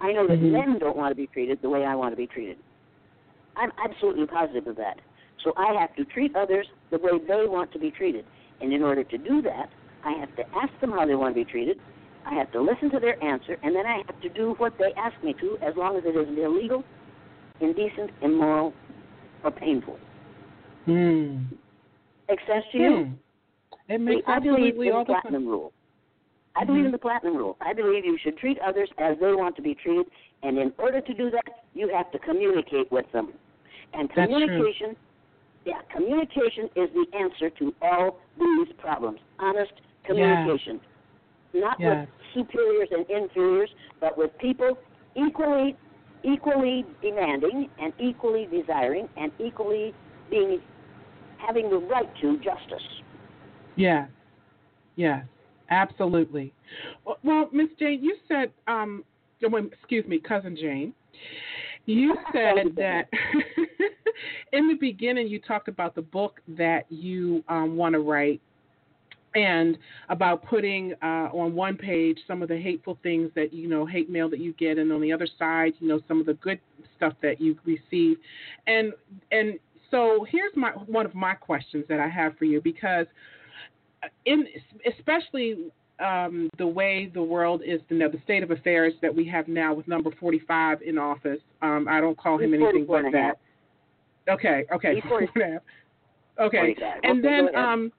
I 0.00 0.12
know 0.12 0.26
that 0.26 0.38
Mhm. 0.38 0.50
men 0.50 0.78
don't 0.78 0.96
want 0.96 1.10
to 1.10 1.16
be 1.16 1.26
treated 1.26 1.62
the 1.62 1.70
way 1.70 1.84
I 1.84 1.94
want 1.94 2.12
to 2.12 2.16
be 2.16 2.26
treated. 2.26 2.58
I'm 3.56 3.72
absolutely 3.78 4.26
positive 4.26 4.66
of 4.66 4.76
that. 4.76 5.00
So 5.38 5.52
I 5.56 5.72
have 5.74 5.94
to 5.96 6.04
treat 6.04 6.36
others 6.36 6.68
the 6.90 6.98
way 6.98 7.18
they 7.18 7.46
want 7.46 7.72
to 7.72 7.78
be 7.78 7.90
treated. 7.90 8.24
And 8.60 8.72
in 8.72 8.82
order 8.82 9.04
to 9.04 9.18
do 9.18 9.42
that, 9.42 9.70
I 10.04 10.12
have 10.12 10.34
to 10.36 10.42
ask 10.56 10.72
them 10.80 10.90
how 10.92 11.06
they 11.06 11.14
want 11.14 11.34
to 11.34 11.44
be 11.44 11.50
treated. 11.50 11.78
I 12.24 12.34
have 12.34 12.52
to 12.52 12.60
listen 12.60 12.90
to 12.90 13.00
their 13.00 13.22
answer, 13.22 13.56
and 13.62 13.74
then 13.74 13.86
I 13.86 14.02
have 14.06 14.20
to 14.20 14.28
do 14.28 14.54
what 14.58 14.74
they 14.78 14.92
ask 14.96 15.14
me 15.24 15.34
to, 15.40 15.58
as 15.60 15.74
long 15.76 15.96
as 15.96 16.04
it 16.04 16.16
isn't 16.16 16.38
illegal, 16.38 16.84
indecent, 17.60 18.10
immoral, 18.22 18.72
or 19.44 19.50
painful. 19.50 19.98
Mm. 20.86 21.46
Makes 22.28 22.42
sense 22.46 22.64
to 22.72 22.78
you? 22.78 23.04
Hmm. 23.04 23.92
It 23.92 24.00
makes 24.00 24.26
See, 24.26 24.32
I 24.32 24.38
believe 24.38 24.74
in 24.80 24.98
the 24.98 25.04
platinum 25.04 25.46
rule. 25.46 25.72
I 26.54 26.64
believe 26.64 26.82
Mhm. 26.82 26.86
in 26.86 26.92
the 26.92 26.98
platinum 26.98 27.36
rule. 27.36 27.56
I 27.60 27.72
believe 27.72 28.04
you 28.04 28.18
should 28.18 28.36
treat 28.36 28.58
others 28.60 28.90
as 28.98 29.18
they 29.18 29.34
want 29.34 29.56
to 29.56 29.62
be 29.62 29.74
treated, 29.74 30.06
and 30.42 30.58
in 30.58 30.72
order 30.78 31.00
to 31.00 31.14
do 31.14 31.30
that, 31.30 31.64
you 31.74 31.88
have 31.88 32.10
to 32.12 32.18
communicate 32.18 32.90
with 32.92 33.10
them. 33.12 33.32
And 33.94 34.08
That's 34.14 34.30
true. 34.30 34.46
communication, 34.46 34.96
yeah, 35.64 35.80
communication 35.90 36.68
is 36.76 36.92
the 36.92 37.06
answer 37.14 37.50
to 37.50 37.74
all 37.82 38.18
these 38.38 38.72
problems. 38.74 39.20
Honest 39.38 39.72
communication, 40.04 40.80
not 41.54 41.78
Yes. 41.80 42.08
with 42.34 42.46
superiors 42.46 42.88
and 42.90 43.08
inferiors, 43.10 43.70
but 44.00 44.16
with 44.16 44.36
people 44.38 44.78
equally, 45.14 45.76
equally 46.22 46.84
demanding 47.02 47.68
and 47.78 47.92
equally 47.98 48.46
desiring 48.46 49.08
and 49.16 49.32
equally 49.38 49.92
being 50.30 50.60
having 51.38 51.68
the 51.70 51.78
right 51.78 52.08
to 52.20 52.36
justice. 52.38 52.82
Yeah. 53.76 54.06
Yeah. 54.96 55.22
Absolutely. 55.70 56.52
Well- 57.04 57.18
Well, 57.24 57.48
Miss 57.52 57.70
Jane, 57.78 58.02
you 58.02 58.16
said, 58.28 58.52
um, 58.68 59.04
oh, 59.44 59.56
excuse 59.56 60.06
me, 60.06 60.18
cousin 60.18 60.56
Jane, 60.56 60.94
you 61.86 62.14
said 62.32 62.74
that 62.76 63.08
in 64.52 64.68
the 64.68 64.74
beginning 64.74 65.28
you 65.28 65.40
talked 65.40 65.68
about 65.68 65.94
the 65.94 66.02
book 66.02 66.40
that 66.48 66.84
you 66.90 67.42
um, 67.48 67.76
want 67.76 67.94
to 67.94 68.00
write 68.00 68.40
and 69.34 69.78
about 70.08 70.44
putting 70.44 70.92
uh, 71.02 71.28
on 71.32 71.54
one 71.54 71.76
page 71.76 72.18
some 72.26 72.42
of 72.42 72.48
the 72.48 72.58
hateful 72.58 72.98
things 73.02 73.30
that 73.34 73.52
you 73.52 73.68
know 73.68 73.86
hate 73.86 74.10
mail 74.10 74.28
that 74.28 74.40
you 74.40 74.52
get 74.54 74.78
and 74.78 74.92
on 74.92 75.00
the 75.00 75.12
other 75.12 75.28
side 75.38 75.72
you 75.80 75.88
know 75.88 76.00
some 76.06 76.20
of 76.20 76.26
the 76.26 76.34
good 76.34 76.60
stuff 76.96 77.14
that 77.22 77.40
you 77.40 77.56
receive 77.64 78.18
and 78.66 78.92
and 79.30 79.58
so 79.90 80.26
here's 80.30 80.54
my 80.56 80.70
one 80.70 81.06
of 81.06 81.14
my 81.14 81.34
questions 81.34 81.84
that 81.88 82.00
I 82.00 82.08
have 82.08 82.36
for 82.36 82.44
you 82.44 82.60
because 82.60 83.06
in 84.24 84.46
especially 84.86 85.70
um, 86.00 86.50
the 86.58 86.66
way 86.66 87.10
the 87.12 87.22
world 87.22 87.62
is, 87.64 87.80
you 87.88 87.98
know, 87.98 88.08
the 88.08 88.20
state 88.24 88.42
of 88.42 88.50
affairs 88.50 88.92
that 89.02 89.14
we 89.14 89.26
have 89.28 89.46
now 89.48 89.72
with 89.72 89.86
number 89.86 90.10
45 90.18 90.82
in 90.82 90.98
office. 90.98 91.38
Um, 91.60 91.86
I 91.88 92.00
don't 92.00 92.18
call 92.18 92.38
him 92.38 92.52
He's 92.52 92.60
anything 92.60 92.86
44 92.86 93.02
but 93.02 93.06
and 93.06 93.14
a 93.14 93.18
half. 93.18 93.34
that. 94.26 94.32
Okay, 94.32 94.64
okay, 94.74 94.94
He's 94.96 95.04
40 95.08 95.26
44 95.26 95.42
and 95.42 95.50
a 95.50 95.54
half. 95.54 95.62
Okay, 96.46 96.74
45. 96.74 97.00
and 97.04 97.24
then 97.24 97.54
um, 97.54 97.92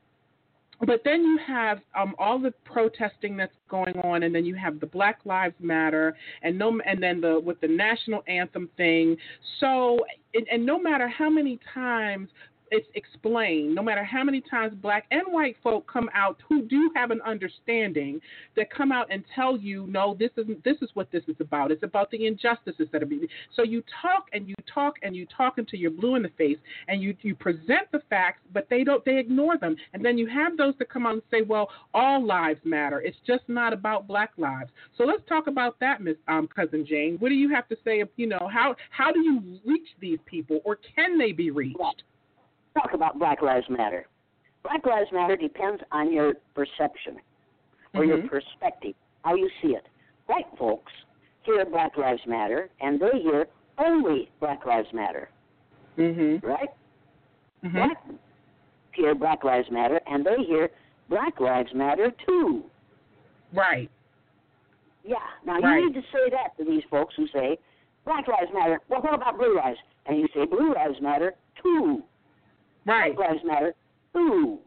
but 0.82 1.02
then 1.04 1.24
you 1.24 1.40
have 1.46 1.80
um, 1.98 2.16
all 2.18 2.40
the 2.40 2.52
protesting 2.66 3.38
that's 3.38 3.56
going 3.70 3.98
on, 4.00 4.24
and 4.24 4.34
then 4.34 4.46
you 4.46 4.56
have 4.56 4.80
the 4.80 4.86
Black 4.86 5.20
Lives 5.26 5.56
Matter, 5.60 6.16
and 6.42 6.58
no, 6.58 6.80
and 6.86 7.02
then 7.02 7.22
the 7.22 7.40
with 7.40 7.60
the 7.62 7.68
national 7.68 8.24
anthem 8.28 8.70
thing. 8.78 9.16
So, 9.60 10.00
and, 10.34 10.48
and 10.52 10.66
no 10.66 10.80
matter 10.80 11.08
how 11.08 11.30
many 11.30 11.60
times 11.74 12.30
it's 12.74 12.88
explained, 12.96 13.76
no 13.76 13.84
matter 13.84 14.04
how 14.04 14.24
many 14.24 14.42
times 14.42 14.74
black 14.82 15.06
and 15.12 15.22
white 15.28 15.56
folk 15.62 15.86
come 15.92 16.10
out 16.14 16.38
who 16.50 16.64
do 16.64 16.92
have 16.96 17.12
an 17.12 17.22
understanding 17.22 18.20
that 18.56 18.72
come 18.72 18.92
out 18.92 19.08
and 19.12 19.24
tell 19.36 19.56
you, 19.56 19.86
no, 19.88 20.16
this 20.20 20.32
isn't. 20.38 20.64
This 20.64 20.78
is 20.82 20.90
what 20.96 21.12
this 21.12 21.24
is 21.28 21.36
about. 21.40 21.72
It's 21.72 21.84
about 21.84 22.10
the 22.10 22.26
injustices 22.26 22.88
that 22.92 23.04
are 23.04 23.06
being. 23.06 23.28
So 23.56 23.64
you 23.64 23.84
talk 24.02 24.26
and 24.34 24.48
you 24.48 24.56
talk 24.74 24.96
and 25.04 25.16
you 25.16 25.26
talk 25.26 25.58
until 25.60 25.80
you're 25.80 25.92
blue 25.92 26.16
in 26.16 26.24
the 26.24 26.32
face, 26.38 26.58
and 26.88 27.02
you 27.02 27.16
you 27.22 27.36
present 27.36 27.92
the 27.92 28.02
facts, 28.10 28.42
but 28.52 28.68
they 28.70 28.84
don't. 28.84 29.06
They 29.06 29.18
ignore 29.18 29.58
them, 29.58 29.76
and 29.94 30.04
then 30.04 30.18
you 30.18 30.28
have 30.28 30.58
those 30.58 30.74
that 30.80 30.90
come 30.90 31.06
out 31.06 31.14
and 31.14 31.22
say, 31.30 31.42
well, 31.42 31.70
all 31.94 32.26
lives 32.26 32.60
matter. 32.64 33.02
It's 33.02 33.18
just 33.26 33.44
not 33.48 33.72
about 33.72 34.08
black 34.08 34.32
lives. 34.38 34.72
So 34.98 35.04
let's 35.04 35.22
talk 35.30 35.48
about 35.48 35.80
that, 35.80 36.02
Miss 36.02 36.18
um, 36.28 36.48
Cousin 36.48 36.86
Jane. 36.88 37.18
What 37.20 37.30
do 37.30 37.36
you 37.36 37.50
have 37.54 37.68
to 37.70 37.78
say? 37.86 38.04
You 38.16 38.28
know, 38.28 38.50
how 38.52 38.76
how 38.90 39.12
do 39.12 39.20
you 39.20 39.60
reach 39.66 39.90
these 40.00 40.20
people, 40.26 40.60
or 40.66 40.80
can 40.96 41.18
they 41.18 41.32
be 41.32 41.52
reached? 41.52 42.04
Talk 42.74 42.94
about 42.94 43.20
Black 43.20 43.42
Lives 43.42 43.66
Matter. 43.70 44.08
Black 44.64 44.86
Lives 44.86 45.10
Matter 45.12 45.36
depends 45.36 45.82
on 45.92 46.12
your 46.12 46.34
perception 46.56 47.20
or 47.94 48.06
your 48.06 48.20
Mhm. 48.20 48.30
perspective, 48.30 48.96
how 49.24 49.36
you 49.36 49.50
see 49.62 49.76
it. 49.76 49.86
White 50.28 50.48
folks 50.58 50.92
hear 51.44 51.66
Black 51.66 51.98
Lives 51.98 52.26
Matter 52.26 52.70
and 52.80 53.00
they 53.00 53.20
hear 53.20 53.48
only 53.78 54.30
Black 54.40 54.66
Lives 54.66 54.92
Matter, 54.94 55.30
Mm-hmm. 55.98 56.46
right? 56.48 56.70
Mm-hmm. 57.64 57.76
Black 57.78 58.04
hear 58.94 59.16
Black 59.16 59.44
Lives 59.44 59.70
Matter 59.72 60.00
and 60.08 60.26
they 60.26 60.44
hear 60.44 60.70
Black 61.10 61.40
Lives 61.40 61.74
Matter 61.74 62.12
too. 62.12 62.64
Right. 63.54 63.90
Yeah. 65.04 65.18
Now 65.44 65.60
Right. 65.60 65.80
you 65.82 65.90
need 65.90 65.94
to 66.02 66.08
say 66.12 66.30
that 66.30 66.56
to 66.58 66.64
these 66.64 66.84
folks 66.86 67.16
who 67.16 67.28
say 67.28 67.60
Black 68.06 68.28
Lives 68.28 68.52
Matter. 68.54 68.80
Well, 68.88 69.02
what 69.02 69.14
about 69.14 69.38
Blue 69.38 69.56
Lives? 69.56 69.80
And 70.06 70.18
you 70.20 70.28
say 70.34 70.46
Blue 70.46 70.74
Lives 70.74 71.00
Matter 71.02 71.36
too. 71.62 72.04
Right. 72.86 73.16
Black 73.16 73.30
Lives 73.30 73.42
Matter 73.46 73.74
too. 74.14 74.60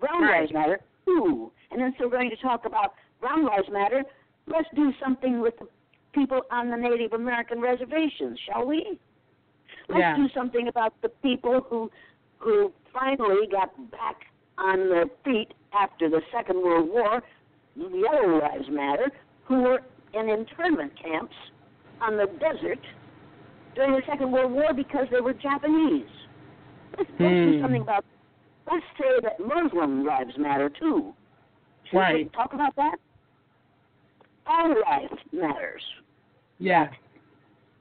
Brown 0.00 0.22
Right. 0.22 0.40
Lives 0.42 0.52
Matter 0.52 0.80
too. 1.04 1.50
And 1.70 1.80
then 1.80 1.94
so 1.98 2.04
we're 2.06 2.10
going 2.18 2.30
to 2.30 2.36
talk 2.36 2.64
about 2.66 2.94
Brown 3.20 3.44
Lives 3.44 3.68
Matter. 3.70 4.02
Let's 4.46 4.68
do 4.74 4.92
something 5.02 5.40
with 5.40 5.58
the 5.58 5.66
people 6.12 6.42
on 6.50 6.70
the 6.70 6.76
Native 6.76 7.12
American 7.14 7.60
reservations, 7.60 8.38
shall 8.46 8.66
we? 8.66 8.98
Let's 9.88 10.00
Yeah. 10.00 10.16
do 10.16 10.28
something 10.34 10.68
about 10.68 10.94
the 11.02 11.08
people 11.08 11.60
who 11.68 11.90
who 12.38 12.72
finally 12.92 13.46
got 13.46 13.70
back 13.92 14.26
on 14.58 14.88
their 14.88 15.06
feet 15.24 15.54
after 15.72 16.10
the 16.10 16.20
Second 16.32 16.60
World 16.60 16.88
War, 16.88 17.22
the 17.76 17.88
Yellow 17.88 18.40
Lives 18.40 18.68
Matter, 18.68 19.12
who 19.44 19.62
were 19.62 19.82
in 20.12 20.28
internment 20.28 20.92
camps 21.00 21.34
on 22.00 22.16
the 22.16 22.26
desert 22.40 22.80
during 23.76 23.92
the 23.92 24.02
Second 24.06 24.32
World 24.32 24.50
War 24.52 24.74
because 24.74 25.06
they 25.10 25.20
were 25.20 25.32
Japanese. 25.32 26.10
Let's, 26.96 27.10
let's 27.10 27.18
do 27.18 27.52
Hmm. 27.56 27.62
something 27.62 27.82
about. 27.82 28.04
Let's 28.70 28.84
say 28.98 29.20
that 29.22 29.40
Muslim 29.40 30.04
lives 30.04 30.36
matter 30.38 30.68
too. 30.70 31.14
Should 31.84 31.94
we 31.94 31.98
Right. 31.98 32.32
talk 32.32 32.52
about 32.54 32.74
that? 32.76 32.96
All 34.46 34.68
life 34.80 35.18
matters. 35.32 35.82
Yeah. 36.58 36.88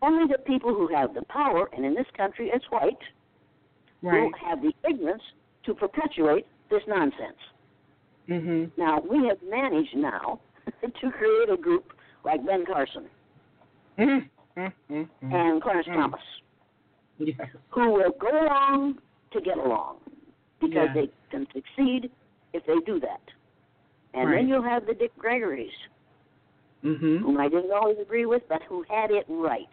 Only 0.01 0.27
the 0.31 0.39
people 0.39 0.73
who 0.73 0.87
have 0.87 1.13
the 1.13 1.21
power, 1.23 1.69
and 1.73 1.85
in 1.85 1.93
this 1.93 2.07
country 2.17 2.49
it's 2.53 2.65
white, 2.71 2.97
Right. 4.01 4.31
who 4.33 4.45
have 4.47 4.61
the 4.61 4.73
ignorance 4.87 5.23
to 5.63 5.73
perpetuate 5.75 6.45
this 6.69 6.81
nonsense. 6.87 7.37
Mhm. 8.27 8.71
Now, 8.77 8.99
we 9.01 9.27
have 9.27 9.41
managed 9.43 9.95
now 9.95 10.39
to 10.81 11.11
create 11.11 11.49
a 11.49 11.57
group 11.57 11.93
like 12.23 12.43
Ben 12.45 12.65
Carson 12.65 13.09
Mhm. 13.97 14.29
Mhm. 14.57 14.73
Mhm. 14.89 15.07
and 15.21 15.61
Clarence 15.61 15.87
Mm. 15.87 15.93
Thomas 15.95 16.40
Yes. 17.23 17.49
who 17.69 17.91
will 17.91 18.11
go 18.11 18.29
along 18.29 18.99
to 19.31 19.41
get 19.41 19.57
along 19.57 19.97
because 20.59 20.89
Yeah. 20.89 20.93
they 20.93 21.09
can 21.29 21.47
succeed 21.53 22.11
if 22.53 22.65
they 22.65 22.79
do 22.79 22.99
that. 22.99 23.21
And 24.13 24.27
Right. 24.29 24.35
then 24.37 24.49
you'll 24.49 24.61
have 24.63 24.85
the 24.85 24.93
Dick 24.93 25.15
Gregories, 25.17 25.73
Mhm. 26.83 27.19
whom 27.19 27.39
I 27.39 27.47
didn't 27.47 27.71
always 27.71 27.97
agree 27.99 28.25
with, 28.25 28.47
but 28.49 28.63
who 28.63 28.83
had 28.83 29.11
it 29.11 29.25
right. 29.29 29.69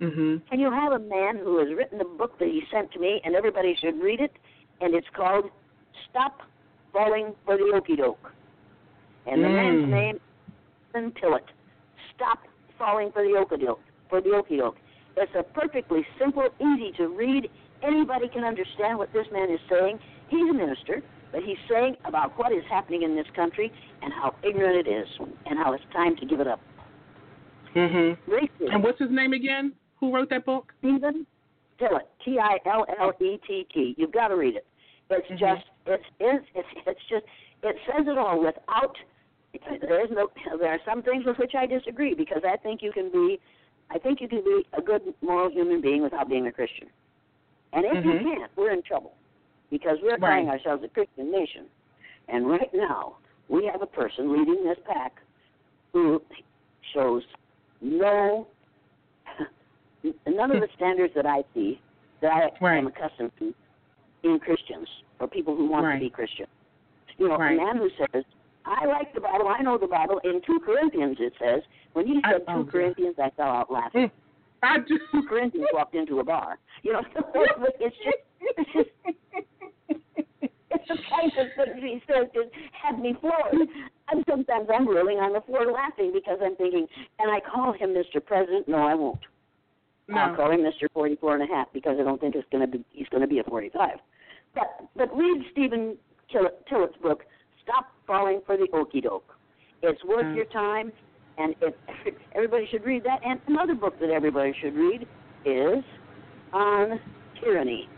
Mhm. 0.00 0.42
And 0.50 0.60
you 0.60 0.70
have 0.70 0.92
a 0.92 0.98
man 0.98 1.36
who 1.36 1.58
has 1.58 1.72
written 1.72 2.00
a 2.00 2.04
book 2.04 2.38
that 2.38 2.48
he 2.48 2.66
sent 2.70 2.90
to 2.92 2.98
me, 2.98 3.20
and 3.24 3.34
everybody 3.34 3.74
should 3.74 4.00
read 4.00 4.20
it, 4.20 4.32
and 4.80 4.94
it's 4.94 5.08
called 5.10 5.50
Stop 6.08 6.42
Falling 6.92 7.34
for 7.44 7.56
the 7.56 7.64
Okie 7.64 7.96
Doke. 7.96 8.32
And 9.26 9.42
the 9.42 9.48
Mm. 9.48 9.54
man's 9.54 9.90
name 9.90 10.20
is 10.94 11.12
Tillett. 11.14 11.48
Stop 12.14 12.46
Falling 12.78 13.10
for 13.12 13.22
the 13.22 13.30
Okie 13.30 13.60
Doke. 13.60 13.80
For 14.08 14.20
the 14.20 14.30
Okie 14.30 14.58
Doke. 14.58 14.78
It's 15.16 15.32
a 15.34 15.42
perfectly 15.42 16.04
simple, 16.18 16.48
easy 16.60 16.92
to 16.98 17.08
read. 17.08 17.48
Anybody 17.82 18.28
can 18.28 18.44
understand 18.44 18.98
what 18.98 19.12
this 19.12 19.26
man 19.32 19.50
is 19.50 19.60
saying. 19.70 19.98
He's 20.28 20.48
a 20.50 20.52
minister, 20.52 21.02
but 21.32 21.42
he's 21.42 21.56
saying 21.70 21.96
about 22.04 22.36
what 22.38 22.52
is 22.52 22.62
happening 22.68 23.02
in 23.02 23.16
this 23.16 23.26
country 23.34 23.72
and 24.02 24.12
how 24.12 24.34
ignorant 24.42 24.86
it 24.86 24.90
is, 24.90 25.06
and 25.46 25.58
how 25.58 25.72
it's 25.72 25.84
time 25.92 26.16
to 26.16 26.26
give 26.26 26.40
it 26.40 26.46
up. 26.46 26.60
Mm-hmm. 27.74 28.30
Racism. 28.30 28.74
And 28.74 28.82
what's 28.82 28.98
his 28.98 29.10
name 29.10 29.32
again? 29.32 29.72
Who 30.00 30.14
wrote 30.14 30.30
that 30.30 30.44
book? 30.44 30.72
Stephen 30.80 31.26
Tillett, 31.80 32.08
T 32.24 32.38
I 32.38 32.58
L 32.66 32.86
L 32.98 33.12
E 33.20 33.38
T 33.46 33.66
T. 33.72 33.94
You've 33.98 34.12
got 34.12 34.28
to 34.28 34.36
read 34.36 34.56
it. 34.56 34.66
It's 35.10 35.26
Mhm. 35.28 35.38
just 35.38 35.64
it's 35.86 36.04
it's 36.20 36.46
it's 36.54 36.68
it's 36.86 37.00
just 37.08 37.24
it 37.62 37.76
says 37.86 38.06
it 38.06 38.18
all 38.18 38.40
without. 38.42 38.96
There 39.80 40.04
is 40.04 40.10
no. 40.10 40.28
There 40.58 40.70
are 40.70 40.80
some 40.84 41.02
things 41.02 41.24
with 41.24 41.38
which 41.38 41.54
I 41.54 41.66
disagree 41.66 42.14
because 42.14 42.42
I 42.44 42.56
think 42.56 42.82
you 42.82 42.92
can 42.92 43.10
be, 43.10 43.38
I 43.90 43.98
think 43.98 44.20
you 44.20 44.28
can 44.28 44.42
be 44.42 44.66
a 44.76 44.82
good 44.82 45.02
moral 45.22 45.50
human 45.50 45.80
being 45.80 46.02
without 46.02 46.28
being 46.28 46.46
a 46.46 46.52
Christian. 46.52 46.88
And 47.72 47.84
if 47.84 47.92
Mhm. 47.92 48.04
you 48.04 48.30
can't, 48.34 48.56
we're 48.56 48.72
in 48.72 48.82
trouble 48.82 49.14
because 49.70 50.00
we're 50.02 50.16
Right. 50.16 50.20
calling 50.20 50.48
ourselves 50.48 50.82
a 50.84 50.88
Christian 50.88 51.30
nation. 51.30 51.68
And 52.28 52.48
right 52.48 52.72
now, 52.74 53.16
we 53.48 53.64
have 53.66 53.82
a 53.82 53.86
person 53.86 54.32
leading 54.32 54.64
this 54.64 54.78
pack 54.80 55.20
who 55.92 56.22
shows 56.92 57.24
no 57.80 58.46
none 60.26 60.50
of 60.50 60.60
the 60.60 60.68
standards 60.74 61.14
that 61.14 61.26
I 61.26 61.44
see 61.54 61.80
that 62.20 62.32
I 62.32 62.50
Right. 62.60 62.78
am 62.78 62.86
accustomed 62.86 63.32
to 63.38 63.54
in 64.22 64.38
Christians 64.40 64.88
or 65.20 65.28
people 65.28 65.54
who 65.56 65.66
want 65.66 65.84
Right. 65.86 65.94
to 65.94 66.00
be 66.00 66.10
Christian. 66.10 66.46
You 67.18 67.28
know, 67.28 67.36
a 67.36 67.38
man 67.38 67.76
who 67.76 67.90
says, 67.90 68.24
I 68.66 68.84
like 68.86 69.14
the 69.14 69.20
Bible, 69.20 69.48
I 69.48 69.62
know 69.62 69.78
the 69.78 69.86
Bible. 69.86 70.20
In 70.24 70.40
2 70.44 70.60
Corinthians 70.64 71.16
it 71.20 71.32
says, 71.40 71.62
when 71.92 72.06
he 72.06 72.20
I- 72.24 72.32
said 72.32 72.40
2 72.40 72.44
oh, 72.48 72.62
God. 72.62 72.72
Corinthians, 72.72 73.16
I 73.22 73.30
fell 73.36 73.46
out 73.48 73.72
laughing. 73.72 74.08
Mm. 74.08 74.10
I 74.62 74.78
do. 74.86 74.98
2 75.12 75.28
Corinthians 75.28 75.68
walked 75.72 75.94
into 75.94 76.18
a 76.20 76.24
bar. 76.24 76.58
You 76.82 76.94
know, 76.94 77.00
it's 77.80 77.96
just, 78.04 78.18
it's 78.40 78.70
just, 78.72 78.88
it's 79.88 80.88
the 80.88 80.96
kind 81.10 81.32
of 81.38 81.46
things 81.56 81.82
he 81.82 82.02
says 82.06 82.26
that 82.34 82.50
had 82.72 82.98
me 82.98 83.14
floored. 83.20 83.68
And 84.10 84.24
sometimes 84.28 84.68
I'm 84.72 84.88
rolling 84.88 85.18
on 85.18 85.32
the 85.32 85.40
floor 85.42 85.70
laughing 85.72 86.12
because 86.12 86.38
I'm 86.42 86.56
thinking, 86.56 86.86
and 87.18 87.30
I 87.30 87.40
call 87.40 87.72
him 87.72 87.90
Mr. 87.90 88.24
President? 88.24 88.68
No, 88.68 88.78
I 88.78 88.94
won't. 88.94 89.20
I'll 90.14 90.36
call 90.36 90.52
him 90.52 90.60
Mr. 90.60 90.86
44 90.92 91.34
and 91.34 91.42
a 91.50 91.54
half 91.54 91.66
because 91.72 91.96
I 92.00 92.04
don't 92.04 92.20
think 92.20 92.36
it's 92.36 92.46
going 92.52 92.60
to 92.60 92.78
be 92.78 92.84
he's 92.92 93.08
going 93.08 93.22
to 93.22 93.26
be 93.26 93.40
a 93.40 93.44
45. 93.44 93.98
But 94.54 94.86
but 94.96 95.16
read 95.16 95.42
Stephen 95.50 95.96
Tillett, 96.32 96.52
Tillett's 96.70 96.96
book, 97.02 97.24
Stop 97.64 97.86
Falling 98.06 98.40
for 98.46 98.56
the 98.56 98.68
Okey 98.72 99.00
Doke. 99.00 99.34
It's 99.82 100.02
worth 100.04 100.24
Mm. 100.26 100.36
your 100.36 100.44
time, 100.46 100.92
and 101.38 101.54
it, 101.60 101.76
everybody 102.34 102.66
should 102.70 102.84
read 102.84 103.04
that. 103.04 103.20
And 103.24 103.40
another 103.46 103.74
book 103.74 103.98
that 104.00 104.10
everybody 104.10 104.52
should 104.60 104.74
read 104.74 105.06
is 105.44 105.84
On 106.52 107.00
Tyranny. 107.40 107.88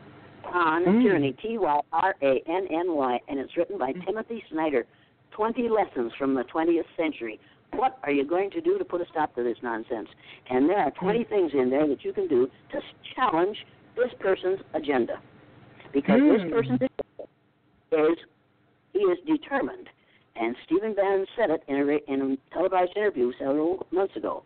On 0.45 0.85
Mm. 0.85 1.03
Tyranny, 1.03 1.33
T 1.35 1.59
Y 1.59 1.81
R 1.93 2.15
A 2.23 2.43
N 2.47 2.67
N 2.71 2.95
Y, 2.95 3.21
and 3.29 3.39
it's 3.39 3.57
written 3.57 3.79
by 3.79 3.93
Timothy 3.93 4.43
Snyder. 4.51 4.87
20 5.33 5.69
lessons 5.69 6.13
from 6.19 6.35
the 6.35 6.43
20th 6.45 6.87
century. 6.97 7.39
What 7.75 7.99
are 8.03 8.11
you 8.11 8.25
going 8.25 8.51
to 8.53 8.61
do 8.63 8.79
to 8.79 8.85
put 8.85 9.01
a 9.03 9.07
stop 9.11 9.35
to 9.37 9.43
this 9.45 9.59
nonsense? 9.63 10.09
And 10.51 10.69
there 10.69 10.79
are 10.79 10.91
20 10.93 11.25
things 11.25 11.53
in 11.53 11.69
there 11.71 11.87
that 11.87 12.03
you 12.03 12.13
can 12.15 12.27
do 12.27 12.49
to 12.73 12.81
challenge 13.15 13.57
this 13.95 14.13
person's 14.19 14.59
agenda. 14.75 15.21
Because 15.93 16.19
Mm. 16.21 16.43
this 16.43 16.51
person's 16.53 16.81
agenda 16.81 18.13
is, 18.13 18.19
he 18.95 19.01
is 19.01 19.19
determined. 19.27 19.89
And 20.41 20.55
Stephen 20.67 20.95
Bannon 20.95 21.27
said 21.37 21.51
it 21.51 21.63
in 21.69 21.77
a, 21.77 22.13
in 22.13 22.33
a 22.33 22.55
televised 22.55 22.97
interview 22.97 23.33
several 23.39 23.87
months 23.91 24.15
ago. 24.17 24.45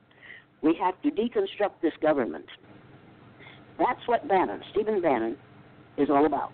We 0.62 0.74
have 0.80 1.01
to 1.03 1.11
deconstruct 1.11 1.80
this 1.82 1.93
government. 2.01 2.47
That's 3.78 4.01
what 4.07 4.26
Bannon, 4.28 4.61
Stephen 4.70 5.03
Bannon, 5.03 5.36
is 5.99 6.09
all 6.09 6.24
about. 6.24 6.53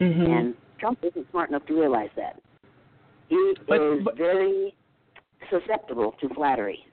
Mhm. 0.00 0.28
And 0.28 0.54
Trump 0.78 0.98
isn't 1.02 1.28
smart 1.30 1.48
enough 1.48 1.64
to 1.66 1.74
realize 1.78 2.10
that. 2.16 2.40
He 3.28 3.54
But- 3.66 3.80
is 3.80 4.04
but- 4.04 4.16
very 4.16 4.74
susceptible 5.50 6.12
to 6.20 6.28
flattery. 6.30 6.84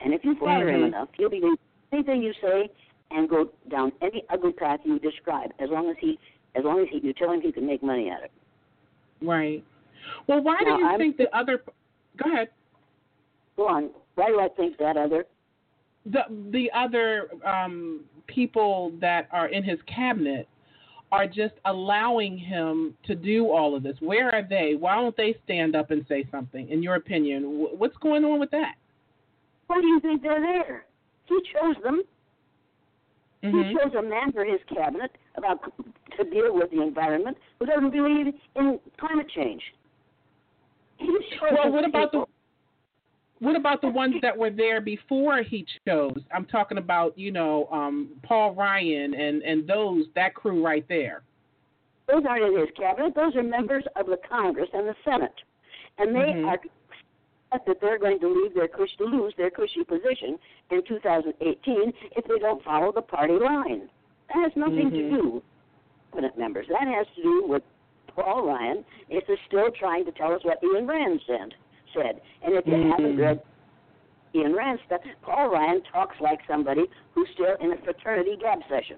And 0.00 0.12
if 0.14 0.24
you 0.24 0.34
flatter 0.36 0.68
him 0.70 0.80
Mhm. 0.82 0.86
enough, 0.88 1.08
he'll 1.14 1.28
believe 1.28 1.58
anything 1.92 2.22
you 2.22 2.32
say 2.34 2.70
and 3.10 3.28
go 3.28 3.50
down 3.68 3.92
any 4.00 4.24
ugly 4.30 4.52
path 4.52 4.80
you 4.84 4.98
describe 4.98 5.52
as 5.58 5.70
long 5.70 5.88
as 5.90 5.96
he 5.98 6.18
as 6.54 6.64
long 6.64 6.80
as 6.80 6.88
he, 6.90 6.98
you 6.98 7.14
tell 7.14 7.30
him 7.32 7.40
he 7.40 7.50
can 7.50 7.64
make 7.64 7.82
money 7.82 8.10
at 8.10 8.22
it. 8.24 8.30
Right. 9.22 9.64
Well, 10.26 10.42
why 10.42 10.56
Now, 10.64 10.76
do 10.76 10.82
you 10.82 10.88
I'm- 10.88 10.98
think 10.98 11.16
the 11.16 11.34
other? 11.36 11.62
Go 12.16 12.30
ahead. 12.32 12.50
Go 13.56 13.68
on. 13.68 13.90
Why 14.14 14.26
do 14.28 14.40
I 14.40 14.48
think 14.48 14.76
that 14.78 14.96
other? 14.96 15.26
The 16.06 16.24
the 16.50 16.70
other 16.72 17.28
um, 17.44 18.04
people 18.26 18.90
that 19.00 19.28
are 19.30 19.48
in 19.48 19.62
his 19.62 19.78
cabinet 19.86 20.48
are 21.12 21.26
just 21.26 21.54
allowing 21.66 22.38
him 22.38 22.96
to 23.04 23.14
do 23.14 23.50
all 23.50 23.74
of 23.76 23.82
this. 23.82 23.96
Where 24.00 24.34
are 24.34 24.42
they? 24.42 24.74
Why 24.78 24.94
don't 24.94 25.16
they 25.16 25.36
stand 25.44 25.76
up 25.76 25.90
and 25.90 26.04
say 26.08 26.26
something? 26.30 26.68
In 26.70 26.82
your 26.82 26.94
opinion, 26.94 27.42
what's 27.76 27.96
going 27.98 28.24
on 28.24 28.40
with 28.40 28.50
that? 28.52 28.74
Why 29.66 29.80
do 29.80 29.86
you 29.86 30.00
think 30.00 30.22
they're 30.22 30.40
there? 30.40 30.86
He 31.26 31.38
chose 31.52 31.76
them. 31.82 32.02
He 33.42 33.48
Mhm. 33.48 33.72
chose 33.78 33.94
a 33.94 34.02
man 34.02 34.32
for 34.32 34.44
his 34.44 34.60
cabinet 34.64 35.10
about 35.36 35.60
to 36.16 36.24
deal 36.24 36.54
with 36.54 36.70
the 36.70 36.80
environment 36.80 37.36
who 37.58 37.66
doesn't 37.66 37.90
believe 37.90 38.34
in 38.56 38.80
climate 38.98 39.28
change. 39.28 39.62
Well, 41.40 41.72
what 41.72 41.84
about 41.84 42.12
the 42.12 42.24
what 43.40 43.56
about 43.56 43.80
the 43.80 43.88
ones 43.88 44.14
that 44.22 44.36
were 44.36 44.50
there 44.50 44.80
before 44.80 45.42
he 45.42 45.66
chose? 45.86 46.20
I'm 46.32 46.44
talking 46.46 46.78
about 46.78 47.18
you 47.18 47.32
know 47.32 47.68
um, 47.72 48.10
Paul 48.22 48.54
Ryan 48.54 49.14
and 49.14 49.42
and 49.42 49.66
those 49.66 50.06
that 50.14 50.34
crew 50.34 50.64
right 50.64 50.86
there. 50.88 51.22
Those 52.08 52.22
aren't 52.28 52.44
in 52.44 52.60
his 52.60 52.68
cabinet. 52.76 53.14
Those 53.14 53.34
are 53.36 53.42
members 53.42 53.84
of 53.96 54.06
the 54.06 54.18
Congress 54.28 54.68
and 54.72 54.86
the 54.88 54.94
Senate, 55.04 55.34
and 55.98 56.14
they 56.14 56.32
Mhm. 56.32 56.46
are 56.46 56.58
that 57.66 57.80
they're 57.80 57.98
going 57.98 58.18
to 58.18 58.28
leave 58.28 58.54
their 58.54 58.68
cush 58.68 58.96
to 58.96 59.04
lose 59.04 59.34
their 59.36 59.50
cushy 59.50 59.84
position 59.84 60.38
in 60.70 60.82
2018 60.84 61.92
if 62.16 62.24
they 62.24 62.38
don't 62.38 62.62
follow 62.64 62.92
the 62.92 63.02
party 63.02 63.34
line. 63.34 63.90
That 64.28 64.42
has 64.42 64.56
nothing 64.56 64.90
Mhm. 64.90 65.10
to 65.10 65.10
do 65.10 65.30
with 65.30 65.42
cabinet 66.12 66.38
members. 66.38 66.66
That 66.68 66.88
has 66.88 67.06
to 67.16 67.22
do 67.22 67.42
with 67.46 67.62
Paul 68.14 68.46
Ryan 68.46 68.84
is 69.10 69.22
still 69.46 69.70
trying 69.78 70.04
to 70.04 70.12
tell 70.12 70.32
us 70.32 70.40
what 70.44 70.60
Ayn 70.62 70.88
Rand 70.88 71.20
said 71.26 71.54
said. 71.94 72.20
And 72.42 72.54
if 72.54 72.66
you 72.66 72.72
Mm. 72.74 72.90
haven't 72.90 73.16
read 73.18 73.42
Ayn 74.34 74.56
Rand's 74.56 74.82
stuff, 74.86 75.02
Paul 75.22 75.50
Ryan 75.50 75.82
talks 75.82 76.18
like 76.20 76.40
somebody 76.46 76.84
who's 77.12 77.28
still 77.34 77.54
in 77.60 77.72
a 77.72 77.76
fraternity 77.78 78.36
gab 78.40 78.60
session. 78.68 78.96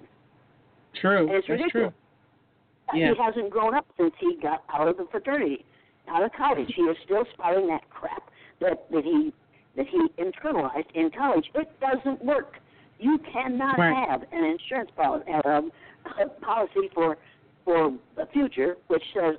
True. 0.94 1.18
And 1.26 1.30
it's 1.30 1.48
That's 1.48 1.60
ridiculous. 1.60 1.92
true. 1.92 2.98
Yeah. 2.98 3.14
He 3.14 3.20
hasn't 3.20 3.50
grown 3.50 3.74
up 3.74 3.86
since 3.96 4.14
he 4.20 4.36
got 4.36 4.62
out 4.72 4.86
of 4.86 4.96
the 4.96 5.06
fraternity, 5.06 5.64
out 6.06 6.22
of 6.22 6.32
college. 6.34 6.72
He 6.74 6.82
is 6.82 6.96
still 7.04 7.24
spouting 7.32 7.66
that 7.68 7.88
crap 7.90 8.30
that, 8.60 8.88
that 8.90 9.04
he 9.04 9.32
that 9.76 9.88
he 9.88 10.06
internalized 10.18 10.88
in 10.94 11.10
college. 11.10 11.50
It 11.56 11.68
doesn't 11.80 12.24
work. 12.24 12.58
You 13.00 13.18
cannot 13.18 13.76
Right. 13.76 13.92
have 14.08 14.22
an 14.30 14.44
insurance 14.44 14.90
policy, 14.92 15.28
uh, 15.32 15.62
policy 16.40 16.88
for 16.94 17.18
for 17.64 17.92
the 18.16 18.26
future 18.32 18.76
which 18.88 19.02
says 19.14 19.36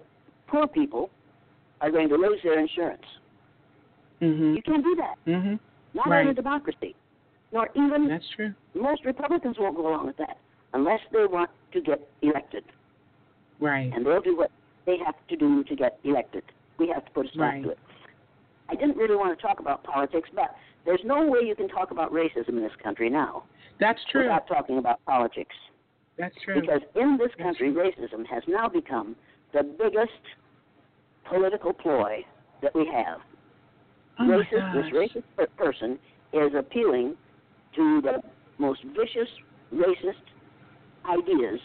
poor 0.48 0.68
people 0.68 1.10
are 1.82 1.92
going 1.92 2.10
to 2.10 2.16
lose 2.16 2.40
their 2.44 2.60
insurance. 2.60 3.04
Mhm. 4.22 4.56
You 4.56 4.62
can't 4.62 4.84
do 4.84 4.96
that. 4.96 5.16
Mhm. 5.26 5.60
Not 5.94 6.08
Right. 6.08 6.22
in 6.26 6.30
a 6.30 6.34
democracy. 6.34 6.96
Nor 7.52 7.70
even 7.76 8.08
That's 8.08 8.28
true. 8.30 8.54
most 8.74 9.06
Republicans 9.06 9.58
won't 9.60 9.76
go 9.76 9.88
along 9.88 10.08
with 10.08 10.18
that 10.18 10.38
unless 10.74 11.02
they 11.12 11.26
want 11.26 11.50
to 11.72 11.82
get 11.82 12.08
elected. 12.22 12.64
Right. 13.62 13.94
and 13.94 14.06
they'll 14.06 14.20
do 14.22 14.36
what 14.36 14.52
they 14.86 14.98
have 14.98 15.16
to 15.30 15.38
do 15.38 15.64
to 15.64 15.76
get 15.78 15.98
elected. 16.04 16.44
We 16.78 16.88
have 16.90 17.06
to 17.06 17.12
put 17.12 17.26
a 17.28 17.30
stop 17.30 17.40
Right. 17.40 17.64
to 17.64 17.70
it. 17.70 17.80
I 18.68 18.76
didn't 18.76 18.98
really 18.98 19.16
want 19.16 19.38
to 19.38 19.42
talk 19.42 19.60
about 19.62 19.82
politics, 19.84 20.30
but 20.34 20.54
there's 20.84 21.04
no 21.06 21.26
way 21.26 21.40
you 21.44 21.56
can 21.56 21.70
talk 21.70 21.92
about 21.92 22.12
racism 22.12 22.50
in 22.50 22.62
this 22.64 22.76
country 22.84 23.10
now 23.10 23.44
That's 23.78 24.04
true. 24.06 24.24
without 24.24 24.46
talking 24.48 24.78
about 24.78 25.04
politics. 25.06 25.56
That's 26.18 26.36
true. 26.44 26.62
Because 26.62 26.82
in 26.96 27.18
this 27.18 27.32
country, 27.38 27.72
racism 27.72 28.26
has 28.28 28.44
now 28.48 28.70
become 28.70 29.16
the 29.54 29.64
biggest 29.64 30.12
political 31.28 31.74
ploy 31.74 32.26
that 32.62 32.74
we 32.74 32.90
have. 32.94 33.20
oh 34.20 34.24
racist, 34.24 34.74
this 34.74 34.94
racist 34.94 35.24
per- 35.36 35.48
person 35.58 36.00
is 36.34 36.52
appealing 36.58 37.16
to 37.76 38.02
the 38.02 38.22
most 38.58 38.82
vicious 38.96 39.30
racist 39.74 40.14
ideas 41.10 41.60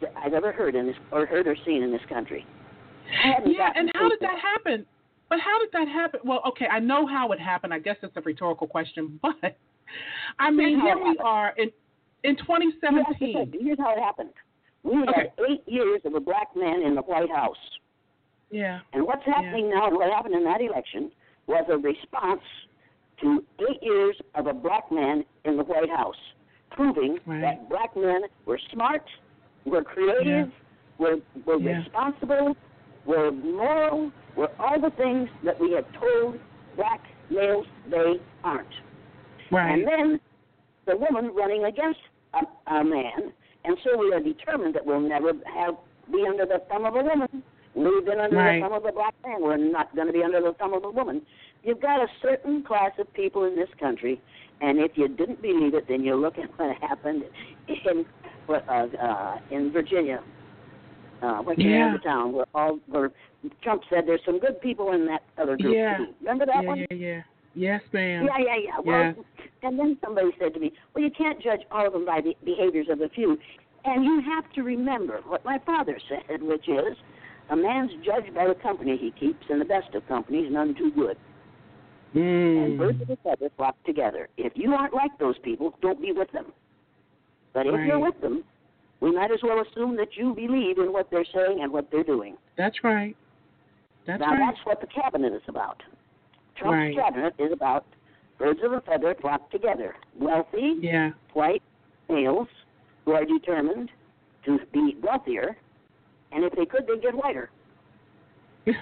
that 0.00 0.12
I've 0.16 0.34
ever 0.34 0.52
heard 0.52 0.74
in 0.74 0.86
this 0.86 0.96
or 1.10 1.24
heard 1.26 1.46
or 1.46 1.56
seen 1.64 1.82
in 1.82 1.90
this 1.90 2.02
country. 2.08 2.44
Yeah, 3.46 3.70
and 3.74 3.90
how 3.94 4.08
did 4.08 4.20
that 4.20 4.38
happen? 4.38 4.84
But 5.28 5.40
how 5.40 5.58
did 5.58 5.68
that 5.72 5.88
happen? 5.88 6.20
Well, 6.24 6.42
okay, 6.48 6.66
I 6.66 6.78
know 6.78 7.06
how 7.06 7.32
it 7.32 7.40
happened. 7.40 7.72
I 7.72 7.78
guess 7.78 7.96
it's 8.02 8.16
a 8.16 8.20
rhetorical 8.20 8.66
question, 8.66 9.18
but 9.22 9.56
I 10.38 10.50
mean, 10.50 10.80
here 10.80 10.96
we 10.96 11.16
are 11.22 11.54
in 11.56 11.70
in 12.24 12.30
You 12.36 12.54
asked 12.54 12.80
the 12.80 13.26
2017. 13.26 13.52
Here's 13.60 13.78
how 13.78 13.92
it 13.92 13.98
happened. 13.98 14.30
We 14.82 15.02
Okay. 15.02 15.12
had 15.12 15.32
eight 15.48 15.62
years 15.66 16.00
of 16.04 16.14
a 16.14 16.20
black 16.20 16.54
man 16.54 16.82
in 16.82 16.94
the 16.94 17.02
White 17.02 17.30
House. 17.30 17.56
Yeah. 18.50 18.80
And 18.92 19.04
what's 19.06 19.24
happening 19.24 19.70
now, 19.70 19.90
what 19.90 20.10
happened 20.12 20.34
in 20.34 20.44
that 20.44 20.60
election, 20.60 21.10
was 21.46 21.64
a 21.68 21.76
response 21.78 22.42
to 23.20 23.44
eight 23.68 23.82
years 23.82 24.16
of 24.34 24.46
a 24.46 24.52
black 24.52 24.90
man 24.92 25.24
in 25.44 25.56
the 25.56 25.64
White 25.64 25.90
House, 25.90 26.16
proving 26.70 27.18
Right. 27.26 27.40
that 27.40 27.68
black 27.68 27.96
men 27.96 28.22
were 28.44 28.58
smart, 28.72 29.02
were 29.64 29.82
creative, 29.82 30.52
were, 30.98 31.18
were 31.44 31.58
Yeah. 31.58 31.78
responsible, 31.78 32.56
were 33.04 33.32
moral, 33.32 34.12
were 34.36 34.50
all 34.60 34.78
the 34.80 34.90
things 34.90 35.28
that 35.42 35.58
we 35.58 35.72
had 35.72 35.84
told 35.94 36.38
black 36.76 37.00
males 37.30 37.66
they 37.88 38.20
aren't. 38.44 38.68
Right. 39.50 39.70
And 39.72 39.86
then 39.86 40.20
the 40.86 40.96
woman 40.96 41.32
running 41.34 41.64
against 41.64 42.00
a, 42.34 42.72
a 42.74 42.84
man, 42.84 43.32
and 43.64 43.76
so 43.84 43.98
we 43.98 44.12
are 44.12 44.20
determined 44.20 44.74
that 44.74 44.84
we'll 44.84 45.00
never 45.00 45.32
have 45.54 45.74
be 46.12 46.24
under 46.28 46.46
the 46.46 46.62
thumb 46.68 46.84
of 46.84 46.94
a 46.94 47.02
woman. 47.02 47.42
We've 47.74 48.04
been 48.06 48.20
under 48.20 48.36
Right. 48.36 48.60
the 48.60 48.68
thumb 48.68 48.72
of 48.72 48.84
a 48.84 48.92
black 48.92 49.14
man. 49.26 49.42
We're 49.42 49.56
not 49.56 49.94
going 49.94 50.06
to 50.06 50.12
be 50.12 50.22
under 50.22 50.40
the 50.40 50.52
thumb 50.54 50.72
of 50.72 50.84
a 50.84 50.90
woman. 50.90 51.20
You've 51.62 51.80
got 51.80 52.00
a 52.00 52.06
certain 52.22 52.62
class 52.62 52.92
of 52.98 53.12
people 53.12 53.44
in 53.44 53.56
this 53.56 53.68
country, 53.80 54.20
and 54.60 54.78
if 54.78 54.92
you 54.94 55.08
didn't 55.08 55.42
believe 55.42 55.74
it, 55.74 55.86
then 55.88 56.02
you 56.04 56.14
look 56.14 56.38
at 56.38 56.48
what 56.58 56.76
happened 56.80 57.24
in 57.68 58.06
what 58.46 58.66
uh, 58.68 58.86
uh, 59.02 59.38
in 59.50 59.72
Virginia. 59.72 60.22
Uh, 61.22 61.38
what 61.38 61.56
came 61.56 61.70
Yeah. 61.70 61.94
of 61.94 62.02
town 62.04 62.32
where 62.34 62.44
all 62.54 62.78
where 62.88 63.10
Trump 63.62 63.82
said 63.88 64.06
there's 64.06 64.20
some 64.26 64.38
good 64.38 64.60
people 64.60 64.92
in 64.92 65.06
that 65.06 65.22
other 65.38 65.56
group 65.56 65.74
Yeah. 65.74 65.96
too. 65.96 66.14
Remember 66.20 66.44
that 66.46 66.62
yeah, 66.62 66.68
one? 66.68 66.78
yeah, 66.78 66.86
yeah. 66.96 67.22
Yes, 67.54 67.80
ma'am. 67.92 68.26
Yeah, 68.26 68.38
yeah, 68.38 68.56
yeah. 68.62 68.80
Well, 68.84 69.14
and 69.66 69.78
then 69.78 69.98
somebody 70.04 70.30
said 70.38 70.54
to 70.54 70.60
me, 70.60 70.72
"Well, 70.94 71.02
you 71.04 71.10
can't 71.10 71.40
judge 71.40 71.60
all 71.70 71.86
of 71.86 71.92
them 71.92 72.04
by 72.04 72.20
the 72.20 72.36
behaviors 72.44 72.88
of 72.88 73.00
a 73.00 73.08
few." 73.08 73.38
And 73.84 74.04
you 74.04 74.20
have 74.20 74.50
to 74.54 74.62
remember 74.62 75.20
what 75.26 75.44
my 75.44 75.58
father 75.58 75.98
said, 76.08 76.42
which 76.42 76.68
is, 76.68 76.96
"A 77.50 77.56
man's 77.56 77.92
judged 78.04 78.34
by 78.34 78.46
the 78.46 78.54
company 78.54 78.96
he 78.96 79.10
keeps, 79.12 79.48
and 79.50 79.60
the 79.60 79.64
best 79.64 79.94
of 79.94 80.06
companies 80.08 80.50
none 80.50 80.74
too 80.74 80.90
good." 80.90 81.16
And 82.14 82.78
birds 82.78 83.00
of 83.02 83.08
Mm. 83.08 83.12
a 83.12 83.16
feather 83.16 83.50
flock 83.50 83.76
together. 83.84 84.28
If 84.36 84.56
you 84.56 84.74
aren't 84.74 84.94
like 84.94 85.16
those 85.18 85.38
people, 85.38 85.76
don't 85.80 86.00
be 86.00 86.12
with 86.12 86.30
them. 86.32 86.52
But 87.52 87.66
if 87.66 87.84
you're 87.86 87.98
with 87.98 88.20
them, 88.20 88.44
we 89.00 89.12
might 89.12 89.30
as 89.30 89.42
well 89.42 89.60
assume 89.60 89.96
that 89.96 90.16
you 90.16 90.34
believe 90.34 90.78
in 90.78 90.92
what 90.92 91.10
they're 91.10 91.24
saying 91.24 91.60
and 91.62 91.72
what 91.72 91.90
they're 91.90 92.04
doing. 92.04 92.36
That's 92.56 92.82
right. 92.82 93.16
That's 94.06 94.20
now 94.20 94.30
right. 94.30 94.38
that's 94.38 94.64
what 94.64 94.80
the 94.80 94.86
cabinet 94.86 95.32
is 95.32 95.42
about. 95.48 95.82
Trump's 96.54 96.74
Right. 96.74 96.94
cabinet 96.96 97.34
is 97.38 97.52
about 97.52 97.84
birds 98.38 98.60
of 98.62 98.72
a 98.72 98.80
feather 98.82 99.14
flock 99.20 99.50
together. 99.50 99.94
Wealthy, 100.18 100.76
Yeah. 100.80 101.10
white 101.32 101.62
males 102.08 102.48
who 103.04 103.12
are 103.12 103.24
determined 103.24 103.90
to 104.44 104.58
be 104.72 104.96
wealthier, 105.02 105.56
and 106.32 106.44
if 106.44 106.52
they 106.54 106.66
could, 106.66 106.86
they'd 106.86 107.02
get 107.02 107.14
whiter. 107.14 107.50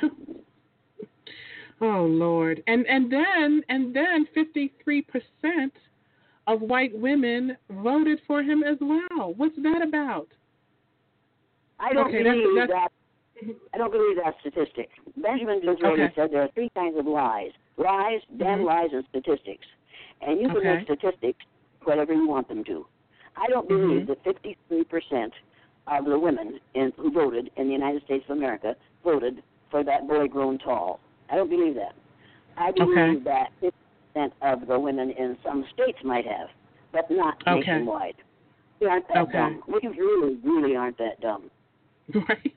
oh 1.81 2.05
Lord. 2.05 2.63
And 2.67 2.87
and 2.87 3.11
then 3.13 3.63
and 3.69 3.95
then 3.95 4.27
53% 4.37 5.71
of 6.47 6.61
white 6.61 6.97
women 6.99 7.57
voted 7.71 8.21
for 8.27 8.43
him 8.43 8.63
as 8.63 8.77
well. 8.81 9.35
What's 9.37 9.57
that 9.63 9.83
about? 9.87 10.29
I 11.81 11.93
don't 11.93 12.09
Okay, 12.09 12.19
that's- 12.23 12.35
believe 12.43 12.57
that's- 12.69 12.71
that. 12.71 12.91
I 13.75 13.79
don't 13.79 13.91
believe 13.91 14.17
that 14.25 14.35
statistic. 14.41 14.91
Benjamin 15.17 15.61
Disraeli 15.61 16.03
Okay. 16.03 16.13
said 16.15 16.31
there 16.31 16.43
are 16.43 16.49
three 16.55 16.71
kinds 16.75 16.97
of 16.97 17.07
lies: 17.07 17.51
lies, 17.77 18.21
damn 18.37 18.61
Mhm. 18.61 18.65
lies, 18.65 18.93
and 18.93 19.05
statistics. 19.09 19.67
And 20.21 20.41
you 20.41 20.49
can 20.49 20.59
Okay. 20.59 20.77
make 20.77 20.85
statistics 20.85 21.45
whatever 21.85 22.13
you 22.13 22.27
want 22.27 22.49
them 22.49 22.65
to. 22.65 22.87
I 23.37 23.47
don't 23.49 23.69
believe 23.69 24.03
Mhm. 24.03 24.07
that 24.07 24.23
53% 24.23 25.33
of 25.87 26.05
the 26.05 26.19
women 26.19 26.61
in, 26.75 26.93
who 26.97 27.11
voted 27.11 27.51
in 27.57 27.67
the 27.67 27.73
United 27.73 28.03
States 28.05 28.25
of 28.29 28.37
America 28.37 28.77
voted 29.03 29.43
for 29.71 29.83
that 29.83 30.07
boy 30.07 30.29
grown 30.29 30.57
tall. 30.59 31.01
I 31.29 31.37
don't 31.37 31.51
believe 31.51 31.75
that. 31.75 31.95
I 32.57 32.71
believe 32.71 32.97
Okay. 32.97 33.15
that 33.25 33.53
50% 33.61 34.33
of 34.41 34.67
the 34.67 34.79
women 34.79 35.11
in 35.11 35.37
some 35.43 35.67
states 35.75 36.03
might 36.05 36.25
have, 36.27 36.49
but 36.93 37.11
not 37.11 37.43
Okay. 37.47 37.59
nationwide. 37.73 38.15
We 38.81 38.87
aren't 38.87 39.09
that 39.09 39.17
Okay. 39.19 39.33
dumb. 39.33 39.63
We 39.67 39.81
really, 39.89 40.35
really 40.37 40.77
aren't 40.77 40.97
that 40.99 41.21
dumb. 41.21 41.51
right. 42.29 42.55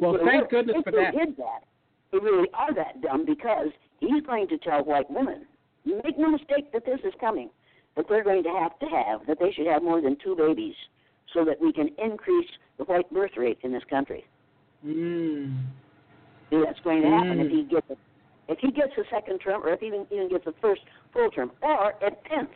Well, 0.00 0.18
thank 0.24 0.48
goodness 0.48 0.82
for 0.84 0.90
that. 0.92 1.12
did 1.14 1.36
that, 1.36 1.64
you 2.12 2.20
really 2.20 2.48
are 2.54 2.74
that 2.74 3.00
dumb 3.02 3.24
because 3.24 3.68
he's 4.00 4.22
going 4.22 4.48
to 4.48 4.58
tell 4.58 4.84
white 4.84 5.10
women, 5.10 5.46
make 5.84 6.18
no 6.18 6.30
mistake 6.30 6.72
that 6.72 6.84
this 6.84 7.00
is 7.04 7.12
coming, 7.20 7.50
that 7.96 8.06
they're 8.08 8.24
going 8.24 8.42
to 8.42 8.50
have 8.50 8.78
to 8.80 8.86
have, 8.86 9.26
that 9.26 9.38
they 9.40 9.52
should 9.52 9.66
have 9.66 9.82
more 9.82 10.00
than 10.00 10.16
two 10.22 10.36
babies 10.36 10.74
so 11.32 11.44
that 11.44 11.60
we 11.60 11.72
can 11.72 11.88
increase 12.02 12.48
the 12.78 12.84
white 12.84 13.10
birth 13.12 13.32
rate 13.36 13.58
in 13.62 13.72
this 13.72 13.84
country. 13.88 14.24
Mm. 14.84 15.56
And 16.50 16.64
that's 16.64 16.80
going 16.80 17.02
to 17.02 17.08
happen 17.08 17.40
if 17.40 17.46
Mm. 17.46 17.50
he 17.50 17.62
gets 17.64 17.90
a, 17.90 17.96
if 18.48 18.58
he 18.58 18.72
gets 18.72 18.92
a 18.98 19.04
second 19.10 19.38
term 19.38 19.62
or 19.62 19.72
if 19.72 19.80
he 19.80 19.86
even, 19.86 20.06
even 20.10 20.28
gets 20.28 20.46
a 20.46 20.52
first 20.60 20.82
full 21.12 21.30
term 21.30 21.52
or 21.62 21.94
if 22.00 22.14
Pence 22.24 22.50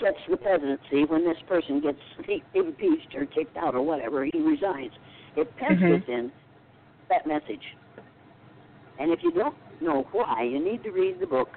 gets 0.00 0.16
the 0.30 0.36
presidency 0.36 1.04
when 1.04 1.24
this 1.24 1.36
person 1.46 1.80
gets 1.80 1.98
impeached 2.54 3.14
or 3.14 3.26
kicked 3.26 3.56
out 3.58 3.74
or 3.74 3.82
whatever, 3.82 4.24
he 4.24 4.40
resigns. 4.40 4.92
If 5.36 5.54
Pence 5.56 5.80
Mhm. 5.80 5.88
gets 5.88 6.08
in, 6.08 6.32
that 7.10 7.26
message. 7.26 7.76
And 8.98 9.10
if 9.12 9.20
you 9.22 9.32
don't 9.32 9.54
know 9.80 10.06
why, 10.12 10.42
you 10.42 10.62
need 10.62 10.82
to 10.82 10.90
read 10.90 11.20
the 11.20 11.26
book, 11.26 11.50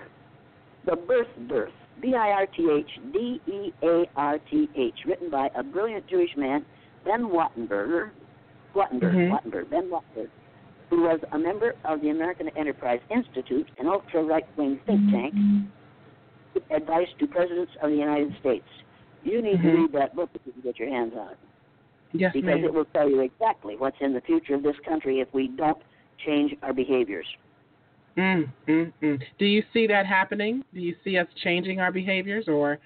The 0.86 0.96
Birth 0.96 1.28
Birth, 1.48 1.74
B 2.02 2.14
I 2.16 2.30
R 2.30 2.46
T 2.46 2.70
H 2.72 3.00
D 3.14 3.42
E 3.48 3.74
A 3.84 4.06
R 4.16 4.40
T 4.50 4.70
H, 4.76 4.94
written 5.06 5.30
by 5.30 5.50
a 5.56 5.64
brilliant 5.64 6.08
Jewish 6.08 6.36
man, 6.38 6.66
Ben 7.04 7.24
Wattenberger, 7.30 8.12
Wattenberg, 8.76 9.16
Mhm. 9.16 9.32
Wattenberg, 9.32 9.70
Ben 9.70 9.90
Wattenberg, 9.90 10.30
who 10.90 11.02
was 11.04 11.20
a 11.32 11.38
member 11.38 11.76
of 11.86 12.02
the 12.02 12.10
American 12.10 12.50
Enterprise 12.50 13.02
Institute, 13.10 13.68
an 13.80 13.88
ultra 13.88 14.24
right 14.24 14.46
wing 14.58 14.80
think 14.86 15.10
tank, 15.12 15.34
with 16.54 16.64
advice 16.72 17.08
to 17.20 17.28
presidents 17.28 17.72
of 17.82 17.90
the 17.90 17.98
United 17.98 18.36
States. 18.40 18.68
You 19.24 19.42
need 19.42 19.62
to 19.62 19.68
Mhm. 19.68 19.78
read 19.78 19.92
that 19.94 20.16
book 20.16 20.30
if 20.34 20.42
you 20.46 20.52
can 20.54 20.62
get 20.62 20.80
your 20.80 20.90
hands 20.90 21.16
on 21.16 21.30
it 21.32 21.38
Yes, 22.14 22.34
because 22.34 22.58
ma'am. 22.58 22.66
it 22.66 22.74
will 22.74 22.86
tell 22.86 23.10
you 23.10 23.22
exactly 23.22 23.76
what's 23.78 24.00
in 24.02 24.14
the 24.14 24.22
future 24.22 24.56
of 24.56 24.64
this 24.64 24.78
country 24.80 25.20
if 25.20 25.32
we 25.34 25.48
don't 25.48 25.82
change 26.26 26.54
our 26.62 26.74
behaviors. 26.74 27.26
Mm, 28.18 28.52
mm, 28.68 28.94
mm. 29.02 29.22
Do 29.40 29.46
you 29.46 29.64
see 29.74 29.88
that 29.88 30.06
happening? 30.06 30.64
Do 30.74 30.82
you 30.82 30.96
see 31.04 31.18
us 31.18 31.28
changing 31.44 31.80
our 31.80 31.92
behaviors, 31.92 32.48
or 32.48 32.80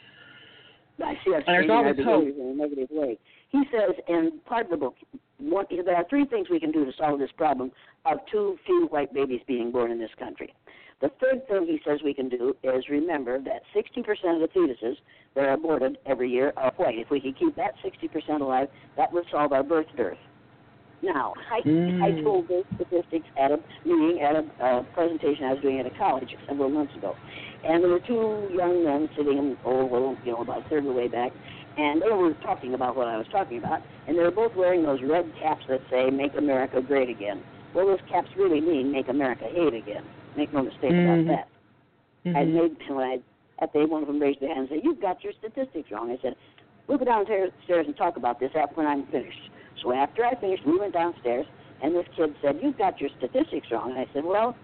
I 1.04 1.14
see 1.26 1.34
us 1.34 1.44
changing 1.46 1.72
our 1.72 1.94
behaviors 1.94 2.36
in 2.40 2.48
a 2.48 2.54
negative 2.54 2.90
way. 2.92 3.18
He 3.50 3.64
says 3.72 3.96
in 4.08 4.40
part 4.46 4.66
of 4.66 4.72
the 4.72 4.78
book, 4.78 4.96
one, 5.38 5.66
there 5.70 5.96
are 5.96 6.06
three 6.10 6.26
things 6.26 6.50
we 6.50 6.60
can 6.60 6.72
do 6.72 6.86
to 6.86 6.92
solve 6.98 7.20
this 7.20 7.32
problem 7.36 7.72
of 8.06 8.20
too 8.32 8.58
few 8.66 8.88
white 8.90 9.14
babies 9.14 9.42
being 9.48 9.72
born 9.72 9.92
in 9.92 10.00
this 10.00 10.12
country. 10.18 10.54
The 11.02 11.10
third 11.22 11.46
thing 11.48 11.66
he 11.68 11.82
says 11.86 12.00
we 12.04 12.14
can 12.14 12.30
do 12.30 12.56
is 12.64 12.86
remember 12.90 13.40
that 13.42 13.64
60% 13.76 14.00
of 14.36 14.42
the 14.42 14.48
fetuses 14.56 14.96
that 15.36 15.44
are 15.44 15.54
aborted 15.54 15.98
every 16.06 16.30
year 16.30 16.54
are 16.56 16.72
white. 16.78 16.98
If 16.98 17.10
we 17.10 17.20
could 17.20 17.38
keep 17.38 17.56
that 17.58 17.74
60% 17.84 18.40
alive, 18.40 18.70
that 18.96 19.12
would 19.12 19.26
solve 19.30 19.52
our 19.52 19.64
birth 19.64 19.88
dearth. 19.98 20.18
Now, 21.02 21.34
I, 21.52 21.62
Mm. 21.62 22.02
I 22.02 22.22
told 22.24 22.48
those 22.48 22.64
statistics 22.76 23.28
at 23.38 23.52
a 23.52 23.60
meeting, 23.86 24.22
at 24.22 24.36
a 24.36 24.46
uh, 24.64 24.84
presentation 24.94 25.46
I 25.46 25.54
was 25.54 25.62
doing 25.62 25.80
at 25.80 25.86
a 25.86 25.92
college 25.92 26.36
several 26.48 26.70
months 26.70 26.96
ago. 26.96 27.16
And 27.64 27.84
there 27.84 27.92
were 27.92 28.00
two 28.00 28.50
young 28.52 28.84
men 28.84 29.10
sitting, 29.16 29.58
oh, 29.66 29.86
well, 29.86 30.18
you 30.24 30.32
know, 30.32 30.42
about 30.42 30.66
a 30.66 30.70
third 30.70 30.80
of 30.80 30.86
the 30.86 30.94
way 30.94 31.08
back, 31.08 31.32
and 31.78 32.02
they 32.02 32.10
were 32.10 32.34
talking 32.42 32.74
about 32.74 32.96
what 32.96 33.08
I 33.08 33.18
was 33.18 33.28
talking 33.32 33.58
about, 33.58 33.82
and 34.08 34.18
they 34.18 34.24
were 34.24 34.32
both 34.32 34.56
wearing 34.56 34.84
those 34.84 35.02
red 35.04 35.26
caps 35.42 35.66
that 35.68 35.82
say, 35.90 36.10
Make 36.10 36.36
America 36.38 36.82
Great 36.82 37.10
Again. 37.10 37.42
Well, 37.74 37.88
those 37.88 38.00
caps 38.10 38.30
really 38.38 38.62
mean 38.62 38.92
Make 38.92 39.10
America 39.10 39.46
Hate 39.52 39.74
Again. 39.74 40.04
Make 40.38 40.54
no 40.54 40.64
mistake 40.64 40.92
Mhm. 40.92 41.04
about 41.04 41.26
that. 41.28 41.48
Mhm. 42.26 42.36
I 42.38 42.44
made 42.46 42.78
when 42.90 43.08
I 43.08 43.20
at 43.60 43.72
the 43.72 43.86
one 43.86 44.02
of 44.02 44.08
them 44.08 44.20
raised 44.20 44.42
their 44.42 44.50
hand 44.50 44.62
and 44.62 44.70
said, 44.70 44.84
"You've 44.84 45.00
got 45.00 45.24
your 45.24 45.32
statistics 45.34 45.90
wrong." 45.92 46.12
I 46.12 46.18
said, 46.18 46.36
"We'll 46.88 46.98
go 46.98 47.06
downstairs 47.06 47.52
and 47.70 47.96
talk 47.96 48.18
about 48.18 48.40
this 48.40 48.52
after 48.54 48.76
when 48.76 48.88
I'm 48.88 49.06
finished." 49.08 49.50
So 49.82 49.94
after 49.94 50.26
I 50.26 50.36
finished, 50.36 50.66
we 50.66 50.80
went 50.80 50.94
downstairs, 50.94 51.46
and 51.82 51.94
this 51.94 52.08
kid 52.16 52.36
said, 52.42 52.60
"You've 52.62 52.78
got 52.78 53.00
your 53.00 53.10
statistics 53.18 53.70
wrong." 53.72 53.92
And 53.92 54.00
I 54.00 54.08
said, 54.14 54.24
"Well, 54.24 54.56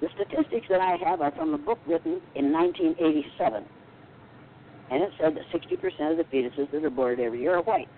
the 0.00 0.08
statistics 0.10 0.66
that 0.68 0.80
I 0.80 0.96
have 0.96 1.20
are 1.20 1.32
from 1.32 1.54
a 1.54 1.58
book 1.58 1.78
written 1.86 2.20
in 2.34 2.52
1987, 2.52 3.64
and 4.90 5.02
it 5.02 5.12
said 5.18 5.34
that 5.34 5.44
60% 5.50 6.10
of 6.12 6.16
the 6.16 6.24
fetuses 6.24 6.70
that 6.70 6.84
are 6.84 6.86
aborted 6.86 7.20
every 7.24 7.40
year 7.40 7.56
are 7.56 7.62
white." 7.62 7.88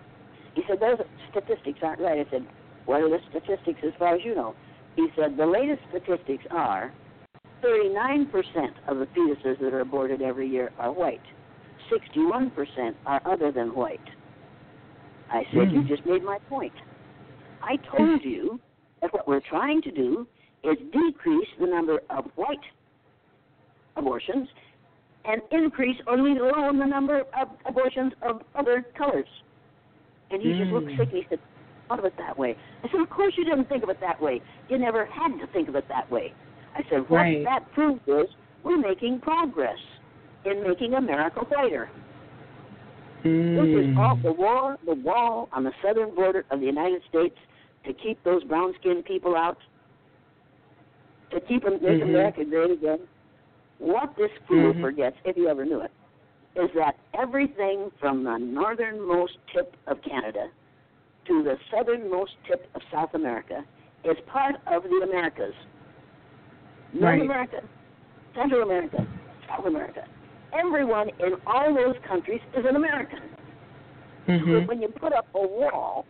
He 0.54 0.62
said, 0.66 0.80
"Those 0.80 0.98
statistics 1.30 1.82
aren't 1.82 2.00
right." 2.00 2.26
I 2.26 2.30
said, 2.30 2.46
"What 2.86 3.02
are 3.02 3.08
the 3.08 3.20
statistics 3.30 3.82
as 3.82 3.94
far 3.94 4.14
as 4.14 4.24
you 4.24 4.34
know?" 4.34 4.54
He 4.96 5.10
said, 5.16 5.36
"The 5.36 5.46
latest 5.46 5.82
statistics 5.88 6.46
are." 6.50 6.92
39% 7.62 8.74
of 8.88 8.98
the 8.98 9.06
fetuses 9.06 9.58
that 9.58 9.72
are 9.72 9.80
aborted 9.80 10.20
every 10.20 10.46
year 10.46 10.70
are 10.78 10.92
white. 10.92 11.22
61% 11.90 12.94
are 13.06 13.22
other 13.24 13.50
than 13.50 13.74
white. 13.74 14.13
I 15.30 15.44
said, 15.52 15.72
You 15.72 15.80
Mm. 15.82 15.88
just 15.88 16.04
made 16.06 16.22
my 16.22 16.38
point. 16.48 16.72
I 17.62 17.76
told 17.76 18.22
you 18.24 18.60
that 19.00 19.12
what 19.12 19.26
we're 19.26 19.40
trying 19.40 19.80
to 19.82 19.90
do 19.90 20.26
is 20.62 20.76
decrease 20.92 21.48
the 21.58 21.66
number 21.66 22.00
of 22.10 22.26
white 22.36 22.64
abortions 23.96 24.48
and 25.24 25.40
increase 25.50 25.96
or 26.06 26.16
leave 26.18 26.40
alone 26.40 26.78
the 26.78 26.86
number 26.86 27.24
of 27.34 27.48
abortions 27.66 28.12
of 28.22 28.42
other 28.54 28.82
colors. 28.96 29.28
And 30.30 30.42
he 30.42 30.52
just 30.52 30.70
looked 30.72 30.88
Mm. 30.90 30.96
sick 30.96 31.08
and 31.12 31.22
he 31.22 31.26
said, 31.28 31.40
Thought 31.88 31.98
of 31.98 32.04
it 32.06 32.16
that 32.16 32.36
way. 32.38 32.56
I 32.82 32.88
said, 32.88 33.00
Of 33.00 33.10
course 33.10 33.36
you 33.36 33.44
didn't 33.44 33.66
think 33.68 33.82
of 33.82 33.90
it 33.90 34.00
that 34.00 34.20
way. 34.20 34.40
You 34.68 34.78
never 34.78 35.04
had 35.04 35.38
to 35.38 35.46
think 35.48 35.68
of 35.68 35.76
it 35.76 35.86
that 35.88 36.10
way. 36.10 36.32
I 36.74 36.82
said, 36.88 37.08
what 37.10 37.18
Right. 37.18 37.44
that 37.44 37.70
proves 37.72 38.00
is 38.08 38.26
we're 38.62 38.78
making 38.78 39.20
progress 39.20 39.78
in 40.44 40.62
making 40.62 40.94
America 40.94 41.40
whiter. 41.44 41.90
This 43.24 43.32
is 43.32 43.86
Mm. 43.86 43.96
all 43.98 44.16
the 44.16 44.32
wall, 44.32 44.76
the 44.84 44.94
wall 44.94 45.48
on 45.52 45.64
the 45.64 45.72
southern 45.80 46.14
border 46.14 46.44
of 46.50 46.60
the 46.60 46.66
United 46.66 47.02
States 47.04 47.38
to 47.84 47.94
keep 47.94 48.22
those 48.22 48.44
brown-skinned 48.44 49.06
people 49.06 49.34
out, 49.34 49.56
to 51.30 51.40
keep 51.40 51.64
them, 51.64 51.78
make 51.80 52.00
Mhm. 52.00 52.02
America 52.02 52.44
great 52.44 52.70
again. 52.70 53.00
What 53.78 54.14
this 54.16 54.30
fool 54.46 54.74
Mhm. 54.74 54.80
forgets, 54.80 55.16
if 55.24 55.36
he 55.36 55.48
ever 55.48 55.64
knew 55.64 55.80
it, 55.80 55.90
is 56.54 56.70
that 56.72 56.96
everything 57.14 57.90
from 57.92 58.24
the 58.24 58.38
northernmost 58.38 59.38
tip 59.46 59.74
of 59.86 60.02
Canada 60.02 60.50
to 61.24 61.42
the 61.42 61.58
southernmost 61.70 62.36
tip 62.44 62.68
of 62.74 62.82
South 62.92 63.14
America 63.14 63.64
is 64.04 64.20
part 64.26 64.56
of 64.66 64.82
the 64.82 65.00
Americas. 65.02 65.54
North 66.92 67.04
Right. 67.04 67.22
America, 67.22 67.62
Central 68.34 68.62
America, 68.62 69.06
South 69.48 69.64
America. 69.64 70.04
Everyone 70.54 71.08
in 71.18 71.34
all 71.46 71.74
those 71.74 71.96
countries 72.06 72.40
is 72.56 72.64
an 72.68 72.76
American. 72.76 73.20
Mhm. 74.26 74.66
when 74.66 74.80
you 74.80 74.88
put 74.88 75.12
up 75.12 75.26
a 75.34 75.46
wall 75.46 76.06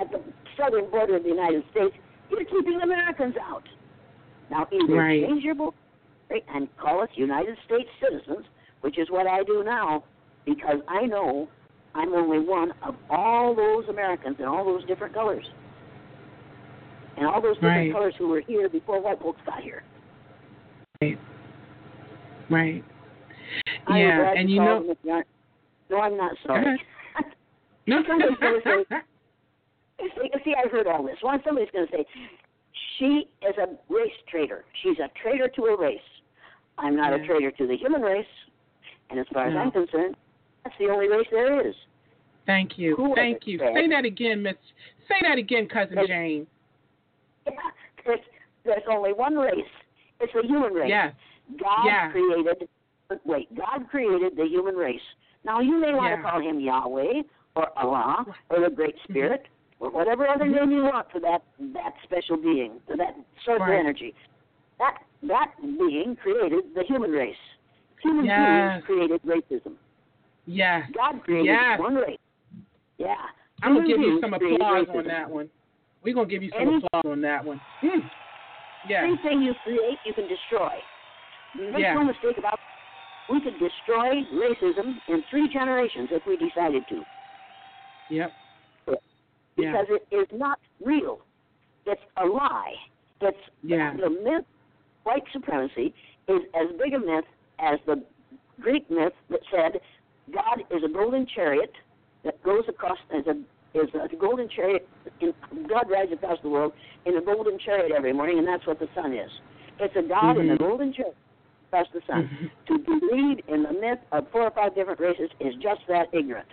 at 0.00 0.10
the 0.10 0.20
southern 0.56 0.86
border 0.86 1.16
of 1.16 1.22
the 1.22 1.28
United 1.28 1.62
States, 1.70 1.94
you're 2.30 2.44
keeping 2.44 2.80
Americans 2.80 3.36
out. 3.36 3.68
Now, 4.50 4.66
either 4.70 4.94
Right. 4.94 5.22
change 5.26 5.44
your 5.44 5.54
book 5.54 5.74
and 6.48 6.74
call 6.78 7.00
us 7.00 7.10
United 7.14 7.58
States 7.66 7.90
citizens, 8.00 8.46
which 8.80 8.96
is 8.96 9.10
what 9.10 9.26
I 9.26 9.42
do 9.42 9.62
now, 9.62 10.02
because 10.46 10.80
I 10.88 11.04
know 11.04 11.48
I'm 11.94 12.14
only 12.14 12.38
one 12.38 12.72
of 12.82 12.94
all 13.10 13.54
those 13.54 13.86
Americans 13.88 14.40
in 14.40 14.46
all 14.46 14.64
those 14.64 14.84
different 14.86 15.12
colors. 15.12 15.50
And 17.18 17.26
all 17.26 17.42
those 17.42 17.56
different 17.56 17.76
Right. 17.76 17.92
colors 17.92 18.14
who 18.16 18.28
were 18.28 18.40
here 18.40 18.70
before 18.70 18.98
white 18.98 19.20
folks 19.20 19.42
got 19.44 19.60
here. 19.60 19.82
Right. 21.02 21.18
Right. 22.48 22.84
Yeah, 23.88 24.32
and 24.36 24.50
you 24.50 24.60
know- 24.60 24.94
No, 25.90 26.00
I'm 26.00 26.16
not 26.16 26.32
sorry. 26.46 26.80
No. 27.86 28.02
Somebody's 28.06 28.36
gonna 28.40 28.60
say- 28.64 28.96
See, 30.00 30.30
see, 30.44 30.54
I've 30.62 30.70
heard 30.72 30.86
all 30.88 31.04
this. 31.04 31.16
One, 31.20 31.40
somebody's 31.44 31.70
going 31.72 31.86
to 31.86 31.92
say, 31.92 32.04
she 32.98 33.28
is 33.46 33.54
a 33.56 33.68
race 33.92 34.10
traitor. 34.28 34.64
She's 34.82 34.98
a 34.98 35.08
traitor 35.22 35.48
to 35.54 35.62
a 35.66 35.78
race. 35.80 36.00
I'm 36.78 36.96
not 36.96 37.12
a 37.12 37.24
traitor 37.24 37.52
to 37.52 37.66
the 37.68 37.76
human 37.76 38.02
race, 38.02 38.26
and 39.10 39.20
as 39.20 39.26
far 39.32 39.46
as 39.46 39.54
I'm 39.56 39.70
concerned, 39.70 40.16
that's 40.64 40.74
the 40.80 40.86
only 40.86 41.08
race 41.08 41.26
there 41.30 41.68
is. 41.68 41.74
Thank 42.46 42.78
you. 42.78 42.96
Who 42.96 43.14
Thank 43.14 43.46
you. 43.46 43.58
Say 43.58 43.88
that 43.90 44.04
again, 44.04 44.42
Miss. 44.42 44.54
Say 45.06 45.14
that 45.22 45.38
again, 45.38 45.68
cousin 45.68 45.98
Yes. 45.98 46.06
Jane. 46.08 46.46
there's, 48.04 48.20
there's 48.64 48.82
only 48.90 49.12
one 49.12 49.36
race. 49.36 49.54
It's 50.20 50.32
the 50.32 50.42
human 50.48 50.72
race. 50.72 50.88
Yes. 50.88 51.14
God 51.60 51.84
Yeah. 51.86 52.10
created. 52.10 52.68
Wait, 53.24 53.54
God 53.56 53.88
created 53.90 54.36
the 54.36 54.44
human 54.46 54.74
race. 54.74 55.00
Now 55.44 55.60
you 55.60 55.78
may 55.78 55.92
want 55.94 56.10
Yeah. 56.10 56.16
to 56.16 56.22
call 56.30 56.40
him 56.40 56.60
Yahweh 56.60 57.22
or 57.56 57.78
Allah 57.78 58.26
or 58.50 58.60
the 58.60 58.70
Great 58.70 58.94
Mm-hmm. 58.96 59.12
Spirit 59.12 59.46
or 59.80 59.90
whatever 59.90 60.28
other 60.28 60.46
name 60.46 60.70
you 60.70 60.84
want 60.84 61.10
for 61.10 61.20
that 61.20 61.42
that 61.74 61.94
special 62.04 62.36
being, 62.36 62.80
for 62.86 62.96
that 62.96 63.14
source 63.44 63.60
Right. 63.60 63.74
of 63.74 63.78
energy. 63.80 64.14
That 64.78 64.98
that 65.24 65.52
being 65.60 66.16
created 66.22 66.74
the 66.74 66.84
human 66.84 67.10
race. 67.12 67.36
Human 68.02 68.24
Yes. 68.24 68.82
beings 68.82 68.84
created 68.86 69.22
racism. 69.22 69.74
Yes. 70.46 70.90
God 70.94 71.22
created 71.24 71.46
Yes. 71.46 71.78
one 71.78 71.94
race. 71.96 72.18
Yeah. 72.98 73.14
I'm 73.62 73.74
gonna 73.74 73.86
give 73.86 74.00
you 74.00 74.20
some 74.20 74.34
applause 74.34 74.86
racism. 74.86 74.96
on 74.98 75.04
that 75.04 75.30
one. 75.30 75.50
We're 76.02 76.14
gonna 76.14 76.26
give 76.26 76.42
you 76.42 76.50
some 76.50 76.62
Any- 76.62 76.76
applause 76.78 77.04
on 77.04 77.20
that 77.20 77.44
one. 77.44 77.60
Mm. 77.80 78.10
Yeah. 78.88 79.02
Anything 79.04 79.42
you 79.42 79.54
create, 79.62 79.98
you 80.04 80.12
can 80.14 80.26
destroy. 80.26 80.82
Make 81.54 81.78
Yeah. 81.78 81.94
no 81.94 82.04
mistake 82.04 82.38
about. 82.38 82.58
We 83.28 83.40
could 83.40 83.58
destroy 83.58 84.22
racism 84.32 84.96
in 85.08 85.22
three 85.30 85.48
generations 85.48 86.08
if 86.12 86.26
we 86.26 86.36
decided 86.36 86.86
to, 86.88 87.04
Yep. 88.10 88.32
because 89.56 89.86
it 89.88 90.06
is 90.10 90.26
not 90.32 90.58
real. 90.84 91.20
It's 91.86 92.02
a 92.16 92.26
lie. 92.26 92.74
It's 93.20 93.38
Yeah. 93.62 93.94
the 93.94 94.10
myth. 94.10 94.44
White 95.04 95.24
supremacy 95.32 95.94
is 96.28 96.42
as 96.54 96.70
big 96.72 96.94
a 96.94 96.98
myth 96.98 97.24
as 97.58 97.80
the 97.86 98.04
Greek 98.60 98.88
myth 98.90 99.14
that 99.30 99.40
said 99.50 99.80
God 100.30 100.64
is 100.70 100.84
a 100.84 100.88
golden 100.88 101.26
chariot 101.26 101.72
that 102.22 102.40
goes 102.42 102.68
across 102.68 102.98
as 103.10 103.26
a 103.26 103.36
is 103.74 103.88
a 103.94 104.14
golden 104.16 104.48
chariot. 104.50 104.86
In, 105.20 105.32
God 105.66 105.88
rides 105.88 106.12
across 106.12 106.38
the 106.42 106.48
world 106.50 106.74
in 107.06 107.16
a 107.16 107.22
golden 107.22 107.58
chariot 107.58 107.90
every 107.90 108.12
morning, 108.12 108.38
and 108.38 108.46
that's 108.46 108.66
what 108.66 108.78
the 108.78 108.88
sun 108.94 109.14
is. 109.14 109.30
It's 109.80 109.96
a 109.96 110.02
God 110.02 110.36
in 110.36 110.50
a 110.50 110.54
Mhm. 110.54 110.58
golden 110.58 110.92
chariot 110.92 111.16
across 111.72 111.88
the 111.92 112.00
sun. 112.06 112.28
Mhm. 112.28 112.50
To 112.66 112.78
believe 112.78 113.40
in 113.48 113.62
the 113.62 113.72
myth 113.72 114.00
of 114.12 114.28
four 114.30 114.42
or 114.42 114.50
five 114.50 114.74
different 114.74 115.00
races 115.00 115.30
is 115.40 115.54
just 115.56 115.80
that 115.88 116.08
ignorant. 116.12 116.48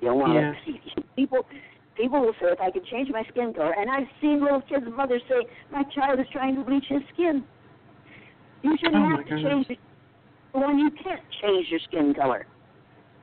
You 0.00 0.08
don't 0.08 0.18
want 0.18 0.34
Yeah. 0.34 0.54
to 0.54 1.02
people. 1.16 1.46
People 1.94 2.20
will 2.20 2.34
say, 2.34 2.52
if 2.52 2.60
I 2.60 2.70
could 2.70 2.84
change 2.84 3.08
my 3.08 3.22
skin 3.24 3.54
color, 3.54 3.72
and 3.72 3.90
I've 3.90 4.08
seen 4.20 4.42
little 4.42 4.60
kids' 4.60 4.86
mothers 4.86 5.22
say, 5.28 5.46
my 5.70 5.82
child 5.84 6.20
is 6.20 6.28
trying 6.28 6.56
to 6.56 6.62
bleach 6.62 6.86
his 6.88 7.02
skin. 7.08 7.42
You 8.62 8.76
shouldn't 8.76 8.96
Oh, 8.96 9.08
have 9.08 9.24
to 9.24 9.24
goodness. 9.24 9.42
change 9.42 9.70
it 9.70 9.78
when 10.52 10.78
you 10.78 10.90
can't 10.90 11.22
change 11.40 11.70
your 11.70 11.80
skin 11.80 12.12
color. 12.12 12.46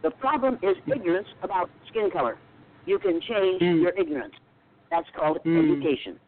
The 0.01 0.09
problem 0.09 0.57
is 0.63 0.75
ignorance 0.87 1.27
about 1.43 1.69
skin 1.89 2.09
color. 2.09 2.37
You 2.85 2.97
can 2.97 3.21
change 3.21 3.61
Mm. 3.61 3.81
your 3.81 3.91
ignorance. 3.95 4.35
That's 4.89 5.09
called 5.11 5.43
Mm. 5.45 5.75
education. 5.75 6.19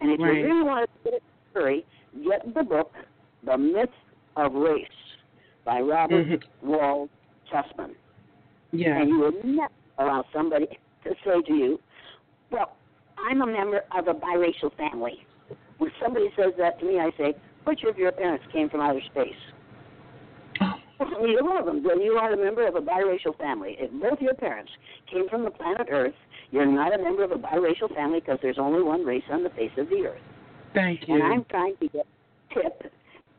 And 0.00 0.10
if 0.10 0.20
Right. 0.20 0.36
you 0.36 0.44
really 0.44 0.62
want 0.62 0.90
to 0.90 0.98
get 1.04 1.14
it 1.14 1.22
hurry, 1.54 1.86
get 2.22 2.52
the 2.52 2.64
book 2.64 2.94
The 3.42 3.56
Myth 3.56 3.92
of 4.36 4.54
Race 4.54 4.88
by 5.64 5.80
Robert 5.80 6.26
Mhm. 6.26 6.44
Wald 6.62 7.10
Sussman. 7.50 7.94
Yeah. 8.72 8.98
And 8.98 9.08
you 9.08 9.18
would 9.20 9.44
never 9.44 9.72
allow 9.98 10.24
somebody 10.32 10.78
to 11.04 11.14
say 11.24 11.42
to 11.42 11.54
you, 11.54 11.80
Well, 12.50 12.76
I'm 13.18 13.42
a 13.42 13.46
member 13.46 13.84
of 13.90 14.06
a 14.06 14.14
biracial 14.14 14.72
family. 14.74 15.26
When 15.78 15.90
somebody 16.00 16.30
says 16.36 16.54
that 16.58 16.78
to 16.78 16.84
me, 16.84 17.00
I 17.00 17.10
say, 17.12 17.34
Which 17.64 17.82
of 17.82 17.98
your 17.98 18.12
parents 18.12 18.46
came 18.52 18.68
from 18.68 18.80
outer 18.80 19.00
space? 19.00 19.34
Oh 20.60 21.04
Neither 21.20 21.44
one 21.44 21.56
of 21.56 21.66
them. 21.66 21.82
Then 21.82 22.00
you 22.00 22.12
are 22.12 22.32
a 22.32 22.36
member 22.36 22.66
of 22.66 22.76
a 22.76 22.80
biracial 22.80 23.36
family. 23.36 23.76
If 23.78 23.90
both 23.92 24.20
your 24.20 24.34
parents 24.34 24.70
came 25.10 25.28
from 25.28 25.44
the 25.44 25.50
planet 25.50 25.88
Earth, 25.90 26.14
you're 26.50 26.64
not 26.64 26.94
a 26.94 27.02
member 27.02 27.24
of 27.24 27.32
a 27.32 27.36
biracial 27.36 27.92
family 27.94 28.20
because 28.20 28.38
there's 28.40 28.58
only 28.58 28.82
one 28.82 29.04
race 29.04 29.24
on 29.30 29.42
the 29.42 29.50
face 29.50 29.72
of 29.76 29.88
the 29.88 30.06
Earth. 30.06 30.20
Thank 30.74 31.08
you. 31.08 31.14
And 31.14 31.22
I'm 31.22 31.44
trying 31.44 31.76
to 31.80 31.88
get 31.88 32.06
Tip 32.54 32.92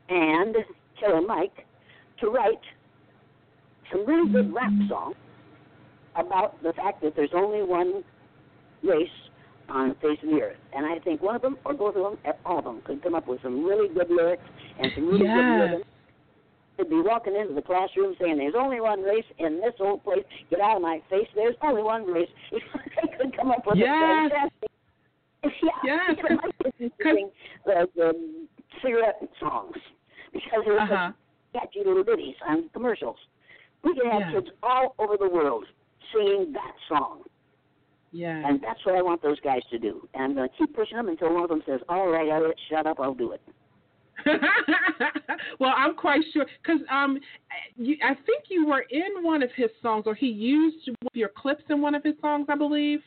and 0.10 0.56
Killer 1.00 1.22
Mike 1.22 1.66
to 2.20 2.30
write 2.30 2.60
some 3.92 4.06
really 4.06 4.30
good 4.32 4.54
rap 4.54 4.72
songs 4.90 5.16
about 6.16 6.62
the 6.64 6.74
fact 6.74 7.02
that 7.04 7.16
there's 7.16 7.34
only 7.34 7.64
one 7.64 8.04
race 8.84 9.08
on 9.70 9.90
the 9.90 9.96
face 9.96 10.18
of 10.24 10.30
the 10.30 10.42
earth. 10.42 10.58
And 10.74 10.86
I 10.86 11.00
think 11.00 11.22
one 11.22 11.36
of 11.36 11.42
them, 11.42 11.58
or 11.66 11.74
both 11.74 11.96
of 11.96 12.04
them, 12.04 12.18
or 12.26 12.36
all 12.46 12.60
of 12.60 12.66
them, 12.66 12.82
could 12.86 13.04
come 13.04 13.16
up 13.16 13.28
with 13.28 13.42
some 13.44 13.64
really 13.66 13.94
good 13.94 14.10
lyrics 14.10 14.44
and 14.80 14.92
some 14.96 15.08
really 15.08 15.26
Yes. 15.26 15.36
good 15.36 15.60
rhythm. 15.60 15.84
They'd 16.78 16.90
be 16.90 17.02
walking 17.02 17.36
into 17.36 17.54
the 17.54 17.62
classroom 17.62 18.16
saying, 18.20 18.38
"There's 18.38 18.56
only 18.56 18.80
one 18.80 19.02
race 19.02 19.26
in 19.40 19.60
this 19.60 19.74
old 19.80 20.04
place. 20.04 20.24
Get 20.50 20.60
out 20.60 20.76
of 20.78 20.82
my 20.84 21.02
face. 21.10 21.28
There's 21.34 21.56
only 21.62 21.82
one 21.82 22.06
race." 22.06 22.30
they 22.52 23.08
could 23.18 23.36
come 23.36 23.52
up 23.52 23.66
with 23.66 23.78
Yes. 23.78 23.90
a 23.90 24.30
fantastic. 24.30 24.70
Yeah, 25.64 25.72
Yes, 25.84 26.18
Mike 26.30 27.32
the, 27.66 27.88
the 27.96 28.48
cigarette 28.82 29.22
songs 29.40 29.76
because 30.44 30.66
there's 30.66 30.82
Uh-huh. 30.82 31.12
such 31.54 31.62
catchy 31.62 31.84
little 31.84 32.04
ditties 32.04 32.36
on 32.46 32.70
commercials. 32.70 33.18
We 33.84 33.94
can 33.96 34.10
have 34.12 34.22
Yeah. 34.22 34.32
kids 34.34 34.50
all 34.64 34.96
over 35.00 35.18
the 35.18 35.30
world 35.30 35.66
singing 36.12 36.52
that 36.54 36.76
song. 36.88 37.24
Yeah. 38.12 38.48
And 38.48 38.62
that's 38.62 38.84
what 38.86 38.96
I 38.96 39.02
want 39.02 39.22
those 39.22 39.40
guys 39.42 39.62
to 39.70 39.78
do. 39.78 40.08
And 40.14 40.24
I'm 40.24 40.34
going 40.36 40.50
to 40.50 40.56
keep 40.56 40.74
pushing 40.74 40.98
them 40.98 41.10
until 41.10 41.34
one 41.34 41.44
of 41.44 41.50
them 41.50 41.62
says, 41.66 41.82
"All 41.90 42.08
right, 42.08 42.30
Elliott, 42.30 42.60
shut 42.70 42.86
up. 42.88 43.00
I'll 43.00 43.14
do 43.14 43.34
it." 43.34 43.42
well, 45.60 45.74
I'm 45.76 45.94
quite 45.96 46.22
sure 46.34 46.46
because 46.62 46.82
um, 46.90 47.20
you, 47.76 47.98
I 48.04 48.16
think 48.26 48.46
you 48.50 48.66
were 48.66 48.86
in 48.90 49.24
one 49.24 49.44
of 49.44 49.50
his 49.56 49.70
songs, 49.82 50.04
or 50.08 50.16
he 50.16 50.28
used 50.28 50.90
your 51.14 51.30
clips 51.30 51.64
in 51.70 51.82
one 51.82 51.94
of 51.96 52.04
his 52.04 52.16
songs, 52.22 52.48
I 52.50 52.56
believe. 52.56 53.00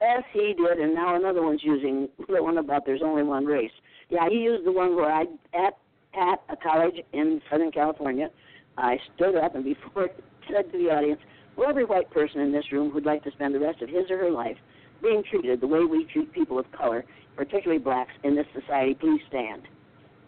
Yes, 0.00 0.22
he 0.32 0.54
did, 0.54 0.78
and 0.78 0.94
now 0.94 1.14
another 1.16 1.42
one's 1.42 1.62
using 1.62 2.08
the 2.28 2.42
one 2.42 2.58
about 2.58 2.86
there's 2.86 3.02
only 3.02 3.22
one 3.22 3.44
race. 3.44 3.70
Yeah, 4.08 4.28
he 4.28 4.36
used 4.36 4.66
the 4.66 4.72
one 4.72 4.96
where 4.96 5.10
I 5.12 5.22
at 5.54 5.76
at 6.14 6.42
a 6.48 6.56
college 6.56 6.96
in 7.12 7.40
Southern 7.50 7.70
California, 7.70 8.30
I 8.76 8.98
stood 9.14 9.36
up 9.36 9.54
and 9.54 9.64
before 9.64 10.04
it 10.04 10.24
said 10.50 10.70
to 10.72 10.78
the 10.78 10.90
audience, 10.90 11.20
"Will 11.56 11.68
every 11.68 11.84
white 11.84 12.10
person 12.10 12.40
in 12.40 12.52
this 12.52 12.72
room 12.72 12.90
who'd 12.90 13.06
like 13.06 13.22
to 13.24 13.30
spend 13.32 13.54
the 13.54 13.60
rest 13.60 13.82
of 13.82 13.88
his 13.88 14.10
or 14.10 14.18
her 14.18 14.30
life 14.30 14.56
being 15.02 15.22
treated 15.22 15.60
the 15.60 15.66
way 15.66 15.84
we 15.84 16.04
treat 16.04 16.32
people 16.32 16.58
of 16.58 16.70
color, 16.72 17.04
particularly 17.36 17.82
blacks, 17.82 18.12
in 18.22 18.34
this 18.34 18.46
society, 18.54 18.94
please 18.94 19.20
stand." 19.28 19.62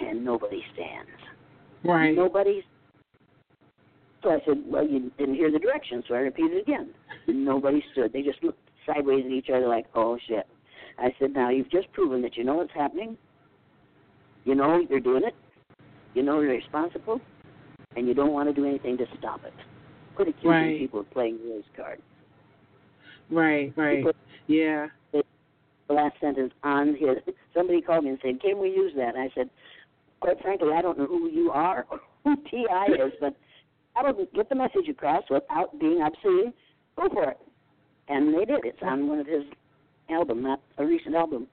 And 0.00 0.24
nobody 0.24 0.64
stands. 0.74 1.10
Right. 1.84 2.14
Nobody. 2.14 2.64
So 4.22 4.30
I 4.30 4.40
said, 4.44 4.62
"Well, 4.66 4.86
you 4.86 5.10
didn't 5.18 5.34
hear 5.34 5.50
the 5.50 5.58
directions," 5.58 6.04
so 6.06 6.14
I 6.14 6.18
repeated 6.18 6.58
again. 6.58 6.94
Nobody 7.26 7.82
stood. 7.92 8.12
They 8.12 8.22
just 8.22 8.42
looked 8.42 8.68
sideways 8.86 9.24
at 9.24 9.32
each 9.32 9.50
other 9.50 9.66
like, 9.66 9.86
"Oh 9.94 10.18
shit." 10.18 10.46
I 10.98 11.14
said, 11.18 11.32
"Now 11.32 11.48
you've 11.50 11.70
just 11.70 11.90
proven 11.92 12.22
that 12.22 12.36
you 12.36 12.44
know 12.44 12.56
what's 12.56 12.72
happening. 12.72 13.16
You 14.44 14.54
know 14.54 14.78
you're 14.78 15.00
doing 15.00 15.24
it. 15.24 15.34
You 16.14 16.22
know 16.22 16.40
you're 16.40 16.52
responsible, 16.52 17.20
and 17.96 18.06
you 18.06 18.14
don't 18.14 18.32
want 18.32 18.48
to 18.48 18.54
do 18.54 18.66
anything 18.66 18.96
to 18.98 19.06
stop 19.18 19.44
it. 19.44 19.52
Quit 20.14 20.28
accusing 20.28 20.50
Right. 20.50 20.78
people 20.78 21.00
of 21.00 21.10
playing 21.10 21.38
the 21.38 21.54
race 21.54 21.64
card." 21.76 22.00
Right. 23.30 23.72
Right. 23.76 24.04
put- 24.04 24.16
Yeah. 24.46 24.88
The 25.12 25.94
last 25.94 26.18
sentence 26.20 26.52
on 26.62 26.94
his. 26.96 27.18
Somebody 27.54 27.80
called 27.80 28.04
me 28.04 28.10
and 28.10 28.18
said, 28.22 28.40
"Can 28.40 28.58
we 28.58 28.68
use 28.70 28.92
that?" 28.96 29.14
And 29.14 29.22
I 29.24 29.30
said, 29.34 29.50
"Quite 30.20 30.40
frankly, 30.40 30.72
I 30.72 30.80
don't 30.82 30.98
know 30.98 31.06
who 31.06 31.28
you 31.28 31.50
are 31.50 31.86
or 31.90 32.00
who 32.24 32.36
T.I. 32.50 32.86
is, 32.86 33.12
but 33.20 33.34
I 33.96 34.10
would 34.10 34.32
get 34.32 34.48
the 34.48 34.54
message 34.54 34.88
across 34.88 35.24
without 35.30 35.78
being 35.78 36.00
obscene. 36.02 36.52
Go 36.96 37.08
for 37.08 37.30
it." 37.30 37.38
And 38.08 38.34
they 38.34 38.44
did. 38.44 38.64
It's 38.64 38.82
on 38.82 39.08
one 39.08 39.18
of 39.20 39.26
his 39.26 39.44
album, 40.10 40.42
not 40.42 40.60
a 40.78 40.84
recent 40.86 41.14
album. 41.14 41.46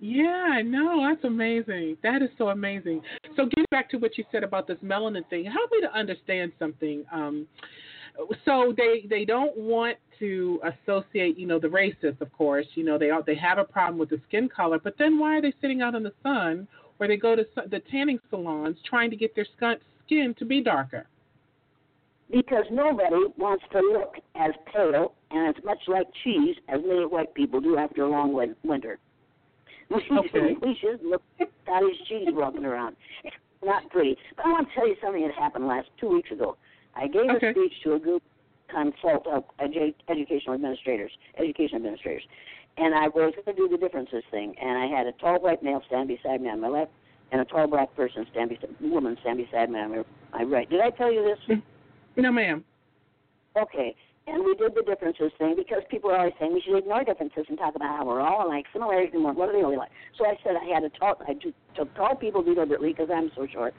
Yeah, 0.00 0.48
I 0.52 0.62
know. 0.62 1.06
That's 1.08 1.24
amazing. 1.24 1.96
That 2.02 2.20
is 2.22 2.28
so 2.36 2.48
amazing. 2.48 3.00
So 3.36 3.46
getting 3.46 3.66
back 3.70 3.88
to 3.90 3.96
what 3.96 4.18
you 4.18 4.24
said 4.30 4.44
about 4.44 4.66
this 4.66 4.78
melanin 4.84 5.28
thing, 5.30 5.44
help 5.44 5.70
me 5.72 5.80
to 5.80 5.92
understand 5.92 6.52
something. 6.58 7.04
Um, 7.12 7.46
so 8.44 8.74
they 8.76 9.06
they 9.08 9.24
don't 9.24 9.56
want 9.56 9.96
to 10.18 10.60
associate, 10.62 11.38
you 11.38 11.46
know, 11.46 11.58
the 11.58 11.68
racists, 11.68 12.20
of 12.20 12.32
course. 12.32 12.66
You 12.74 12.84
know, 12.84 12.98
they 12.98 13.10
are, 13.10 13.22
they 13.22 13.34
have 13.36 13.58
a 13.58 13.64
problem 13.64 13.98
with 13.98 14.10
the 14.10 14.20
skin 14.28 14.48
color, 14.48 14.78
but 14.78 14.94
then 14.98 15.18
why 15.18 15.38
are 15.38 15.42
they 15.42 15.52
sitting 15.60 15.82
out 15.82 15.94
in 15.94 16.02
the 16.02 16.12
sun 16.22 16.68
or 16.98 17.08
they 17.08 17.16
go 17.16 17.34
to 17.34 17.44
the 17.70 17.80
tanning 17.90 18.18
salons 18.30 18.76
trying 18.88 19.10
to 19.10 19.16
get 19.16 19.34
their 19.34 19.46
skin 20.06 20.34
to 20.38 20.44
be 20.44 20.60
darker? 20.60 21.06
Because 22.30 22.64
nobody 22.70 23.26
wants 23.36 23.64
to 23.72 23.78
look 23.78 24.14
as 24.34 24.52
pale 24.72 25.14
and 25.30 25.54
as 25.56 25.64
much 25.64 25.78
like 25.88 26.06
cheese 26.22 26.56
as 26.68 26.80
many 26.86 27.04
white 27.06 27.34
people 27.34 27.60
do 27.60 27.76
after 27.76 28.02
a 28.02 28.08
long 28.08 28.32
win- 28.32 28.56
winter. 29.94 30.28
Okay. 30.38 30.56
we 30.62 30.76
should 30.80 31.00
look 31.04 31.22
cottage 31.66 31.96
cheese 32.08 32.28
walking 32.30 32.64
around. 32.64 32.96
It's 33.24 33.36
not 33.64 33.88
pretty. 33.90 34.16
But 34.36 34.46
I 34.46 34.48
want 34.50 34.68
to 34.68 34.74
tell 34.74 34.88
you 34.88 34.96
something 35.02 35.22
that 35.26 35.34
happened 35.34 35.66
last 35.66 35.88
two 36.00 36.08
weeks 36.08 36.30
ago. 36.30 36.56
I 36.94 37.06
gave 37.08 37.30
Okay. 37.30 37.48
a 37.48 37.52
speech 37.52 37.72
to 37.84 37.94
a 37.94 37.98
group 37.98 38.22
consult 38.70 39.26
of 39.26 39.44
edu- 39.60 39.94
educational 40.08 40.54
administrators, 40.54 41.10
education 41.38 41.76
administrators, 41.76 42.22
and 42.76 42.94
I 42.94 43.08
was 43.08 43.32
going 43.44 43.56
to 43.56 43.62
do 43.62 43.68
the 43.68 43.78
differences 43.78 44.22
thing. 44.30 44.54
And 44.60 44.78
I 44.78 44.86
had 44.86 45.06
a 45.06 45.12
tall 45.12 45.40
white 45.40 45.62
male 45.62 45.82
stand 45.86 46.08
beside 46.08 46.40
me 46.40 46.48
on 46.50 46.60
my 46.60 46.68
left, 46.68 46.90
and 47.32 47.40
a 47.40 47.44
tall 47.44 47.66
black 47.66 47.94
person 47.94 48.26
stand 48.32 48.50
beside 48.50 48.70
woman 48.80 49.16
stand 49.20 49.38
beside 49.38 49.70
me 49.70 49.78
on 49.80 50.04
my 50.32 50.42
right. 50.44 50.68
Did 50.68 50.80
I 50.80 50.90
tell 50.90 51.12
you 51.12 51.22
this? 51.48 51.58
No, 52.16 52.32
ma'am. 52.32 52.64
Okay. 53.56 53.94
And 54.26 54.42
we 54.42 54.54
did 54.54 54.74
the 54.74 54.82
differences 54.82 55.32
thing 55.38 55.54
because 55.56 55.82
people 55.90 56.10
are 56.10 56.18
always 56.18 56.32
saying 56.40 56.54
we 56.54 56.62
should 56.64 56.78
ignore 56.78 57.04
differences 57.04 57.44
and 57.48 57.58
talk 57.58 57.76
about 57.76 57.96
how 57.98 58.06
we're 58.06 58.20
all 58.22 58.46
alike, 58.46 58.64
similarities 58.72 59.12
and 59.12 59.22
what, 59.22 59.36
what 59.36 59.50
are 59.50 59.52
they 59.52 59.58
really 59.58 59.76
like. 59.76 59.90
So 60.16 60.24
I 60.24 60.34
said 60.42 60.56
I 60.56 60.64
had 60.72 60.80
to 60.80 60.88
talk, 60.98 61.20
I 61.28 61.34
took 61.76 61.94
tall 61.94 62.16
people 62.16 62.42
deliberately 62.42 62.92
because 62.92 63.10
I'm 63.12 63.30
so 63.36 63.46
short. 63.52 63.74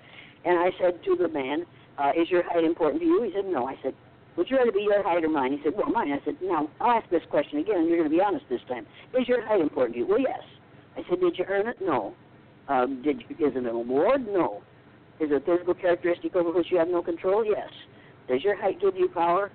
And 0.46 0.60
I 0.60 0.70
said 0.80 1.04
to 1.04 1.16
the 1.16 1.28
man, 1.28 1.66
uh, 1.98 2.12
is 2.16 2.30
your 2.30 2.43
height 2.43 2.64
important 2.64 3.02
to 3.02 3.08
you? 3.08 3.24
He 3.24 3.32
said, 3.34 3.46
no. 3.46 3.66
I 3.66 3.76
said, 3.82 3.96
would 4.38 4.50
you 4.50 4.58
rather 4.58 4.72
be 4.72 4.82
your 4.82 5.02
height 5.02 5.24
or 5.24 5.30
mine? 5.30 5.54
He 5.54 5.60
said, 5.64 5.74
well, 5.76 5.89
mine. 5.89 6.12
I 6.12 6.24
said, 6.24 6.36
now, 6.43 6.70
I'll 6.80 7.00
ask 7.00 7.10
this 7.10 7.24
question 7.32 7.60
again, 7.60 7.78
and 7.78 7.88
you're 7.88 7.98
going 7.98 8.10
to 8.10 8.16
be 8.16 8.22
honest 8.22 8.46
this 8.50 8.62
time. 8.68 8.86
Is 9.20 9.28
your 9.28 9.46
height 9.48 9.62
important 9.62 9.96
to 9.96 10.00
you? 10.00 10.08
Well, 10.08 10.20
yes. 10.20 10.41
I 10.96 11.02
said, 11.10 11.22
did 11.22 11.38
you 11.39 11.46
earn 11.48 11.68
it? 11.68 11.78
No. 11.82 12.14
Um, 12.68 13.02
did 13.02 13.22
you, 13.22 13.48
is 13.48 13.56
it 13.56 13.58
an 13.58 13.68
award? 13.68 14.28
No. 14.28 14.62
Is 15.20 15.32
it 15.32 15.36
a 15.36 15.39
physical 15.39 15.74
characteristic 15.74 16.36
over 16.36 16.52
which 16.52 16.68
you 16.70 16.78
have 16.78 16.89
no 16.89 17.02
control? 17.02 17.46
Yes. 17.46 17.70
Does 18.28 18.43
your 18.43 18.60
height 18.62 18.82
give 18.82 18.96
you 18.96 19.08
power? 19.08 19.52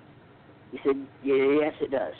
He 0.71 0.79
said, 0.85 0.95
yes, 1.23 1.73
it 1.81 1.91
does. 1.91 2.13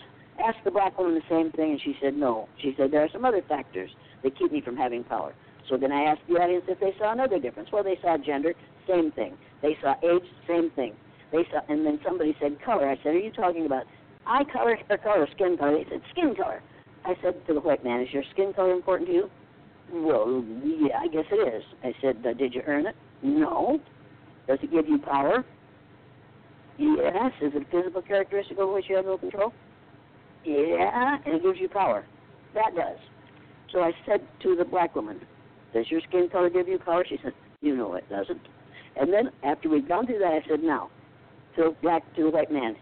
Asked 0.44 0.64
the 0.66 0.72
black 0.72 0.98
woman 0.98 1.16
the 1.16 1.22
same 1.30 1.52
thing, 1.52 1.72
and 1.72 1.82
she 1.82 1.96
said, 2.02 2.16
no. 2.16 2.48
She 2.62 2.74
said, 2.78 2.92
there 2.92 3.04
are 3.04 3.10
some 3.12 3.26
other 3.26 3.42
factors 3.48 3.90
that 4.24 4.38
keep 4.38 4.52
me 4.52 4.62
from 4.62 4.76
having 4.76 5.04
power. 5.04 5.34
So 5.70 5.78
then 5.78 5.92
I 5.92 6.04
asked 6.04 6.22
the 6.28 6.36
audience 6.36 6.66
if 6.68 6.80
they 6.80 6.94
saw 6.98 7.12
another 7.12 7.40
difference. 7.40 7.70
Well, 7.72 7.84
they 7.84 7.98
saw 8.02 8.18
gender, 8.18 8.54
same 8.88 9.12
thing. 9.12 9.38
They 9.62 9.78
saw 9.82 9.96
age, 10.04 10.24
same 10.48 10.72
thing. 10.72 10.94
They 11.32 11.44
saw, 11.52 11.62
and 11.70 11.86
then 11.86 12.00
somebody 12.04 12.36
said 12.42 12.58
color. 12.64 12.90
I 12.90 12.98
said, 12.98 13.16
are 13.16 13.20
you 13.20 13.32
talking 13.32 13.66
about 13.66 13.84
eye 14.26 14.44
color, 14.52 14.78
hair 14.88 14.98
color, 14.98 15.28
skin 15.36 15.58
color? 15.58 15.78
They 15.78 15.90
said 15.90 16.02
skin 16.12 16.36
color. 16.36 16.62
I 17.06 17.14
said 17.24 17.46
to 17.48 17.54
the 17.54 17.62
white 17.62 17.84
man, 17.84 18.02
is 18.02 18.10
your 18.12 18.24
skin 18.34 18.54
color 18.54 18.74
important 18.74 19.10
to 19.10 19.14
you? 19.14 19.30
Well, 19.94 20.44
yeah, 20.64 21.00
I 21.00 21.08
guess 21.08 21.26
it 21.32 21.56
is. 21.56 21.64
I 21.84 21.94
said, 22.02 22.26
uh, 22.28 22.34
did 22.34 22.54
you 22.54 22.62
earn 22.68 22.88
it? 22.88 22.96
No. 23.24 23.80
Does 24.48 24.60
it 24.62 24.72
give 24.72 24.88
you 24.88 24.98
power? 24.98 25.46
Yes. 26.82 27.32
Is 27.42 27.54
it 27.54 27.62
a 27.62 27.66
physical 27.72 28.02
characteristic 28.02 28.58
over 28.58 28.74
which 28.74 28.86
you 28.90 28.96
have 28.96 29.06
no 29.06 29.18
control? 29.18 29.54
Yeah, 30.44 31.18
and 31.26 31.36
it 31.36 31.44
gives 31.44 31.60
you 31.60 31.70
power. 31.70 32.06
That 32.56 32.76
does. 32.76 32.98
So 33.72 33.82
I 33.82 33.92
said 34.06 34.22
to 34.42 34.56
the 34.56 34.66
black 34.66 34.96
woman, 34.96 35.22
Does 35.74 35.86
your 35.90 36.02
skin 36.08 36.28
color 36.32 36.50
give 36.50 36.68
you 36.68 36.80
power? 36.80 37.06
She 37.08 37.20
said, 37.24 37.34
You 37.62 37.76
know 37.76 37.94
it 37.94 38.10
doesn't. 38.10 38.42
And 39.00 39.14
then 39.14 39.30
after 39.44 39.70
we'd 39.70 39.88
gone 39.88 40.08
through 40.08 40.20
that, 40.20 40.34
I 40.34 40.42
said, 40.50 40.64
Now, 40.64 40.90
to 41.56 41.64
the 41.66 41.76
black 41.84 42.04
to 42.16 42.24
the 42.24 42.30
white 42.32 42.52
man, 42.52 42.76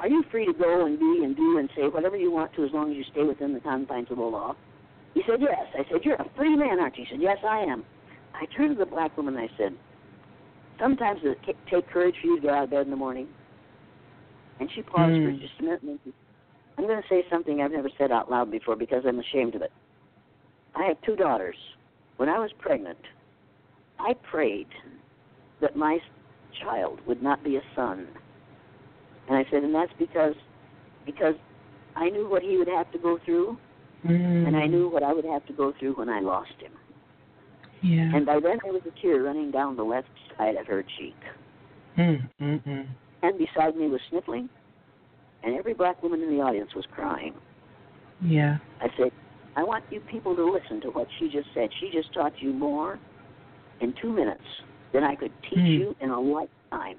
are 0.00 0.08
you 0.08 0.24
free 0.30 0.46
to 0.46 0.54
go 0.54 0.86
and 0.86 0.98
be 0.98 1.20
and 1.22 1.36
do 1.36 1.58
and 1.58 1.68
say 1.76 1.82
whatever 1.82 2.16
you 2.16 2.30
want 2.30 2.54
to 2.54 2.64
as 2.64 2.70
long 2.72 2.90
as 2.90 2.96
you 2.96 3.04
stay 3.12 3.24
within 3.24 3.52
the 3.52 3.60
confines 3.60 4.10
of 4.10 4.16
the 4.16 4.22
law? 4.22 4.56
He 5.12 5.22
said, 5.28 5.40
Yes. 5.40 5.66
I 5.74 5.84
said, 5.90 6.00
You're 6.04 6.16
a 6.16 6.30
free 6.36 6.56
man, 6.56 6.80
aren't 6.80 6.96
you? 6.96 7.04
He 7.04 7.16
said, 7.16 7.22
Yes, 7.22 7.38
I 7.46 7.60
am. 7.60 7.84
I 8.34 8.46
turned 8.56 8.76
to 8.76 8.82
the 8.82 8.90
black 8.90 9.14
woman 9.16 9.36
and 9.36 9.44
I 9.50 9.58
said, 9.58 9.74
Sometimes 10.78 11.20
it 11.24 11.38
ca- 11.44 11.52
take 11.70 11.88
courage 11.90 12.14
for 12.20 12.26
you 12.28 12.36
to 12.36 12.42
get 12.42 12.54
out 12.54 12.64
of 12.64 12.70
bed 12.70 12.82
in 12.82 12.90
the 12.90 12.96
morning. 12.96 13.26
And 14.60 14.70
she 14.74 14.82
paused 14.82 15.20
for 15.22 15.30
Hmm. 15.30 15.38
just 15.40 15.52
a 15.60 15.62
minute 15.62 15.82
and 15.82 15.98
I'm 16.78 16.86
going 16.86 17.00
to 17.00 17.08
say 17.08 17.24
something 17.30 17.60
I've 17.60 17.72
never 17.72 17.90
said 17.96 18.12
out 18.12 18.30
loud 18.30 18.50
before 18.50 18.76
because 18.76 19.04
I'm 19.06 19.18
ashamed 19.18 19.54
of 19.54 19.62
it. 19.62 19.72
I 20.74 20.84
have 20.84 21.00
two 21.02 21.16
daughters. 21.16 21.56
When 22.18 22.28
I 22.28 22.38
was 22.38 22.50
pregnant, 22.58 22.98
I 23.98 24.14
prayed 24.30 24.66
that 25.60 25.76
my 25.76 25.98
child 26.62 27.00
would 27.06 27.22
not 27.22 27.42
be 27.42 27.56
a 27.56 27.62
son. 27.74 28.06
And 29.28 29.36
I 29.36 29.44
said, 29.50 29.62
and 29.64 29.74
that's 29.74 29.92
because 29.98 30.34
because 31.04 31.34
I 31.96 32.10
knew 32.10 32.28
what 32.28 32.42
he 32.42 32.56
would 32.58 32.68
have 32.68 32.90
to 32.92 32.98
go 32.98 33.18
through, 33.24 33.56
Mm. 34.04 34.46
and 34.46 34.56
I 34.56 34.66
knew 34.66 34.88
what 34.88 35.02
I 35.02 35.12
would 35.12 35.24
have 35.24 35.44
to 35.46 35.52
go 35.52 35.72
through 35.78 35.94
when 35.94 36.08
I 36.08 36.20
lost 36.20 36.52
him. 36.60 36.72
Yeah. 37.86 38.10
And 38.14 38.26
by 38.26 38.40
then 38.40 38.58
there 38.62 38.72
was 38.72 38.82
a 38.86 39.00
tear 39.00 39.22
running 39.22 39.50
down 39.50 39.76
the 39.76 39.84
left 39.84 40.08
side 40.36 40.56
of 40.56 40.66
her 40.66 40.82
cheek. 40.98 41.16
Mm, 41.96 42.28
mm, 42.40 42.64
mm. 42.66 42.86
And 43.22 43.38
beside 43.38 43.76
me 43.76 43.88
was 43.88 44.00
sniffling, 44.10 44.48
and 45.44 45.54
every 45.56 45.72
black 45.72 46.02
woman 46.02 46.20
in 46.20 46.36
the 46.36 46.42
audience 46.42 46.70
was 46.74 46.84
crying. 46.92 47.34
Yeah. 48.22 48.58
I 48.80 48.88
said, 48.98 49.12
I 49.56 49.62
want 49.62 49.84
you 49.90 50.00
people 50.00 50.34
to 50.34 50.44
listen 50.44 50.80
to 50.82 50.88
what 50.88 51.06
she 51.18 51.28
just 51.28 51.48
said. 51.54 51.68
She 51.80 51.90
just 51.92 52.12
taught 52.12 52.32
you 52.40 52.52
more 52.52 52.98
in 53.80 53.94
two 54.02 54.12
minutes 54.12 54.42
than 54.92 55.04
I 55.04 55.14
could 55.14 55.32
teach 55.42 55.58
Hmm. 55.58 55.66
you 55.66 55.96
in 56.00 56.10
a 56.10 56.20
lifetime. 56.20 56.98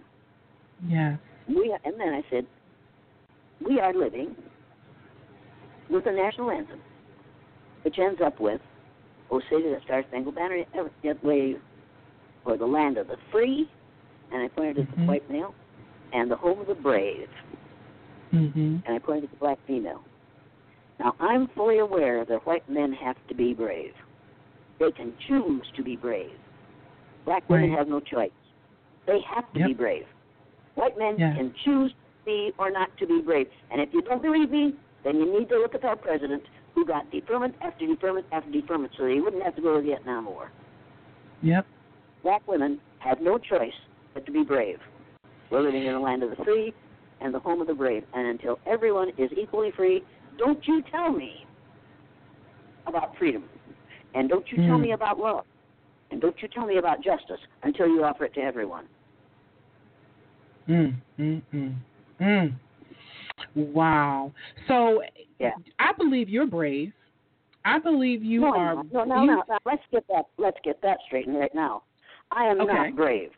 Yeah. 0.87 1.17
We 1.47 1.71
are, 1.71 1.79
and 1.83 1.99
then 1.99 2.13
I 2.13 2.23
said, 2.29 2.45
we 3.65 3.79
are 3.79 3.93
living 3.93 4.35
with 5.89 6.05
a 6.05 6.11
national 6.11 6.51
anthem, 6.51 6.79
which 7.83 7.97
ends 7.99 8.21
up 8.23 8.39
with, 8.39 8.61
"O 9.29 9.39
say 9.49 9.61
to 9.61 9.69
the 9.69 9.81
Star 9.83 10.03
Spangled 10.03 10.35
Banner, 10.35 10.63
yet 11.03 11.23
wave 11.23 11.61
for 12.43 12.57
the 12.57 12.65
land 12.65 12.97
of 12.97 13.07
the 13.07 13.17
free," 13.31 13.69
and 14.31 14.41
I 14.41 14.47
pointed 14.47 14.79
at 14.79 14.95
the 14.95 15.05
white 15.05 15.29
male, 15.29 15.53
and 16.13 16.31
the 16.31 16.35
home 16.35 16.59
of 16.61 16.67
the 16.67 16.75
brave, 16.75 17.29
Mhm. 18.31 18.83
and 18.85 18.95
I 18.95 18.99
pointed 18.99 19.25
at 19.25 19.31
the 19.31 19.37
black 19.37 19.59
female. 19.67 20.03
Now 20.99 21.15
I'm 21.19 21.47
fully 21.47 21.79
aware 21.79 22.25
that 22.25 22.45
white 22.45 22.67
men 22.69 22.93
have 22.93 23.15
to 23.27 23.35
be 23.35 23.53
brave. 23.53 23.93
They 24.79 24.91
can 24.91 25.13
choose 25.27 25.69
to 25.75 25.83
be 25.83 25.95
brave. 25.95 26.37
Black 27.25 27.47
women 27.49 27.71
have 27.71 27.87
no 27.87 27.99
choice. 27.99 28.31
They 29.05 29.19
have 29.21 29.51
to 29.53 29.65
be 29.67 29.73
brave. 29.73 30.07
White 30.75 30.97
men 30.97 31.17
Yeah. 31.17 31.35
can 31.35 31.53
choose 31.53 31.91
to 31.91 31.97
be 32.25 32.53
or 32.57 32.69
not 32.71 32.95
to 32.97 33.07
be 33.07 33.21
brave. 33.21 33.49
And 33.71 33.81
if 33.81 33.93
you 33.93 34.01
don't 34.01 34.21
believe 34.21 34.51
me, 34.51 34.75
then 35.03 35.17
you 35.17 35.25
need 35.25 35.49
to 35.49 35.57
look 35.57 35.75
at 35.75 35.83
our 35.83 35.95
president 35.95 36.43
who 36.77 36.85
got 36.85 37.09
deferment 37.09 37.55
after 37.61 37.87
deferment 37.87 38.23
after 38.31 38.51
deferment 38.51 38.91
so 38.99 39.05
they 39.05 39.19
wouldn't 39.19 39.41
have 39.41 39.55
to 39.55 39.61
go 39.63 39.73
to 39.73 39.81
the 39.81 39.87
Vietnam 39.87 40.25
War. 40.25 40.51
Yep. 41.41 41.65
Black 42.21 42.47
women 42.47 42.79
have 42.99 43.19
no 43.19 43.39
choice 43.39 43.73
but 44.13 44.27
to 44.27 44.31
be 44.31 44.43
brave. 44.43 44.77
We're 45.49 45.61
living 45.61 45.87
in 45.87 45.93
the 45.93 45.99
land 45.99 46.21
of 46.21 46.29
the 46.29 46.43
free 46.43 46.75
and 47.19 47.33
the 47.33 47.39
home 47.39 47.61
of 47.61 47.67
the 47.67 47.73
brave. 47.73 48.03
And 48.13 48.27
until 48.27 48.59
everyone 48.67 49.09
is 49.17 49.31
equally 49.35 49.71
free, 49.75 50.03
don't 50.37 50.59
you 50.67 50.83
tell 50.91 51.11
me 51.11 51.47
about 52.85 53.17
freedom. 53.17 53.45
And 54.13 54.29
don't 54.29 54.45
you 54.51 54.57
tell 54.57 54.77
Mm. 54.77 54.81
me 54.81 54.91
about 54.91 55.17
love. 55.17 55.45
And 56.11 56.21
don't 56.21 56.39
you 56.43 56.47
tell 56.47 56.67
me 56.67 56.77
about 56.77 57.01
justice 57.01 57.39
until 57.63 57.87
you 57.87 58.03
offer 58.03 58.25
it 58.25 58.35
to 58.35 58.41
everyone. 58.41 58.85
Mm, 60.69 60.93
mm, 61.17 61.41
mm, 61.51 61.75
mm. 62.19 62.53
Wow. 63.57 64.31
So 64.67 65.01
Yeah. 65.39 65.51
I 65.79 65.93
believe 65.93 66.29
you're 66.29 66.45
brave. 66.45 66.93
I 67.65 67.79
believe 67.79 68.23
you 68.23 68.41
no, 68.41 68.53
are. 68.55 68.75
no, 68.75 68.81
no, 68.91 69.03
no, 69.03 69.21
you- 69.21 69.27
no, 69.27 69.43
no. 69.49 69.57
Let's 69.65 69.83
get 69.91 70.07
that. 70.07 70.25
Let's 70.37 70.57
get 70.63 70.81
that 70.81 70.99
straightened 71.05 71.37
right 71.37 71.53
now. 71.53 71.83
I 72.31 72.45
am 72.45 72.61
Okay. 72.61 72.73
not 72.73 72.95
brave. 72.95 73.31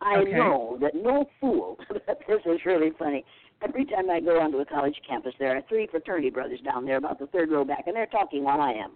I 0.00 0.16
Okay. 0.16 0.32
know 0.32 0.78
that 0.80 0.94
no 0.94 1.28
fool. 1.40 1.78
this 2.26 2.40
is 2.44 2.64
really 2.66 2.90
funny. 2.98 3.24
Every 3.62 3.84
time 3.84 4.10
I 4.10 4.18
go 4.18 4.40
onto 4.40 4.58
a 4.58 4.64
college 4.64 5.00
campus, 5.06 5.34
there 5.38 5.56
are 5.56 5.62
three 5.62 5.86
fraternity 5.86 6.30
brothers 6.30 6.60
down 6.62 6.84
there, 6.84 6.96
about 6.96 7.20
the 7.20 7.28
third 7.28 7.50
row 7.52 7.64
back, 7.64 7.84
and 7.86 7.94
they're 7.94 8.06
talking 8.06 8.42
while 8.42 8.60
I 8.60 8.72
am. 8.72 8.92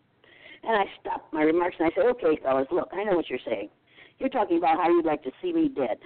And 0.64 0.74
I 0.76 0.84
stop 1.00 1.28
my 1.32 1.42
remarks 1.42 1.76
and 1.78 1.86
I 1.88 1.94
say, 1.94 2.00
"Okay, 2.08 2.36
fellas, 2.36 2.66
look, 2.72 2.88
I 2.92 3.04
know 3.04 3.14
what 3.14 3.30
you're 3.30 3.38
saying. 3.40 3.70
You're 4.18 4.30
talking 4.30 4.56
about 4.58 4.78
how 4.78 4.88
you'd 4.88 5.04
like 5.04 5.22
to 5.22 5.30
see 5.40 5.52
me 5.52 5.68
dead 5.68 5.98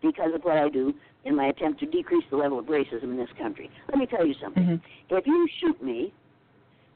because 0.00 0.34
of 0.34 0.42
what 0.44 0.56
I 0.56 0.68
do 0.68 0.94
in 1.24 1.36
my 1.36 1.46
attempt 1.46 1.80
to 1.80 1.86
decrease 1.86 2.24
the 2.30 2.36
level 2.36 2.58
of 2.58 2.66
racism 2.66 3.04
in 3.04 3.16
this 3.16 3.28
country. 3.38 3.70
Let 3.88 3.98
me 3.98 4.06
tell 4.06 4.24
you 4.26 4.34
something. 4.34 4.62
Mhm. 4.64 4.80
If 5.10 5.26
you 5.26 5.46
shoot 5.60 5.82
me, 5.82 6.12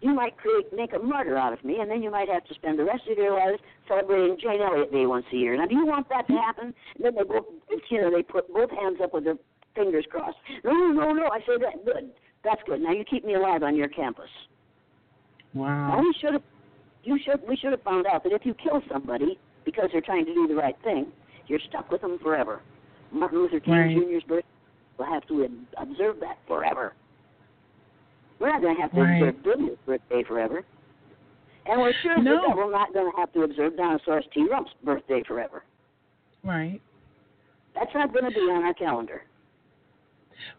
you 0.01 0.12
might 0.12 0.37
create 0.37 0.72
make 0.72 0.93
a 0.93 0.99
martyr 0.99 1.37
out 1.37 1.53
of 1.53 1.64
me, 1.64 1.81
and 1.81 1.91
then 1.91 2.03
you 2.03 2.11
might 2.11 2.29
have 2.29 2.45
to 2.47 2.55
spend 2.55 2.79
the 2.79 2.85
rest 2.85 3.07
of 3.09 3.16
your 3.18 3.33
lives 3.33 3.61
celebrating 3.89 4.37
Jane 4.39 4.61
Elliott 4.61 4.93
Day 4.93 5.07
once 5.07 5.27
a 5.33 5.37
year. 5.37 5.57
Now, 5.57 5.66
do 5.66 5.75
you 5.75 5.87
want 5.87 6.09
that 6.11 6.27
to 6.27 6.33
happen? 6.35 6.75
And 6.97 7.05
then 7.05 7.14
they 7.14 7.22
both, 7.22 7.47
you 7.91 8.01
know, 8.01 8.11
they 8.11 8.22
put 8.22 8.53
both 8.53 8.70
hands 8.70 9.01
up 9.03 9.12
with 9.14 9.25
their 9.25 9.39
fingers 9.75 10.05
crossed. 10.07 10.39
No, 10.62 10.72
no, 10.72 11.12
no. 11.12 11.29
I 11.31 11.41
say 11.41 11.57
that 11.59 11.85
good. 11.85 12.11
That's 12.43 12.62
good. 12.64 12.81
Now 12.83 12.93
you 12.93 13.05
keep 13.05 13.25
me 13.25 13.35
alive 13.35 13.62
on 13.62 13.75
your 13.77 13.89
campus. 13.89 14.29
Now 15.55 15.62
Wow. 15.62 16.01
we 16.01 16.12
should 16.20 16.33
have, 16.35 16.43
you 17.05 17.18
should, 17.18 17.47
we 17.49 17.57
should 17.57 17.70
have 17.72 17.83
found 17.83 18.07
out 18.07 18.22
that 18.25 18.33
if 18.33 18.45
you 18.45 18.55
kill 18.55 18.83
somebody 18.93 19.39
because 19.64 19.89
they're 19.93 20.01
trying 20.03 20.27
to 20.27 20.35
do 20.35 20.47
the 20.47 20.55
right 20.55 20.77
thing, 20.85 21.07
you're 21.47 21.61
stuck 21.61 21.91
with 21.91 22.03
them 22.03 22.18
forever. 22.18 22.61
Martin 23.15 23.39
Luther 23.39 23.61
King 23.61 23.75
Right. 23.75 23.97
Jr.'s 23.97 24.23
birthday, 24.25 24.49
we'll 24.99 25.09
have 25.09 25.27
to 25.29 25.49
observe 25.79 26.21
that 26.21 26.39
forever. 26.47 26.95
We're 28.39 28.51
not 28.51 28.61
going 28.61 28.77
to 28.77 28.83
have 28.83 28.93
to 28.93 29.01
Right. 29.01 29.23
observe 29.29 29.43
Bill's 29.43 29.79
birthday 29.87 30.23
forever. 30.25 30.65
And 31.67 31.81
we're 31.81 31.93
sure 32.03 32.19
No. 32.21 32.43
that 32.49 32.57
we're 32.57 32.71
not 32.71 32.93
going 32.93 33.11
to 33.11 33.17
have 33.17 33.33
to 33.33 33.43
observe 33.43 33.77
Dinosaurus 33.77 34.27
T. 34.35 34.47
Rump's 34.51 34.73
birthday 34.83 35.23
forever. 35.23 35.65
Right. 36.45 36.81
That's 37.75 37.93
not 37.95 38.12
going 38.12 38.25
to 38.27 38.31
be 38.31 38.41
on 38.51 38.65
our 38.65 38.75
calendar. 38.75 39.23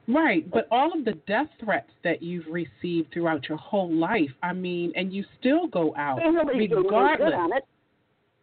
Right, 0.08 0.50
but 0.50 0.68
all 0.72 0.98
of 0.98 1.06
the 1.06 1.14
death 1.28 1.50
threats 1.60 1.92
that 2.04 2.24
you've 2.24 2.48
received 2.48 3.12
throughout 3.12 3.48
your 3.50 3.58
whole 3.58 3.92
life, 3.92 4.32
I 4.42 4.54
mean, 4.54 4.94
and 4.96 5.14
you 5.14 5.24
still 5.40 5.68
go 5.68 5.94
out 5.96 6.20
nobody's 6.24 6.60
made 6.62 6.70
good 6.72 6.86
regardless. 6.86 7.34
on 7.36 7.54
it. 7.54 7.64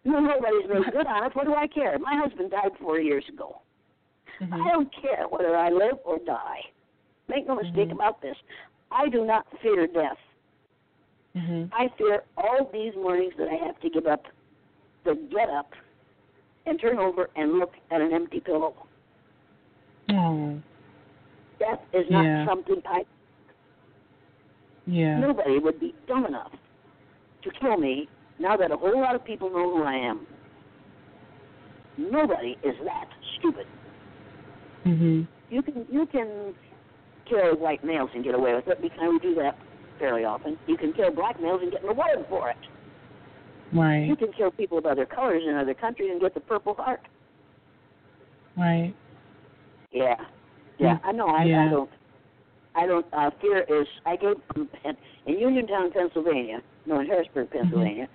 No, 0.05 0.21
nobody's 0.21 0.69
made 0.69 0.93
good 0.93 1.07
on 1.07 1.25
it. 1.25 1.35
What 1.35 1.47
do 1.47 1.55
I 1.55 1.67
care? 1.67 1.99
My 1.99 2.17
husband 2.23 2.51
died 2.51 2.73
four 2.81 3.01
years 3.01 3.25
ago. 3.29 3.63
I 4.41 4.45
Mhm. 4.45 4.67
don't 4.67 4.93
care 4.93 5.27
whether 5.29 5.57
I 5.57 5.71
live 5.71 5.99
or 6.05 6.19
die. 6.19 6.67
Make 7.29 7.47
no 7.47 7.55
mistake 7.57 7.89
Mhm. 7.89 7.93
about 7.93 8.21
this. 8.21 8.37
I 8.91 9.09
do 9.09 9.25
not 9.25 9.47
fear 9.59 9.87
death. 9.87 10.19
Mhm. 11.35 11.71
I 11.73 11.89
fear 11.89 12.25
all 12.37 12.65
these 12.67 12.95
mornings 12.97 13.35
that 13.37 13.49
I 13.49 13.55
have 13.55 13.79
to 13.81 13.91
give 13.91 14.07
up, 14.07 14.27
to 15.05 15.15
get 15.15 15.49
up 15.49 15.73
and 16.67 16.79
turn 16.79 16.99
over 16.99 17.31
and 17.37 17.59
look 17.59 17.75
at 17.91 18.01
an 18.01 18.13
empty 18.13 18.41
pillow. 18.41 18.75
Oh, 20.11 20.61
Death 21.59 21.81
is 21.93 22.11
not 22.11 22.25
Yeah. 22.25 22.45
something 22.45 22.83
I 22.87 23.07
yeah. 24.87 25.19
nobody 25.19 25.59
would 25.59 25.79
be 25.79 25.95
dumb 26.07 26.27
enough 26.27 26.53
to 27.43 27.51
kill 27.53 27.77
me 27.77 28.09
now 28.39 28.57
that 28.57 28.73
a 28.73 28.77
whole 28.77 28.99
lot 28.99 29.15
of 29.15 29.25
people 29.25 29.49
know 29.49 29.71
who 29.77 29.85
I 29.85 29.95
am. 29.95 30.27
Nobody 31.97 32.59
is 32.63 32.77
that 32.85 33.09
stupid. 33.37 33.67
Mhm. 34.85 35.27
You 35.51 35.63
can 35.63 35.87
you 35.91 36.07
can 36.07 36.55
kill 37.27 37.57
white 37.57 37.85
males 37.85 38.11
and 38.15 38.25
get 38.25 38.35
away 38.35 38.55
with 38.55 38.67
it 38.69 38.81
because 38.83 38.99
we 39.11 39.19
do 39.21 39.35
that 39.37 39.57
fairly 39.99 40.25
often. 40.25 40.59
You 40.67 40.77
can 40.77 40.93
kill 40.93 41.11
black 41.13 41.41
males 41.41 41.61
and 41.63 41.71
get 41.71 41.83
an 41.83 41.91
award 41.91 42.27
for 42.29 42.51
it. 42.51 42.57
Right. 43.73 44.05
You 44.07 44.17
can 44.17 44.33
kill 44.33 44.51
people 44.51 44.79
of 44.79 44.87
other 44.87 45.07
colors 45.07 45.43
in 45.47 45.55
other 45.55 45.75
countries 45.75 46.11
and 46.11 46.21
get 46.21 46.35
the 46.35 46.41
Purple 46.41 46.75
Heart. 46.75 47.01
Right. 48.57 48.95
Yeah, 49.93 50.17
yeah. 50.79 50.97
Mm, 50.97 51.01
I 51.05 51.13
know. 51.13 51.27
I, 51.29 51.45
yeah. 51.45 51.65
I 51.67 51.69
don't. 51.71 51.91
I 52.75 52.87
don't. 52.87 53.07
Uh, 53.13 53.31
fear 53.41 53.61
is. 53.69 53.87
I 54.05 54.17
gave 54.17 54.37
um, 54.57 54.69
in 55.27 55.39
Uniontown, 55.39 55.91
Pennsylvania. 55.93 56.61
No, 56.87 57.01
in 57.01 57.07
Harrisburg, 57.07 57.49
Mm-hmm. 57.49 57.59
Pennsylvania. 57.59 58.09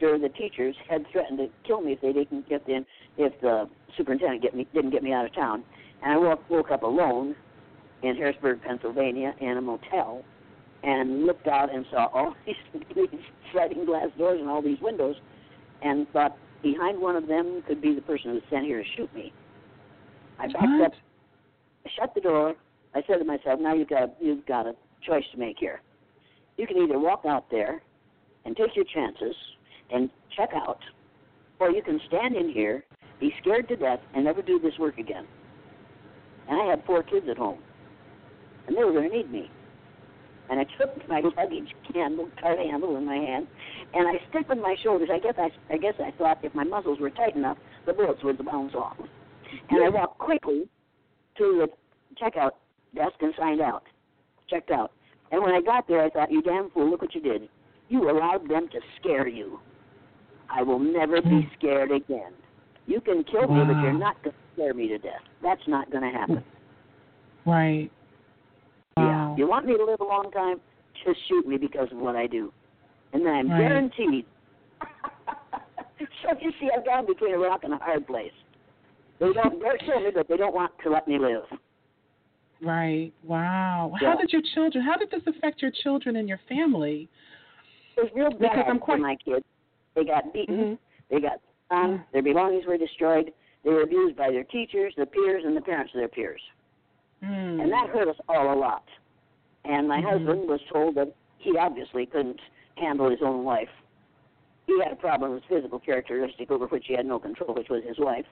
There, 0.00 0.18
the 0.18 0.30
teachers 0.30 0.74
had 0.88 1.04
threatened 1.12 1.38
to 1.38 1.48
kill 1.66 1.82
me 1.82 1.92
if 1.92 2.00
they 2.00 2.12
didn't 2.12 2.48
get 2.48 2.66
in. 2.68 2.86
If 3.18 3.38
the 3.42 3.68
superintendent 3.96 4.42
get 4.42 4.54
me 4.54 4.66
didn't 4.72 4.90
get 4.90 5.02
me 5.02 5.12
out 5.12 5.26
of 5.26 5.34
town, 5.34 5.62
and 6.02 6.12
I 6.12 6.16
woke, 6.16 6.48
woke 6.50 6.70
up 6.70 6.82
alone 6.82 7.34
in 8.02 8.16
Harrisburg, 8.16 8.60
Pennsylvania, 8.62 9.34
in 9.40 9.56
a 9.56 9.60
motel, 9.60 10.22
and 10.82 11.26
looked 11.26 11.46
out 11.46 11.72
and 11.74 11.84
saw 11.90 12.08
all 12.12 12.34
these, 12.46 12.56
these 12.94 13.20
sliding 13.52 13.84
glass 13.84 14.08
doors 14.16 14.40
and 14.40 14.48
all 14.48 14.62
these 14.62 14.80
windows, 14.80 15.16
and 15.82 16.08
thought 16.12 16.36
behind 16.62 17.00
one 17.00 17.16
of 17.16 17.26
them 17.26 17.62
could 17.66 17.80
be 17.80 17.94
the 17.94 18.02
person 18.02 18.30
who 18.30 18.34
was 18.34 18.42
sent 18.50 18.64
here 18.64 18.82
to 18.82 18.88
shoot 18.96 19.14
me. 19.14 19.32
I 20.38 20.46
backed 20.46 20.56
What? 20.58 20.86
up 20.86 20.92
I 21.86 21.90
shut 21.98 22.14
the 22.14 22.20
door. 22.20 22.54
I 22.94 23.02
said 23.06 23.18
to 23.18 23.24
myself, 23.24 23.60
now 23.60 23.74
you've 23.74 23.88
got 23.88 24.10
you've 24.20 24.44
got 24.46 24.66
a 24.66 24.74
choice 25.06 25.24
to 25.32 25.38
make 25.38 25.56
here. 25.58 25.80
You 26.56 26.66
can 26.66 26.76
either 26.78 26.98
walk 26.98 27.22
out 27.26 27.50
there 27.50 27.82
and 28.44 28.56
take 28.56 28.76
your 28.76 28.84
chances 28.84 29.34
and 29.90 30.10
check 30.36 30.50
out, 30.54 30.78
or 31.58 31.70
you 31.70 31.82
can 31.82 32.00
stand 32.08 32.36
in 32.36 32.50
here, 32.50 32.84
be 33.18 33.32
scared 33.40 33.68
to 33.68 33.76
death, 33.76 34.00
and 34.14 34.24
never 34.24 34.42
do 34.42 34.58
this 34.58 34.78
work 34.78 34.98
again. 34.98 35.26
And 36.50 36.60
I 36.60 36.66
had 36.66 36.84
four 36.84 37.02
kids 37.04 37.26
at 37.30 37.38
home, 37.38 37.60
and 38.66 38.76
they 38.76 38.82
were 38.82 38.92
going 38.92 39.08
to 39.08 39.16
need 39.16 39.30
me. 39.30 39.48
And 40.50 40.58
I 40.58 40.64
took 40.78 41.08
my 41.08 41.20
luggage 41.20 41.72
handle, 41.94 42.28
cart 42.40 42.58
handle 42.58 42.96
in 42.96 43.06
my 43.06 43.14
hand, 43.14 43.46
and 43.94 44.08
I 44.08 44.20
stiffened 44.28 44.60
my 44.60 44.74
shoulders. 44.82 45.08
I 45.12 45.20
guess 45.20 45.34
I, 45.38 45.50
I 45.72 45.78
guess 45.78 45.94
I 46.00 46.10
thought 46.18 46.38
if 46.42 46.52
my 46.52 46.64
muscles 46.64 46.98
were 46.98 47.10
tight 47.10 47.36
enough, 47.36 47.56
the 47.86 47.92
bullets 47.92 48.24
would 48.24 48.44
bounce 48.44 48.74
off. 48.74 48.96
And 49.70 49.84
I 49.84 49.88
walked 49.90 50.18
quickly 50.18 50.68
to 51.38 51.66
the 51.66 51.68
checkout 52.20 52.50
desk 52.96 53.14
and 53.20 53.32
signed 53.38 53.60
out. 53.60 53.84
Checked 54.48 54.72
out. 54.72 54.90
And 55.30 55.40
when 55.42 55.54
I 55.54 55.60
got 55.60 55.86
there, 55.86 56.02
I 56.02 56.10
thought, 56.10 56.32
you 56.32 56.42
damn 56.42 56.70
fool, 56.70 56.90
look 56.90 57.02
what 57.02 57.14
you 57.14 57.20
did. 57.20 57.48
You 57.88 58.10
allowed 58.10 58.48
them 58.48 58.68
to 58.72 58.80
scare 59.00 59.28
you. 59.28 59.60
I 60.52 60.62
will 60.62 60.80
never 60.80 61.22
be 61.22 61.28
hmm. 61.28 61.40
scared 61.56 61.92
again. 61.92 62.32
You 62.86 63.00
can 63.00 63.22
kill 63.22 63.46
me, 63.46 63.62
but 63.64 63.80
you're 63.82 63.92
not 63.92 64.20
going 64.24 64.34
scare 64.54 64.74
me 64.74 64.88
to 64.88 64.98
death. 64.98 65.22
That's 65.42 65.60
not 65.66 65.90
going 65.90 66.02
to 66.10 66.16
happen. 66.18 66.42
Right. 67.46 67.90
Wow. 68.98 69.34
Yeah. 69.34 69.42
You 69.42 69.48
want 69.48 69.64
me 69.64 69.74
to 69.74 69.82
live 69.82 70.00
a 70.00 70.04
long 70.04 70.30
time? 70.30 70.60
Just 71.06 71.18
shoot 71.26 71.48
me 71.48 71.56
because 71.56 71.88
of 71.90 71.96
what 71.96 72.14
I 72.14 72.26
do. 72.26 72.52
And 73.14 73.24
then 73.24 73.32
I'm 73.32 73.50
Right. 73.50 73.60
guaranteed. 73.60 74.26
so 76.22 76.34
you 76.40 76.52
see, 76.60 76.68
I've 76.76 76.84
gone 76.84 77.06
between 77.06 77.32
a 77.34 77.38
rock 77.38 77.60
and 77.64 77.72
a 77.72 77.78
hard 77.78 78.06
place. 78.06 78.30
They 79.18 79.32
don't. 79.32 79.58
They're 79.60 79.78
kill 79.78 80.00
me, 80.00 80.10
but 80.14 80.28
they 80.28 80.36
don't 80.36 80.54
want 80.54 80.72
to 80.84 80.90
let 80.90 81.08
me 81.08 81.18
live. 81.18 81.44
Right. 82.62 83.10
Wow. 83.24 83.92
Yeah. 84.02 84.12
How 84.12 84.20
did 84.20 84.30
your 84.32 84.42
children? 84.54 84.84
How 84.84 84.98
did 84.98 85.10
this 85.10 85.22
affect 85.26 85.62
your 85.62 85.72
children 85.82 86.16
and 86.16 86.28
your 86.28 86.40
family? 86.46 87.08
It 87.96 88.02
was 88.02 88.10
real 88.14 88.28
bad 88.30 88.38
Because 88.38 88.64
I'm 88.68 88.78
quite- 88.78 88.96
for 88.96 89.02
my 89.02 89.16
kids. 89.16 89.44
They 89.94 90.04
got 90.04 90.30
beaten. 90.34 90.56
Mhm. 90.58 90.78
They 91.10 91.20
got 91.20 91.40
um, 91.70 92.04
their 92.12 92.22
belongings 92.22 92.66
were 92.66 92.76
destroyed. 92.76 93.32
They 93.64 93.70
were 93.70 93.82
abused 93.82 94.16
by 94.16 94.30
their 94.30 94.44
teachers, 94.44 94.94
their 94.96 95.06
peers, 95.06 95.42
and 95.44 95.56
the 95.56 95.60
parents 95.60 95.92
of 95.94 96.00
their 96.00 96.08
peers. 96.08 96.40
Mm. 97.22 97.62
And 97.62 97.72
that 97.72 97.90
hurt 97.90 98.08
us 98.08 98.16
all 98.28 98.52
a 98.52 98.56
lot. 98.58 98.84
And 99.64 99.86
my 99.86 100.00
Mhm. 100.00 100.04
husband 100.10 100.48
was 100.48 100.60
told 100.72 100.94
that 100.94 101.12
he 101.38 101.56
obviously 101.58 102.06
couldn't 102.06 102.40
handle 102.76 103.10
his 103.10 103.20
own 103.22 103.44
wife. 103.44 103.68
He 104.66 104.78
had 104.80 104.92
a 104.92 104.96
problem 104.96 105.32
with 105.32 105.44
physical 105.44 105.78
characteristic 105.78 106.50
over 106.50 106.66
which 106.66 106.86
he 106.86 106.94
had 106.94 107.04
no 107.04 107.18
control, 107.18 107.54
which 107.54 107.68
was 107.68 107.84
his 107.84 107.98
wife. 107.98 108.26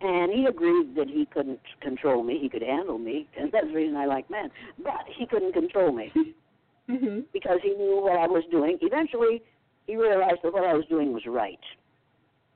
And 0.00 0.32
he 0.32 0.46
agreed 0.46 0.94
that 0.96 1.08
he 1.08 1.26
couldn't 1.26 1.60
control 1.80 2.22
me. 2.22 2.38
He 2.38 2.48
could 2.48 2.62
handle 2.62 2.98
me, 2.98 3.28
and 3.36 3.52
that's 3.52 3.66
the 3.66 3.74
reason 3.74 3.96
I 3.96 4.06
like 4.06 4.28
men. 4.30 4.50
But 4.78 5.06
he 5.08 5.26
couldn't 5.26 5.52
control 5.52 5.92
me 5.92 6.12
hmm 6.86 7.20
because 7.32 7.60
he 7.62 7.74
knew 7.74 8.00
what 8.00 8.18
I 8.18 8.26
was 8.26 8.44
doing. 8.50 8.78
Eventually, 8.80 9.42
he 9.86 9.96
realized 9.96 10.42
that 10.42 10.52
what 10.52 10.64
I 10.64 10.74
was 10.74 10.86
doing 10.86 11.12
was 11.12 11.26
right. 11.26 11.60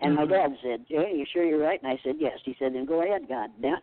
And 0.01 0.15
my 0.15 0.25
Mhm. 0.25 0.31
dad 0.31 0.59
said, 0.63 0.87
Jay, 0.87 1.15
you 1.17 1.25
sure 1.25 1.45
you're 1.45 1.59
right? 1.59 1.83
And 1.83 1.91
I 1.91 1.99
said, 2.05 2.17
yes. 2.19 2.39
He 2.45 2.55
said, 2.59 2.75
then 2.75 2.85
go 2.85 3.03
ahead, 3.03 3.29
God 3.29 3.51
damn 3.61 3.75
it. 3.75 3.83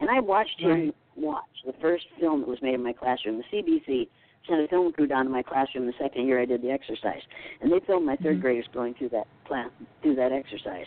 And 0.00 0.10
I 0.10 0.20
watched 0.20 0.60
him 0.60 0.70
Right. 0.70 0.94
watch 1.16 1.62
the 1.64 1.74
first 1.74 2.08
film 2.18 2.40
that 2.40 2.48
was 2.48 2.62
made 2.62 2.74
in 2.74 2.82
my 2.82 2.92
classroom. 2.92 3.38
The 3.38 3.44
CBC 3.44 4.08
sent 4.48 4.60
a 4.60 4.68
film 4.68 4.92
crew 4.92 5.06
down 5.06 5.26
to 5.26 5.30
my 5.30 5.42
classroom 5.42 5.86
the 5.86 5.92
second 5.94 6.26
year 6.26 6.40
I 6.40 6.44
did 6.44 6.62
the 6.62 6.70
exercise. 6.70 7.22
And 7.60 7.70
they 7.70 7.80
filmed 7.80 8.06
my 8.06 8.16
3rd 8.16 8.38
Mhm. 8.38 8.42
graders 8.42 8.66
going 8.68 8.94
through 8.94 9.10
that 9.10 9.26
plan, 9.44 9.70
through 10.02 10.16
that 10.16 10.32
exercise. 10.32 10.86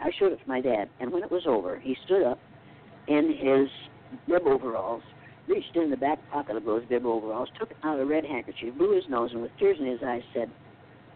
I 0.00 0.10
showed 0.10 0.32
it 0.32 0.40
to 0.40 0.48
my 0.48 0.60
dad, 0.60 0.88
and 1.00 1.10
when 1.10 1.22
it 1.22 1.30
was 1.30 1.46
over, 1.46 1.78
he 1.78 1.94
stood 2.04 2.22
up 2.22 2.38
in 3.06 3.32
his 3.32 3.70
bib 4.26 4.46
overalls, 4.46 5.02
reached 5.46 5.76
in 5.76 5.90
the 5.90 5.96
back 5.96 6.18
pocket 6.30 6.56
of 6.56 6.64
those 6.64 6.84
bib 6.86 7.06
overalls, 7.06 7.48
took 7.58 7.72
out 7.82 7.98
a 7.98 8.04
red 8.04 8.24
handkerchief, 8.24 8.74
blew 8.74 8.90
his 8.90 9.08
nose, 9.08 9.32
and 9.32 9.42
with 9.42 9.56
tears 9.58 9.78
in 9.78 9.86
his 9.86 10.02
eyes 10.02 10.22
said, 10.34 10.50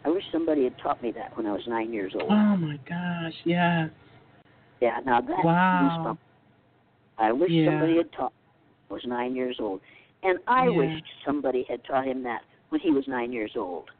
I 0.05 0.09
wish 0.09 0.25
somebody 0.33 0.65
had 0.65 0.79
taught 0.79 1.03
me 1.03 1.13
that 1.13 1.37
when 1.37 1.47
I 1.47 1.53
was 1.53 1.63
nine 1.67 1.93
years 1.93 2.13
old. 2.15 2.31
Oh 2.31 2.57
my 2.57 2.79
gosh. 2.89 3.35
Yes. 3.45 3.91
Yeah, 4.81 4.99
now 5.05 5.21
that 5.21 5.45
Wow. 5.45 5.81
goosebump. 5.83 6.19
I 7.19 7.33
wish 7.33 7.51
Yeah. 7.51 7.67
somebody 7.67 7.97
had 7.99 8.11
taught 8.13 8.33
when 8.89 8.91
I 8.91 8.95
was 8.95 9.05
nine 9.07 9.37
years 9.37 9.61
old. 9.61 9.81
And 10.23 10.39
I 10.47 10.65
Yeah. 10.65 10.71
wished 10.71 11.05
somebody 11.25 11.65
had 11.65 11.85
taught 11.85 12.07
him 12.07 12.23
that 12.23 12.45
when 12.71 12.81
he 12.81 12.91
was 12.91 13.07
nine 13.09 13.33
years 13.33 13.57
old. 13.57 13.91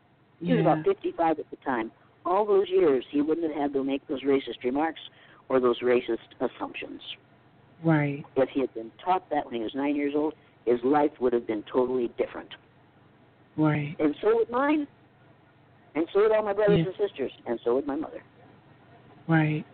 He 0.41 0.47
Yeah. 0.47 0.55
was 0.55 0.61
about 0.61 0.85
55 0.85 1.39
at 1.39 1.51
the 1.51 1.57
time. 1.57 1.93
All 2.25 2.45
those 2.47 2.69
years, 2.69 3.05
he 3.09 3.21
wouldn't 3.21 3.47
have 3.53 3.61
had 3.61 3.73
to 3.75 3.85
make 3.85 4.07
those 4.07 4.23
racist 4.23 4.63
remarks 4.65 5.01
or 5.49 5.61
those 5.61 5.81
racist 5.81 6.19
assumptions. 6.41 7.03
Right. 7.83 8.25
If 8.37 8.49
he 8.51 8.61
had 8.61 8.73
been 8.75 8.91
taught 8.99 9.29
that 9.31 9.45
when 9.47 9.55
he 9.55 9.63
was 9.63 9.75
nine 9.75 9.97
years 9.97 10.15
old, 10.15 10.35
his 10.65 10.83
life 10.85 11.19
would 11.21 11.33
have 11.33 11.47
been 11.47 11.63
totally 11.65 12.09
different. 12.17 12.55
Right. 13.57 13.97
And 13.99 14.15
so 14.17 14.37
would 14.37 14.51
mine. 14.51 14.87
And 15.95 16.07
so 16.12 16.20
would 16.20 16.32
all 16.32 16.43
my 16.43 16.53
brothers 16.53 16.80
Yeah. 16.80 16.86
and 16.86 16.95
sisters. 16.97 17.32
And 17.47 17.59
so 17.64 17.74
would 17.74 17.86
my 17.86 17.97
mother. 17.97 18.22
Right. 19.26 19.64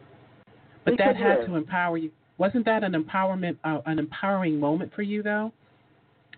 But 0.85 0.93
We 0.93 0.97
that 0.99 1.17
had 1.17 1.39
live. 1.41 1.49
to 1.49 1.57
empower 1.57 1.99
you. 1.99 2.11
Wasn't 2.39 2.65
that 2.67 2.85
an 2.85 2.93
empowerment, 2.93 3.57
uh, 3.65 3.81
an 3.87 3.99
empowering 3.99 4.61
moment 4.61 4.93
for 4.95 5.03
you, 5.03 5.23
though? 5.23 5.53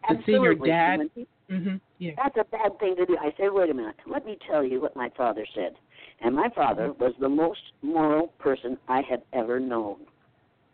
To 0.08 0.16
see 0.24 0.32
your 0.32 0.54
dad. 0.54 1.10
He, 1.14 1.26
mm-hmm. 1.50 1.76
yeah. 1.98 2.12
That's 2.16 2.36
a 2.36 2.44
bad 2.44 2.78
thing 2.78 2.96
to 2.96 3.04
do. 3.04 3.16
I 3.20 3.32
said, 3.36 3.48
wait 3.52 3.68
a 3.70 3.74
minute. 3.74 3.96
Let 4.06 4.24
me 4.24 4.38
tell 4.48 4.62
you 4.64 4.80
what 4.80 4.94
my 4.96 5.10
father 5.16 5.44
said. 5.54 5.74
And 6.20 6.34
my 6.34 6.48
father 6.54 6.92
was 6.92 7.12
the 7.20 7.28
most 7.28 7.60
moral 7.82 8.28
person 8.38 8.78
I 8.88 9.02
had 9.08 9.22
ever 9.32 9.60
known. 9.60 9.98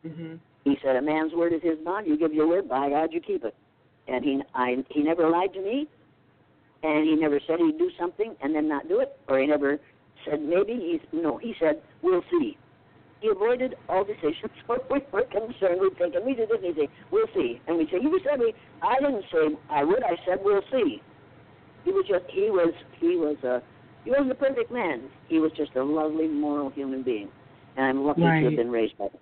Mm-hmm. 0.06 0.34
He 0.64 0.78
said, 0.82 0.96
"A 0.96 1.02
man's 1.02 1.34
word 1.34 1.52
is 1.52 1.62
his 1.62 1.78
bond. 1.84 2.06
You 2.06 2.16
give 2.16 2.32
your 2.32 2.46
word, 2.48 2.68
by 2.68 2.88
God, 2.88 3.12
you 3.12 3.20
keep 3.20 3.44
it." 3.44 3.54
And 4.08 4.24
he, 4.24 4.40
I, 4.54 4.76
he 4.90 5.02
never 5.02 5.28
lied 5.28 5.52
to 5.54 5.60
me, 5.62 5.86
and 6.84 7.08
he 7.08 7.16
never 7.16 7.40
said 7.46 7.58
he'd 7.58 7.78
do 7.78 7.90
something 7.98 8.36
and 8.42 8.54
then 8.54 8.68
not 8.68 8.88
do 8.88 9.00
it, 9.00 9.18
or 9.26 9.38
he 9.38 9.46
never 9.46 9.80
said 10.24 10.42
maybe. 10.42 10.74
He's 10.74 11.20
no. 11.20 11.38
He 11.38 11.54
said, 11.58 11.82
"We'll 12.02 12.22
see." 12.30 12.56
He 13.20 13.28
avoided 13.30 13.74
all 13.88 14.04
decisions 14.04 14.52
where 14.66 14.80
we 14.90 15.00
were 15.10 15.22
concerned. 15.22 15.80
We'd 15.80 15.96
think, 15.96 16.14
and 16.14 16.24
we 16.26 16.34
did 16.34 16.50
this, 16.50 16.58
and 16.62 16.76
he'd 16.76 16.86
say, 16.86 16.88
"We'll 17.10 17.26
see," 17.34 17.60
and 17.66 17.78
we'd 17.78 17.88
say, 17.90 17.98
"You 18.00 18.20
said 18.22 18.38
we." 18.38 18.54
I 18.82 19.00
didn't 19.00 19.24
say 19.32 19.56
I 19.70 19.82
would. 19.82 20.04
I 20.04 20.16
said, 20.26 20.38
"We'll 20.42 20.62
see." 20.70 21.02
He 21.84 21.90
was 21.90 22.04
just. 22.06 22.24
He 22.28 22.50
was. 22.50 22.74
He 23.00 23.16
was 23.16 23.36
a. 23.42 23.62
He 24.04 24.10
wasn't 24.10 24.32
a 24.32 24.34
perfect 24.34 24.70
man. 24.70 25.04
He 25.28 25.38
was 25.38 25.50
just 25.56 25.74
a 25.76 25.82
lovely, 25.82 26.28
moral 26.28 26.68
human 26.68 27.02
being, 27.02 27.30
and 27.78 27.86
I'm 27.86 28.04
lucky 28.04 28.20
to 28.20 28.26
have 28.26 28.56
been 28.56 28.70
raised 28.70 28.98
by 28.98 29.04
him. 29.04 29.12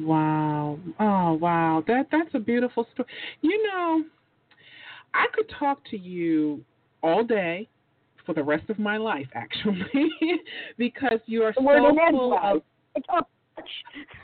Wow. 0.00 0.78
Oh, 0.98 1.34
wow. 1.34 1.84
That 1.86 2.08
that's 2.10 2.30
a 2.34 2.40
beautiful 2.40 2.86
story. 2.92 3.08
You 3.42 3.62
know, 3.68 4.04
I 5.14 5.26
could 5.32 5.50
talk 5.58 5.84
to 5.90 5.98
you 5.98 6.64
all 7.02 7.24
day 7.24 7.68
for 8.26 8.34
the 8.34 8.42
rest 8.42 8.68
of 8.70 8.78
my 8.78 8.96
life, 8.96 9.28
actually, 9.34 10.10
because 10.78 11.20
you 11.26 11.42
are 11.42 11.52
The 11.52 11.60
so 11.60 12.10
full 12.10 12.38
of. 12.42 12.62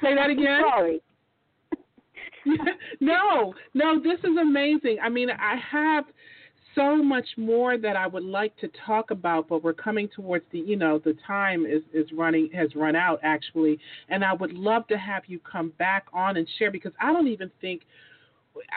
Say 0.01 0.15
that 0.15 0.31
again. 0.31 0.63
Sorry. 0.63 1.01
no, 3.01 3.55
no, 3.75 4.01
this 4.01 4.19
is 4.21 4.37
amazing. 4.41 4.99
I 5.03 5.09
mean, 5.09 5.31
I 5.31 5.57
have 5.71 6.05
so 6.75 7.03
much 7.03 7.27
more 7.37 7.79
that 7.79 7.97
I 7.97 8.07
would 8.07 8.23
like 8.23 8.57
to 8.59 8.69
talk 8.87 9.11
about, 9.11 9.49
but 9.49 9.65
we're 9.65 9.73
coming 9.73 10.09
towards 10.15 10.45
the, 10.53 10.59
you 10.59 10.77
know, 10.77 10.99
the 10.99 11.17
time 11.27 11.67
is 11.67 11.83
is 11.93 12.07
running 12.13 12.51
has 12.55 12.69
run 12.77 12.95
out 12.95 13.19
actually, 13.23 13.79
and 14.09 14.25
I 14.25 14.35
would 14.35 14.53
love 14.53 14.87
to 14.89 14.99
have 14.99 15.25
you 15.27 15.41
come 15.41 15.73
back 15.79 16.07
on 16.13 16.37
and 16.37 16.47
share 16.59 16.71
because 16.71 16.93
I 17.01 17.13
don't 17.13 17.29
even 17.29 17.51
think. 17.61 17.83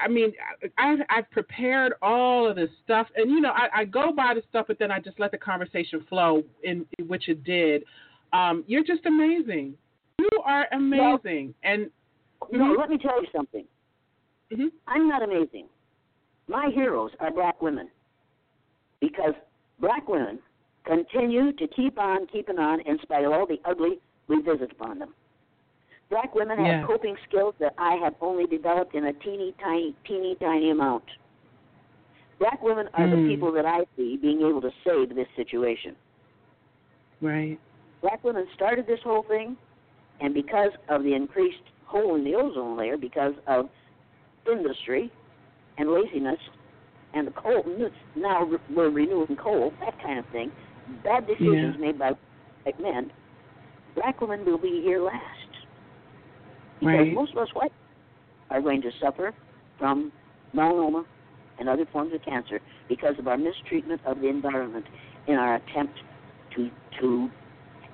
I 0.02 0.08
mean, 0.08 0.34
I, 0.78 0.92
I've, 0.92 1.00
I've 1.10 1.32
prepared 1.32 1.94
all 2.02 2.48
of 2.50 2.56
this 2.56 2.70
stuff, 2.84 3.08
and 3.16 3.30
you 3.32 3.42
know, 3.42 3.52
I, 3.52 3.82
I 3.82 3.86
go 3.86 4.12
by 4.12 4.34
the 4.36 4.42
stuff, 4.50 4.66
but 4.68 4.80
then 4.80 4.92
I 4.92 5.00
just 5.00 5.20
let 5.20 5.32
the 5.32 5.38
conversation 5.38 6.06
flow, 6.10 6.44
in, 6.64 6.86
in 6.98 7.08
which 7.08 7.30
it 7.30 7.44
did. 7.44 7.84
Um, 8.34 8.64
you're 8.68 8.84
just 8.84 9.06
amazing. 9.06 9.74
You 10.20 10.30
are 10.46 10.68
amazing, 10.74 11.54
and 11.64 11.90
No, 12.52 12.74
Mhm. 12.74 12.78
let 12.78 12.90
me 12.90 12.98
tell 12.98 13.22
you 13.22 13.28
something. 13.36 13.66
mhm. 14.52 14.72
I'm 14.88 15.08
not 15.08 15.22
amazing. 15.24 15.68
My 16.48 16.70
heroes 16.74 17.12
are 17.20 17.32
black 17.32 17.62
women 17.62 17.90
because 19.00 19.34
black 19.80 20.08
women 20.08 20.40
continue 20.86 21.52
to 21.54 21.68
keep 21.68 22.00
on 22.00 22.26
keeping 22.28 22.58
on 22.58 22.80
in 22.82 22.98
spite 23.02 23.26
of 23.26 23.32
all 23.32 23.46
the 23.46 23.60
ugly 23.66 24.00
we 24.28 24.42
visit 24.42 24.72
upon 24.72 25.00
them. 25.00 25.14
Black 26.10 26.34
women 26.34 26.58
have 26.58 26.66
Yeah. 26.68 26.84
coping 26.88 27.16
skills 27.28 27.54
that 27.60 27.74
I 27.78 27.96
have 27.96 28.16
only 28.22 28.48
developed 28.48 28.96
in 28.96 29.06
a 29.06 29.14
teeny 29.14 29.54
tiny, 29.60 29.94
teeny 30.06 30.36
tiny 30.36 30.72
amount. 30.72 31.04
Black 32.40 32.62
women 32.64 32.90
are 32.96 33.06
Hmm. 33.08 33.12
the 33.12 33.28
people 33.28 33.52
that 33.52 33.66
I 33.66 33.86
see 33.96 34.18
being 34.18 34.42
able 34.42 34.62
to 34.62 34.72
save 34.84 35.14
this 35.16 35.28
situation. 35.36 35.96
right. 37.22 37.60
black 38.02 38.24
women 38.24 38.48
started 38.54 38.88
this 38.88 39.02
whole 39.02 39.24
thing, 39.24 39.58
and 40.22 40.34
because 40.34 40.72
of 40.88 41.04
the 41.04 41.14
increased 41.14 41.64
hole 41.84 42.16
in 42.16 42.24
the 42.24 42.34
ozone 42.34 42.78
layer, 42.78 42.96
because 42.96 43.38
of 43.46 43.70
industry 44.50 45.12
and 45.78 45.92
laziness, 45.92 46.40
and 47.14 47.28
the 47.28 47.32
coal 47.32 47.62
now 48.16 48.46
we're 48.70 48.90
renewing 48.90 49.36
coal, 49.36 49.74
that 49.82 50.02
kind 50.02 50.18
of 50.18 50.26
thing, 50.28 50.50
bad 51.04 51.28
decisions 51.28 51.76
Yeah. 51.76 51.82
made 51.82 52.00
by 52.00 52.16
white 52.64 52.80
men, 52.80 53.12
black 53.96 54.22
women 54.22 54.46
will 54.46 54.58
be 54.58 54.82
here 54.82 55.02
last. 55.02 55.49
Because 56.80 56.96
Right. 56.96 57.14
most 57.14 57.32
of 57.34 57.38
us 57.40 57.54
white 57.54 57.74
are 58.50 58.62
going 58.62 58.82
to 58.82 58.92
suffer 59.00 59.34
from 59.78 60.12
melanoma 60.54 61.06
and 61.60 61.68
other 61.68 61.86
forms 61.88 62.14
of 62.14 62.22
cancer 62.24 62.60
because 62.88 63.18
of 63.20 63.28
our 63.28 63.38
mistreatment 63.38 64.02
of 64.06 64.22
the 64.22 64.28
environment 64.28 64.86
in 65.28 65.36
our 65.36 65.56
attempt 65.56 66.00
to 66.56 66.70
to 67.00 67.30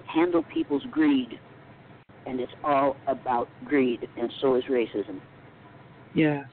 handle 0.06 0.44
people's 0.44 0.84
greed. 0.92 1.40
And 2.26 2.40
it's 2.40 2.54
all 2.64 2.96
about 3.08 3.50
greed, 3.66 4.08
and 4.18 4.32
so 4.42 4.56
is 4.56 4.64
racism. 4.66 5.20
Yes. 6.14 6.46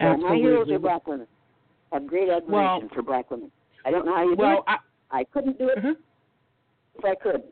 So 0.00 0.16
my 0.16 0.36
heroes 0.36 0.70
are 0.70 0.78
black 0.78 1.06
women. 1.06 1.26
I 1.92 1.96
have 1.96 2.06
great 2.06 2.28
admiration 2.28 2.48
Well- 2.52 2.88
for 2.94 3.02
black 3.02 3.30
women. 3.30 3.50
I 3.84 3.90
don't 3.90 4.04
know 4.06 4.14
how 4.14 4.22
you 4.22 4.36
do 4.36 4.42
Well, 4.42 4.58
it. 4.58 4.64
I, 4.68 4.78
I 5.20 5.24
couldn't 5.24 5.58
do 5.58 5.68
it 5.68 5.78
uh-huh. 5.78 5.94
if 6.96 7.04
I 7.04 7.14
could. 7.14 7.42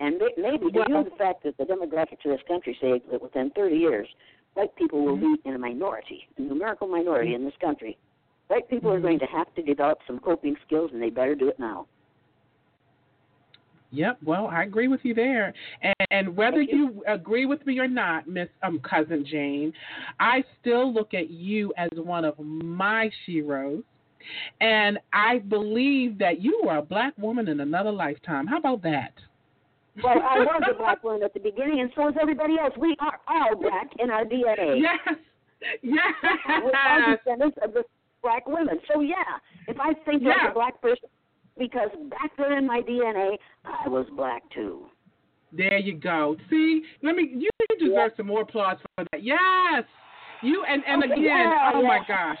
And 0.00 0.18
may- 0.18 0.34
maybe 0.36 0.70
due 0.70 0.80
Well- 0.88 1.04
to 1.04 1.10
the 1.10 1.16
fact 1.16 1.44
that 1.44 1.56
the 1.58 1.64
demographics 1.64 2.24
of 2.24 2.32
this 2.32 2.42
country 2.48 2.76
say 2.80 3.00
that 3.10 3.22
within 3.22 3.50
30 3.50 3.76
years, 3.76 4.08
white 4.54 4.74
people 4.74 5.04
will 5.04 5.16
Mhm. 5.16 5.42
be 5.42 5.48
in 5.48 5.54
a 5.54 5.58
minority, 5.58 6.26
a 6.38 6.42
numerical 6.42 6.88
minority 6.88 7.34
in 7.34 7.44
this 7.44 7.56
country. 7.58 7.96
White 8.48 8.68
people 8.68 8.90
are 8.90 8.98
Mhm. 8.98 9.02
going 9.02 9.18
to 9.20 9.26
have 9.26 9.54
to 9.54 9.62
develop 9.62 10.00
some 10.06 10.18
coping 10.18 10.56
skills, 10.66 10.92
and 10.92 11.00
they 11.00 11.10
better 11.10 11.34
do 11.34 11.48
it 11.48 11.58
now. 11.58 11.86
Yep. 13.92 14.18
Well, 14.22 14.46
I 14.46 14.62
agree 14.62 14.88
with 14.88 15.04
you 15.04 15.14
there. 15.14 15.52
And, 15.82 15.94
and 16.10 16.36
whether 16.36 16.62
you. 16.62 16.76
you 16.76 17.04
agree 17.06 17.44
with 17.44 17.64
me 17.66 17.78
or 17.80 17.88
not, 17.88 18.26
Miss 18.28 18.48
um, 18.62 18.78
Cousin 18.80 19.24
Jane, 19.24 19.72
I 20.18 20.44
still 20.60 20.92
look 20.92 21.12
at 21.12 21.28
you 21.30 21.72
as 21.76 21.90
one 21.96 22.24
of 22.24 22.38
my 22.38 23.10
sheroes. 23.26 23.82
And 24.60 24.98
I 25.12 25.38
believe 25.38 26.18
that 26.18 26.40
you 26.40 26.62
are 26.68 26.78
a 26.78 26.82
black 26.82 27.14
woman 27.18 27.48
in 27.48 27.60
another 27.60 27.90
lifetime. 27.90 28.46
How 28.46 28.58
about 28.58 28.82
that? 28.82 29.12
Well, 30.02 30.18
I 30.22 30.38
was 30.40 30.62
a 30.70 30.74
black 30.78 31.02
woman 31.04 31.22
at 31.22 31.34
the 31.34 31.40
beginning, 31.40 31.80
and 31.80 31.90
so 31.94 32.08
is 32.08 32.14
everybody 32.20 32.56
else. 32.58 32.72
We 32.78 32.96
are 33.00 33.18
all 33.28 33.56
black 33.56 33.88
in 33.98 34.10
our 34.10 34.24
DNA. 34.24 34.80
Yes. 34.80 35.16
Yes. 35.82 36.14
We're 36.48 36.72
all 36.74 37.16
descendants 37.16 37.58
of 37.62 37.74
the 37.74 37.82
black 38.22 38.46
women. 38.46 38.78
So 38.92 39.00
yeah, 39.00 39.16
if 39.68 39.76
I 39.78 39.92
think 40.04 40.22
Yeah. 40.22 40.30
like 40.30 40.50
a 40.50 40.54
black 40.54 40.80
person, 40.80 41.08
because 41.58 41.90
back 42.08 42.30
then 42.38 42.52
in 42.52 42.66
my 42.66 42.80
DNA, 42.80 43.36
I 43.64 43.88
was 43.88 44.06
black 44.16 44.42
too. 44.54 44.86
There 45.52 45.78
you 45.78 45.94
go. 45.98 46.36
See, 46.48 46.82
let 47.02 47.16
me. 47.16 47.30
You 47.34 47.50
deserve 47.78 47.92
Yeah. 47.92 48.16
some 48.16 48.26
more 48.28 48.42
applause 48.42 48.78
for 48.96 49.04
that. 49.12 49.22
Yes, 49.22 49.84
you 50.42 50.64
and 50.64 50.82
and 50.86 51.02
Okay, 51.04 51.12
again. 51.12 51.24
yeah, 51.24 51.72
oh 51.74 51.82
my 51.82 51.98
gosh. 52.06 52.38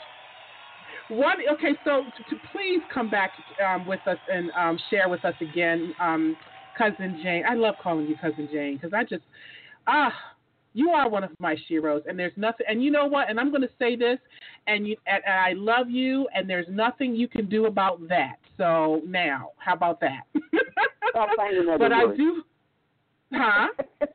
One. 1.08 1.36
Okay, 1.54 1.74
so 1.84 2.04
to, 2.04 2.34
to 2.34 2.40
please 2.52 2.80
come 2.94 3.10
back 3.10 3.32
um, 3.66 3.84
with 3.86 4.00
us 4.06 4.18
and 4.32 4.50
um, 4.56 4.78
share 4.90 5.08
with 5.08 5.24
us 5.24 5.34
again, 5.40 5.92
um, 6.00 6.36
cousin 6.76 7.20
Jane. 7.22 7.44
I 7.48 7.54
love 7.54 7.74
calling 7.82 8.06
you 8.06 8.16
cousin 8.20 8.48
Jane 8.52 8.76
because 8.76 8.92
I 8.94 9.04
just 9.04 9.24
ah. 9.86 10.12
You 10.72 10.90
are 10.90 11.08
one 11.08 11.24
of 11.24 11.30
my 11.40 11.56
sheroes, 11.68 12.02
and 12.08 12.16
there's 12.16 12.32
nothing. 12.36 12.64
And 12.68 12.80
you 12.80 12.92
know 12.92 13.04
what? 13.04 13.28
And 13.28 13.40
I'm 13.40 13.50
going 13.50 13.62
to 13.62 13.70
say 13.76 13.96
this, 13.96 14.20
and 14.68 14.86
you, 14.86 14.94
and, 15.08 15.20
and 15.26 15.34
I 15.34 15.52
love 15.54 15.90
you, 15.90 16.28
and 16.32 16.48
there's 16.48 16.68
nothing 16.70 17.12
you 17.16 17.26
can 17.26 17.48
do 17.48 17.66
about 17.66 18.06
that. 18.06 18.36
So 18.56 19.02
now, 19.04 19.50
how 19.56 19.74
about 19.74 19.98
that? 19.98 20.20
I'll 21.16 21.26
find 21.36 21.56
another 21.56 21.76
but 21.76 21.92
I 21.92 22.14
do, 22.16 22.42
huh? 23.32 23.66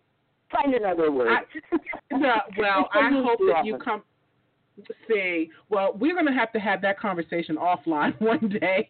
Find 0.49 0.73
another 0.75 1.11
word. 1.11 1.27
I- 1.27 1.77
No, 2.17 2.35
well, 2.57 2.87
I 2.93 3.09
hope 3.11 3.39
that 3.51 3.65
you 3.65 3.77
come. 3.77 4.01
See, 5.07 5.49
well, 5.69 5.93
we're 5.97 6.13
going 6.13 6.25
to 6.25 6.33
have 6.33 6.51
to 6.51 6.59
have 6.59 6.81
that 6.81 6.99
conversation 6.99 7.55
offline 7.55 8.13
one 8.21 8.49
day, 8.59 8.87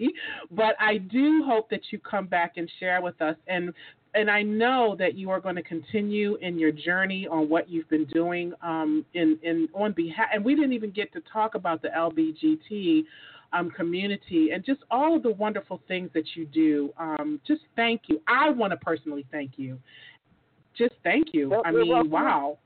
but 0.51 0.75
I 0.79 0.97
do 0.97 1.43
hope 1.45 1.69
that 1.69 1.81
you 1.91 1.99
come 1.99 2.25
back 2.25 2.53
and 2.57 2.69
share 2.79 3.01
with 3.01 3.21
us. 3.21 3.35
And 3.47 3.73
and 4.15 4.31
I 4.31 4.43
know 4.43 4.95
that 4.97 5.15
you 5.15 5.29
are 5.29 5.41
going 5.41 5.55
to 5.55 5.61
continue 5.61 6.35
in 6.37 6.57
your 6.57 6.71
journey 6.71 7.27
on 7.27 7.49
what 7.49 7.69
you've 7.69 7.89
been 7.89 8.05
doing 8.05 8.53
um, 8.61 9.05
in 9.13 9.37
in 9.43 9.67
on 9.73 9.91
behalf. 9.91 10.27
And 10.33 10.43
we 10.43 10.55
didn't 10.55 10.73
even 10.73 10.91
get 10.91 11.11
to 11.13 11.21
talk 11.31 11.55
about 11.55 11.81
the 11.81 11.89
LBGT 11.89 13.03
um, 13.53 13.69
community 13.69 14.51
and 14.53 14.65
just 14.65 14.81
all 14.89 15.17
of 15.17 15.23
the 15.23 15.31
wonderful 15.31 15.81
things 15.87 16.09
that 16.13 16.35
you 16.35 16.45
do. 16.45 16.93
Um, 16.97 17.39
just 17.45 17.61
thank 17.75 18.03
you. 18.07 18.21
I 18.27 18.49
want 18.49 18.71
to 18.71 18.77
personally 18.77 19.25
thank 19.31 19.51
you. 19.57 19.77
Just 20.77 20.95
thank 21.03 21.33
you. 21.33 21.49
Well, 21.49 21.61
I 21.65 21.71
mean, 21.71 21.89
welcome. 21.89 22.11
wow. 22.11 22.57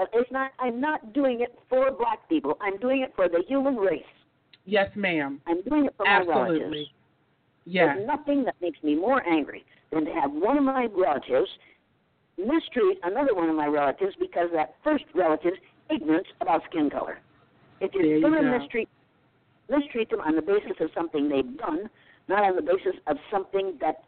But 0.00 0.08
it's 0.14 0.32
not. 0.32 0.52
I'm 0.58 0.80
not 0.80 1.12
doing 1.12 1.42
it 1.42 1.58
for 1.68 1.90
black 1.90 2.26
people. 2.30 2.56
I'm 2.62 2.78
doing 2.78 3.02
it 3.02 3.12
for 3.14 3.28
the 3.28 3.42
human 3.46 3.76
race. 3.76 4.02
Yes, 4.64 4.88
ma'am. 4.96 5.42
I'm 5.46 5.60
doing 5.64 5.84
it 5.84 5.94
for 5.98 6.06
my 6.06 6.20
relatives. 6.20 6.62
Absolutely. 6.62 6.92
Yes. 7.66 7.96
There's 7.96 8.06
nothing 8.06 8.44
that 8.44 8.54
makes 8.62 8.82
me 8.82 8.94
more 8.94 9.22
angry 9.28 9.62
than 9.92 10.06
to 10.06 10.10
have 10.12 10.32
one 10.32 10.56
of 10.56 10.64
my 10.64 10.88
relatives 10.96 11.50
mistreat 12.38 12.96
another 13.02 13.34
one 13.34 13.50
of 13.50 13.56
my 13.56 13.66
relatives 13.66 14.14
because 14.18 14.48
that 14.54 14.74
first 14.82 15.04
relative's 15.14 15.58
ignorance 15.90 16.28
about 16.40 16.62
skin 16.70 16.88
color. 16.88 17.18
If 17.82 17.92
you're 17.92 18.04
you 18.06 18.22
going 18.22 18.42
to 18.42 18.58
mistreat 18.58 18.88
mistreat 19.68 20.08
them 20.08 20.20
on 20.20 20.34
the 20.34 20.40
basis 20.40 20.80
of 20.80 20.88
something 20.94 21.28
they've 21.28 21.58
done, 21.58 21.90
not 22.26 22.42
on 22.42 22.56
the 22.56 22.62
basis 22.62 22.98
of 23.06 23.18
something 23.30 23.74
that 23.82 24.02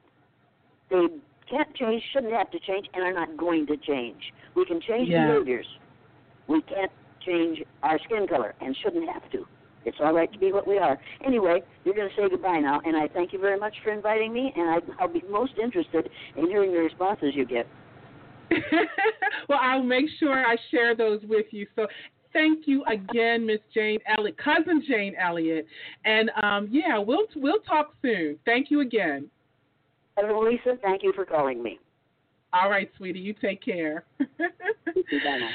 they 0.88 1.08
can't 1.50 1.74
change, 1.74 2.02
shouldn't 2.14 2.32
have 2.32 2.50
to 2.50 2.58
change, 2.60 2.86
and 2.94 3.04
are 3.04 3.12
not 3.12 3.36
going 3.36 3.66
to 3.66 3.76
change. 3.76 4.32
We 4.54 4.64
can 4.64 4.80
change 4.80 5.10
Yeah. 5.10 5.26
behaviors. 5.26 5.66
We 6.52 6.62
can't 6.62 6.92
change 7.24 7.62
our 7.82 7.98
skin 8.04 8.26
color 8.28 8.54
and 8.60 8.76
shouldn't 8.82 9.08
have 9.08 9.30
to. 9.32 9.46
It's 9.84 9.96
all 10.00 10.12
right 10.12 10.32
to 10.32 10.38
be 10.38 10.52
what 10.52 10.66
we 10.68 10.78
are. 10.78 10.98
Anyway, 11.24 11.62
you're 11.84 11.94
going 11.94 12.08
to 12.08 12.14
say 12.14 12.28
goodbye 12.28 12.60
now, 12.60 12.80
and 12.84 12.96
I 12.96 13.08
thank 13.08 13.32
you 13.32 13.40
very 13.40 13.58
much 13.58 13.74
for 13.82 13.92
inviting 13.92 14.32
me, 14.32 14.52
and 14.56 14.70
I, 14.70 15.02
I'll 15.02 15.12
be 15.12 15.22
most 15.28 15.52
interested 15.60 16.08
in 16.36 16.46
hearing 16.46 16.72
the 16.72 16.78
responses 16.78 17.32
you 17.34 17.44
get. 17.46 17.66
well, 19.48 19.58
I'll 19.60 19.82
make 19.82 20.04
sure 20.20 20.44
I 20.44 20.56
share 20.70 20.94
those 20.94 21.20
with 21.24 21.46
you. 21.50 21.66
So 21.74 21.86
thank 22.32 22.66
you 22.66 22.84
again, 22.84 23.46
Miss 23.46 23.60
Jane 23.74 23.98
Elliott, 24.16 24.36
cousin 24.38 24.82
Jane 24.86 25.14
Elliott, 25.18 25.66
and 26.04 26.30
um, 26.42 26.68
yeah, 26.70 26.98
we'll 26.98 27.26
we'll 27.36 27.60
talk 27.60 27.94
soon. 28.02 28.38
Thank 28.44 28.70
you 28.70 28.80
again. 28.80 29.28
Hello, 30.16 30.40
Lisa. 30.40 30.78
Thank 30.82 31.02
you 31.02 31.12
for 31.14 31.24
calling 31.24 31.62
me. 31.62 31.78
All 32.52 32.68
right, 32.68 32.90
sweetie, 32.98 33.20
you 33.20 33.32
take 33.32 33.64
care. 33.64 34.04
Bye 34.18 35.38
now. 35.40 35.48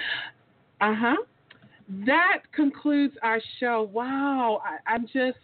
Uh 0.81 0.93
huh. 0.95 1.15
That 2.05 2.39
concludes 2.53 3.15
our 3.23 3.39
show. 3.59 3.89
Wow, 3.93 4.61
I, 4.63 4.93
I'm 4.93 5.05
just, 5.07 5.37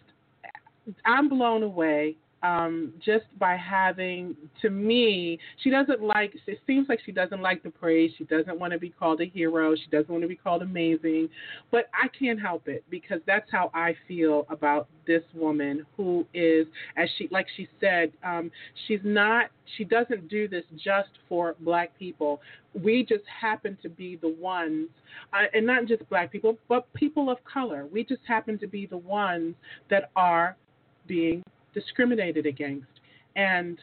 I'm 1.06 1.28
blown 1.28 1.62
away. 1.62 2.16
Um, 2.44 2.92
just 3.02 3.24
by 3.38 3.56
having, 3.56 4.36
to 4.60 4.68
me, 4.68 5.38
she 5.62 5.70
doesn't 5.70 6.02
like. 6.02 6.34
It 6.46 6.58
seems 6.66 6.90
like 6.90 7.00
she 7.06 7.10
doesn't 7.10 7.40
like 7.40 7.62
the 7.62 7.70
praise. 7.70 8.10
She 8.18 8.24
doesn't 8.24 8.60
want 8.60 8.74
to 8.74 8.78
be 8.78 8.90
called 8.90 9.22
a 9.22 9.24
hero. 9.24 9.74
She 9.74 9.86
doesn't 9.90 10.10
want 10.10 10.20
to 10.22 10.28
be 10.28 10.36
called 10.36 10.60
amazing. 10.60 11.30
But 11.70 11.88
I 11.94 12.08
can't 12.08 12.38
help 12.38 12.68
it 12.68 12.84
because 12.90 13.20
that's 13.26 13.50
how 13.50 13.70
I 13.72 13.94
feel 14.06 14.46
about 14.50 14.88
this 15.06 15.22
woman 15.32 15.86
who 15.96 16.26
is, 16.34 16.66
as 16.98 17.08
she, 17.16 17.28
like 17.30 17.46
she 17.56 17.66
said, 17.80 18.12
um, 18.22 18.50
she's 18.86 19.00
not. 19.02 19.46
She 19.78 19.84
doesn't 19.84 20.28
do 20.28 20.46
this 20.46 20.64
just 20.76 21.08
for 21.30 21.56
black 21.60 21.98
people. 21.98 22.42
We 22.74 23.06
just 23.06 23.24
happen 23.40 23.78
to 23.82 23.88
be 23.88 24.16
the 24.16 24.28
ones 24.28 24.88
uh, 25.32 25.46
and 25.54 25.66
not 25.66 25.86
just 25.86 26.06
black 26.10 26.30
people, 26.30 26.58
but 26.68 26.92
people 26.92 27.30
of 27.30 27.42
color. 27.44 27.86
We 27.90 28.04
just 28.04 28.20
happen 28.28 28.58
to 28.58 28.66
be 28.66 28.84
the 28.84 28.98
ones 28.98 29.54
that 29.88 30.10
are 30.14 30.58
being 31.06 31.42
discriminated 31.74 32.46
against. 32.46 32.86
And 33.36 33.78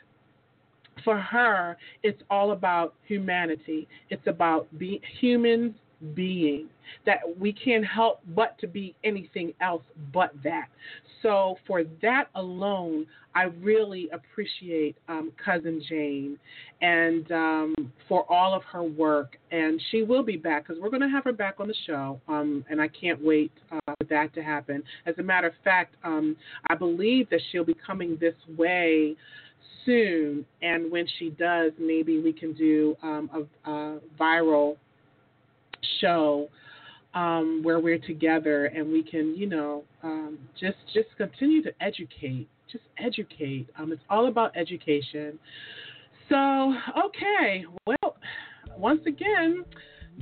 for 1.03 1.17
her, 1.17 1.77
it's 2.03 2.21
all 2.29 2.51
about 2.51 2.95
humanity. 3.05 3.87
It's 4.09 4.25
about 4.27 4.67
be, 4.77 5.01
humans 5.19 5.75
being 6.13 6.67
that 7.05 7.19
we 7.39 7.53
can't 7.53 7.85
help 7.85 8.19
but 8.35 8.57
to 8.59 8.67
be 8.67 8.95
anything 9.03 9.53
else 9.61 9.83
but 10.13 10.31
that. 10.43 10.67
So 11.21 11.55
for 11.67 11.83
that 12.01 12.25
alone, 12.35 13.05
I 13.33 13.43
really 13.43 14.09
appreciate 14.11 14.97
um, 15.07 15.31
cousin 15.43 15.81
Jane 15.87 16.37
and 16.81 17.31
um, 17.31 17.93
for 18.09 18.29
all 18.31 18.53
of 18.53 18.63
her 18.63 18.83
work. 18.83 19.37
And 19.51 19.81
she 19.91 20.03
will 20.03 20.23
be 20.23 20.37
back 20.37 20.67
because 20.67 20.81
we're 20.81 20.89
going 20.89 21.01
to 21.01 21.09
have 21.09 21.23
her 21.23 21.31
back 21.31 21.55
on 21.59 21.67
the 21.67 21.75
show. 21.87 22.19
Um, 22.27 22.65
and 22.69 22.81
I 22.81 22.87
can't 22.87 23.23
wait 23.23 23.51
uh, 23.71 23.79
for 23.85 24.07
that 24.09 24.33
to 24.35 24.43
happen. 24.43 24.83
As 25.05 25.15
a 25.17 25.23
matter 25.23 25.47
of 25.47 25.53
fact, 25.63 25.95
um, 26.03 26.35
I 26.69 26.75
believe 26.75 27.29
that 27.29 27.39
she'll 27.51 27.63
be 27.63 27.75
coming 27.85 28.17
this 28.19 28.35
way 28.57 29.15
soon. 29.85 30.45
And 30.61 30.91
when 30.91 31.07
she 31.19 31.29
does, 31.29 31.71
maybe 31.79 32.19
we 32.19 32.33
can 32.33 32.53
do 32.53 32.97
um, 33.01 33.47
a, 33.65 33.71
a 33.71 33.99
viral 34.19 34.75
show 35.99 36.49
um, 37.13 37.61
where 37.63 37.79
we're 37.79 37.99
together 37.99 38.65
and 38.65 38.91
we 38.91 39.03
can, 39.03 39.35
you 39.35 39.47
know, 39.47 39.83
um, 40.03 40.37
just 40.59 40.77
just 40.93 41.09
continue 41.17 41.61
to 41.63 41.71
educate, 41.81 42.47
just 42.71 42.83
educate. 42.97 43.67
Um, 43.77 43.91
it's 43.91 44.01
all 44.09 44.27
about 44.27 44.55
education. 44.55 45.37
So, 46.29 46.73
okay, 47.05 47.65
well, 47.85 48.15
once 48.77 49.01
again, 49.05 49.65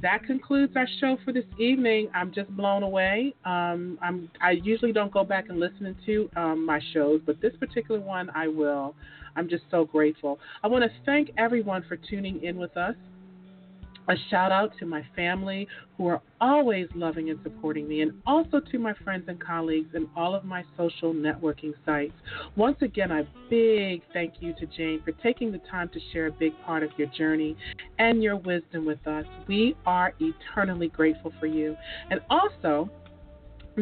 that 0.01 0.23
concludes 0.23 0.73
our 0.75 0.87
show 0.99 1.17
for 1.23 1.33
this 1.33 1.45
evening. 1.59 2.09
I'm 2.15 2.31
just 2.33 2.49
blown 2.55 2.83
away. 2.83 3.33
Um, 3.45 3.99
I'm 4.01 4.29
I 4.41 4.51
usually 4.51 4.93
don't 4.93 5.11
go 5.11 5.23
back 5.23 5.49
and 5.49 5.59
listen 5.59 5.95
to 6.05 6.29
um, 6.35 6.65
my 6.65 6.79
shows, 6.93 7.21
but 7.25 7.39
this 7.41 7.53
particular 7.59 7.99
one 7.99 8.29
I 8.33 8.47
will. 8.47 8.95
I'm 9.35 9.47
just 9.47 9.63
so 9.69 9.85
grateful. 9.85 10.39
I 10.63 10.67
want 10.67 10.83
to 10.83 10.89
thank 11.05 11.29
everyone 11.37 11.85
for 11.87 11.95
tuning 11.95 12.43
in 12.43 12.57
with 12.57 12.75
us. 12.75 12.95
A 14.09 14.15
shout 14.31 14.51
out 14.51 14.71
to 14.79 14.87
my 14.87 15.03
family 15.15 15.67
who 15.95 16.07
are 16.07 16.19
always 16.41 16.87
loving 16.95 17.29
and 17.29 17.39
supporting 17.43 17.87
me, 17.87 18.01
and 18.01 18.11
also 18.25 18.59
to 18.59 18.79
my 18.79 18.93
friends 19.03 19.25
and 19.27 19.39
colleagues 19.39 19.93
in 19.93 20.09
all 20.15 20.33
of 20.33 20.43
my 20.43 20.63
social 20.75 21.13
networking 21.13 21.73
sites. 21.85 22.13
Once 22.55 22.77
again, 22.81 23.11
a 23.11 23.27
big 23.51 24.01
thank 24.11 24.35
you 24.39 24.53
to 24.53 24.65
Jane 24.65 24.99
for 25.05 25.11
taking 25.21 25.51
the 25.51 25.59
time 25.69 25.89
to 25.89 25.99
share 26.11 26.25
a 26.25 26.31
big 26.31 26.53
part 26.65 26.81
of 26.81 26.89
your 26.97 27.07
journey 27.09 27.55
and 27.99 28.23
your 28.23 28.35
wisdom 28.35 28.83
with 28.83 29.05
us. 29.05 29.25
We 29.47 29.75
are 29.85 30.13
eternally 30.19 30.87
grateful 30.87 31.31
for 31.39 31.45
you. 31.45 31.75
And 32.09 32.19
also, 32.31 32.89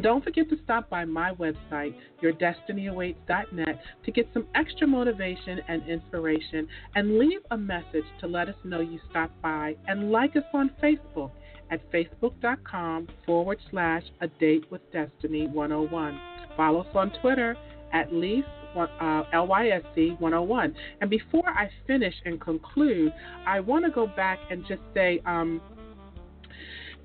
don't 0.01 0.23
forget 0.23 0.49
to 0.49 0.57
stop 0.63 0.89
by 0.89 1.05
my 1.05 1.33
website, 1.33 1.95
yourdestinyawaits.net, 2.21 3.81
to 4.05 4.11
get 4.11 4.29
some 4.33 4.45
extra 4.55 4.87
motivation 4.87 5.59
and 5.67 5.87
inspiration 5.87 6.67
and 6.95 7.17
leave 7.17 7.39
a 7.51 7.57
message 7.57 8.05
to 8.19 8.27
let 8.27 8.47
us 8.47 8.55
know 8.63 8.79
you 8.79 8.99
stopped 9.09 9.41
by 9.41 9.75
and 9.87 10.11
like 10.11 10.35
us 10.35 10.43
on 10.53 10.71
Facebook 10.81 11.31
at 11.71 11.81
facebook.com 11.91 13.07
forward 13.25 13.57
slash 13.71 14.03
a 14.21 14.27
date 14.27 14.69
with 14.71 14.81
destiny 14.91 15.47
101. 15.47 16.19
Follow 16.55 16.81
us 16.81 16.95
on 16.95 17.11
Twitter 17.21 17.55
at 17.93 18.13
least 18.13 18.47
uh, 18.75 19.23
LYSE 19.33 20.19
101. 20.19 20.75
And 21.01 21.09
before 21.09 21.47
I 21.49 21.69
finish 21.85 22.13
and 22.25 22.39
conclude, 22.39 23.11
I 23.45 23.59
want 23.59 23.85
to 23.85 23.91
go 23.91 24.07
back 24.07 24.39
and 24.51 24.63
just 24.67 24.81
say, 24.93 25.21
um, 25.25 25.61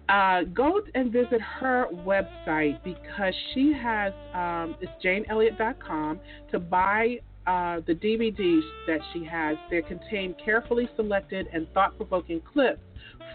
uh, 0.09 0.43
go 0.55 0.81
and 0.95 1.13
visit 1.13 1.41
her 1.41 1.87
website 2.05 2.83
because 2.85 3.35
she 3.53 3.73
has 3.73 4.13
um, 4.35 4.77
it's 4.81 4.93
janeelliott.com 5.05 6.21
to 6.51 6.59
buy 6.59 7.19
uh, 7.47 7.81
the 7.87 7.95
DVDs 7.95 8.63
that 8.87 9.01
she 9.13 9.25
has, 9.25 9.57
they 9.71 9.83
contain 9.83 10.35
carefully 10.45 10.89
selected 10.95 11.49
and 11.53 11.67
thought 11.75 11.97
provoking 11.97 12.41
clips 12.53 12.81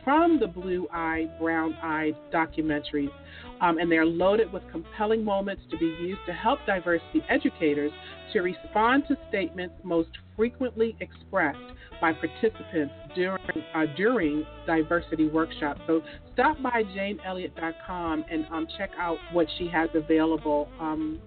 from 0.07 0.39
the 0.39 0.47
Blue 0.47 0.87
Eyed, 0.93 1.37
Brown 1.37 1.73
Eyed 1.83 2.15
documentaries, 2.31 3.11
um, 3.59 3.77
and 3.77 3.91
they're 3.91 4.05
loaded 4.05 4.53
with 4.53 4.63
compelling 4.71 5.21
moments 5.21 5.63
to 5.69 5.77
be 5.77 5.85
used 5.99 6.21
to 6.25 6.31
help 6.31 6.59
diversity 6.65 7.21
educators 7.27 7.91
to 8.31 8.39
respond 8.39 9.03
to 9.09 9.17
statements 9.27 9.75
most 9.83 10.07
frequently 10.37 10.95
expressed 11.01 11.59
by 11.99 12.13
participants 12.13 12.93
during 13.15 13.41
uh, 13.75 13.83
during 13.97 14.45
diversity 14.65 15.27
workshops. 15.27 15.81
So 15.87 16.01
stop 16.33 16.55
by 16.63 16.83
janeelliott.com 16.95 18.23
and 18.31 18.45
um, 18.49 18.65
check 18.77 18.91
out 18.97 19.17
what 19.33 19.47
she 19.57 19.67
has 19.67 19.89
available 19.93 20.69
um, 20.79 21.19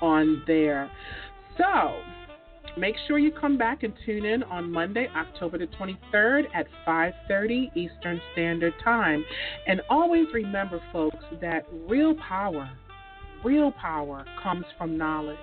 on 0.00 0.42
there. 0.46 0.90
So 1.58 2.00
make 2.76 2.94
sure 3.06 3.18
you 3.18 3.32
come 3.32 3.56
back 3.56 3.82
and 3.82 3.92
tune 4.04 4.24
in 4.24 4.42
on 4.44 4.70
Monday, 4.70 5.08
October 5.16 5.58
the 5.58 5.66
23rd 5.68 6.44
at 6.54 6.66
5:30 6.86 7.70
Eastern 7.74 8.20
Standard 8.32 8.74
Time. 8.82 9.24
And 9.66 9.80
always 9.88 10.26
remember 10.32 10.80
folks 10.92 11.24
that 11.40 11.66
real 11.86 12.14
power, 12.14 12.70
real 13.44 13.72
power 13.72 14.24
comes 14.42 14.66
from 14.76 14.96
knowledge 14.96 15.38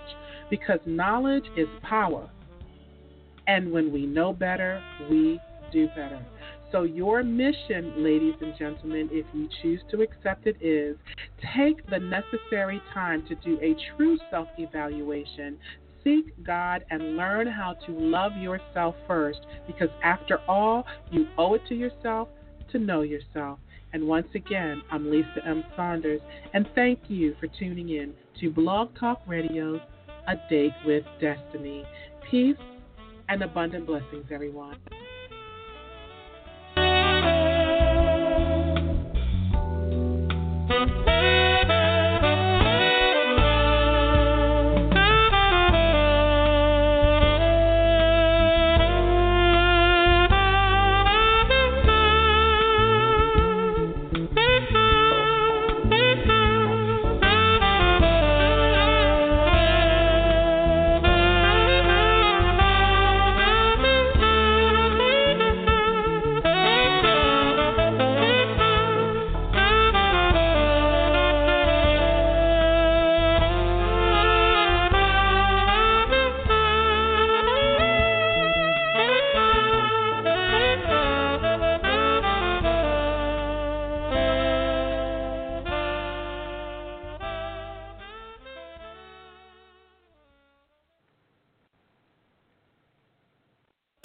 because 0.49 0.79
knowledge 0.85 1.45
is 1.57 1.67
power. 1.81 2.29
And 3.47 3.71
when 3.71 3.91
we 3.91 4.05
know 4.05 4.33
better, 4.33 4.81
we 5.09 5.39
do 5.71 5.87
better. 5.89 6.19
So, 6.71 6.83
your 6.83 7.21
mission, 7.21 8.03
ladies 8.03 8.33
and 8.41 8.57
gentlemen, 8.57 9.07
if 9.11 9.27
you 9.31 9.47
choose 9.61 9.79
to 9.91 10.01
accept 10.01 10.47
it, 10.47 10.57
is 10.59 10.97
take 11.55 11.87
the 11.87 11.99
necessary 11.99 12.81
time 12.93 13.23
to 13.27 13.35
do 13.35 13.59
a 13.61 13.75
true 13.95 14.17
self 14.31 14.47
evaluation 14.57 15.59
seek 16.03 16.43
God 16.43 16.83
and 16.89 17.17
learn 17.17 17.47
how 17.47 17.75
to 17.85 17.91
love 17.91 18.35
yourself 18.37 18.95
first 19.07 19.39
because, 19.67 19.89
after 20.03 20.39
all, 20.47 20.85
you 21.11 21.27
owe 21.37 21.53
it 21.55 21.61
to 21.69 21.75
yourself 21.75 22.27
to 22.71 22.79
know 22.79 23.01
yourself. 23.01 23.59
And 23.93 24.07
once 24.07 24.27
again, 24.33 24.81
I'm 24.91 25.09
Lisa 25.09 25.45
M. 25.45 25.63
Saunders, 25.75 26.21
and 26.53 26.67
thank 26.73 26.99
you 27.07 27.35
for 27.39 27.47
tuning 27.59 27.89
in 27.89 28.13
to 28.41 28.49
Blog 28.49 28.89
Talk 28.99 29.21
Radio's 29.27 29.81
A 30.27 30.35
Date 30.49 30.73
with 30.85 31.03
Destiny. 31.21 31.85
Peace 32.29 32.57
and 33.29 33.43
abundant 33.43 33.85
blessings, 33.85 34.25
everyone. 34.31 34.77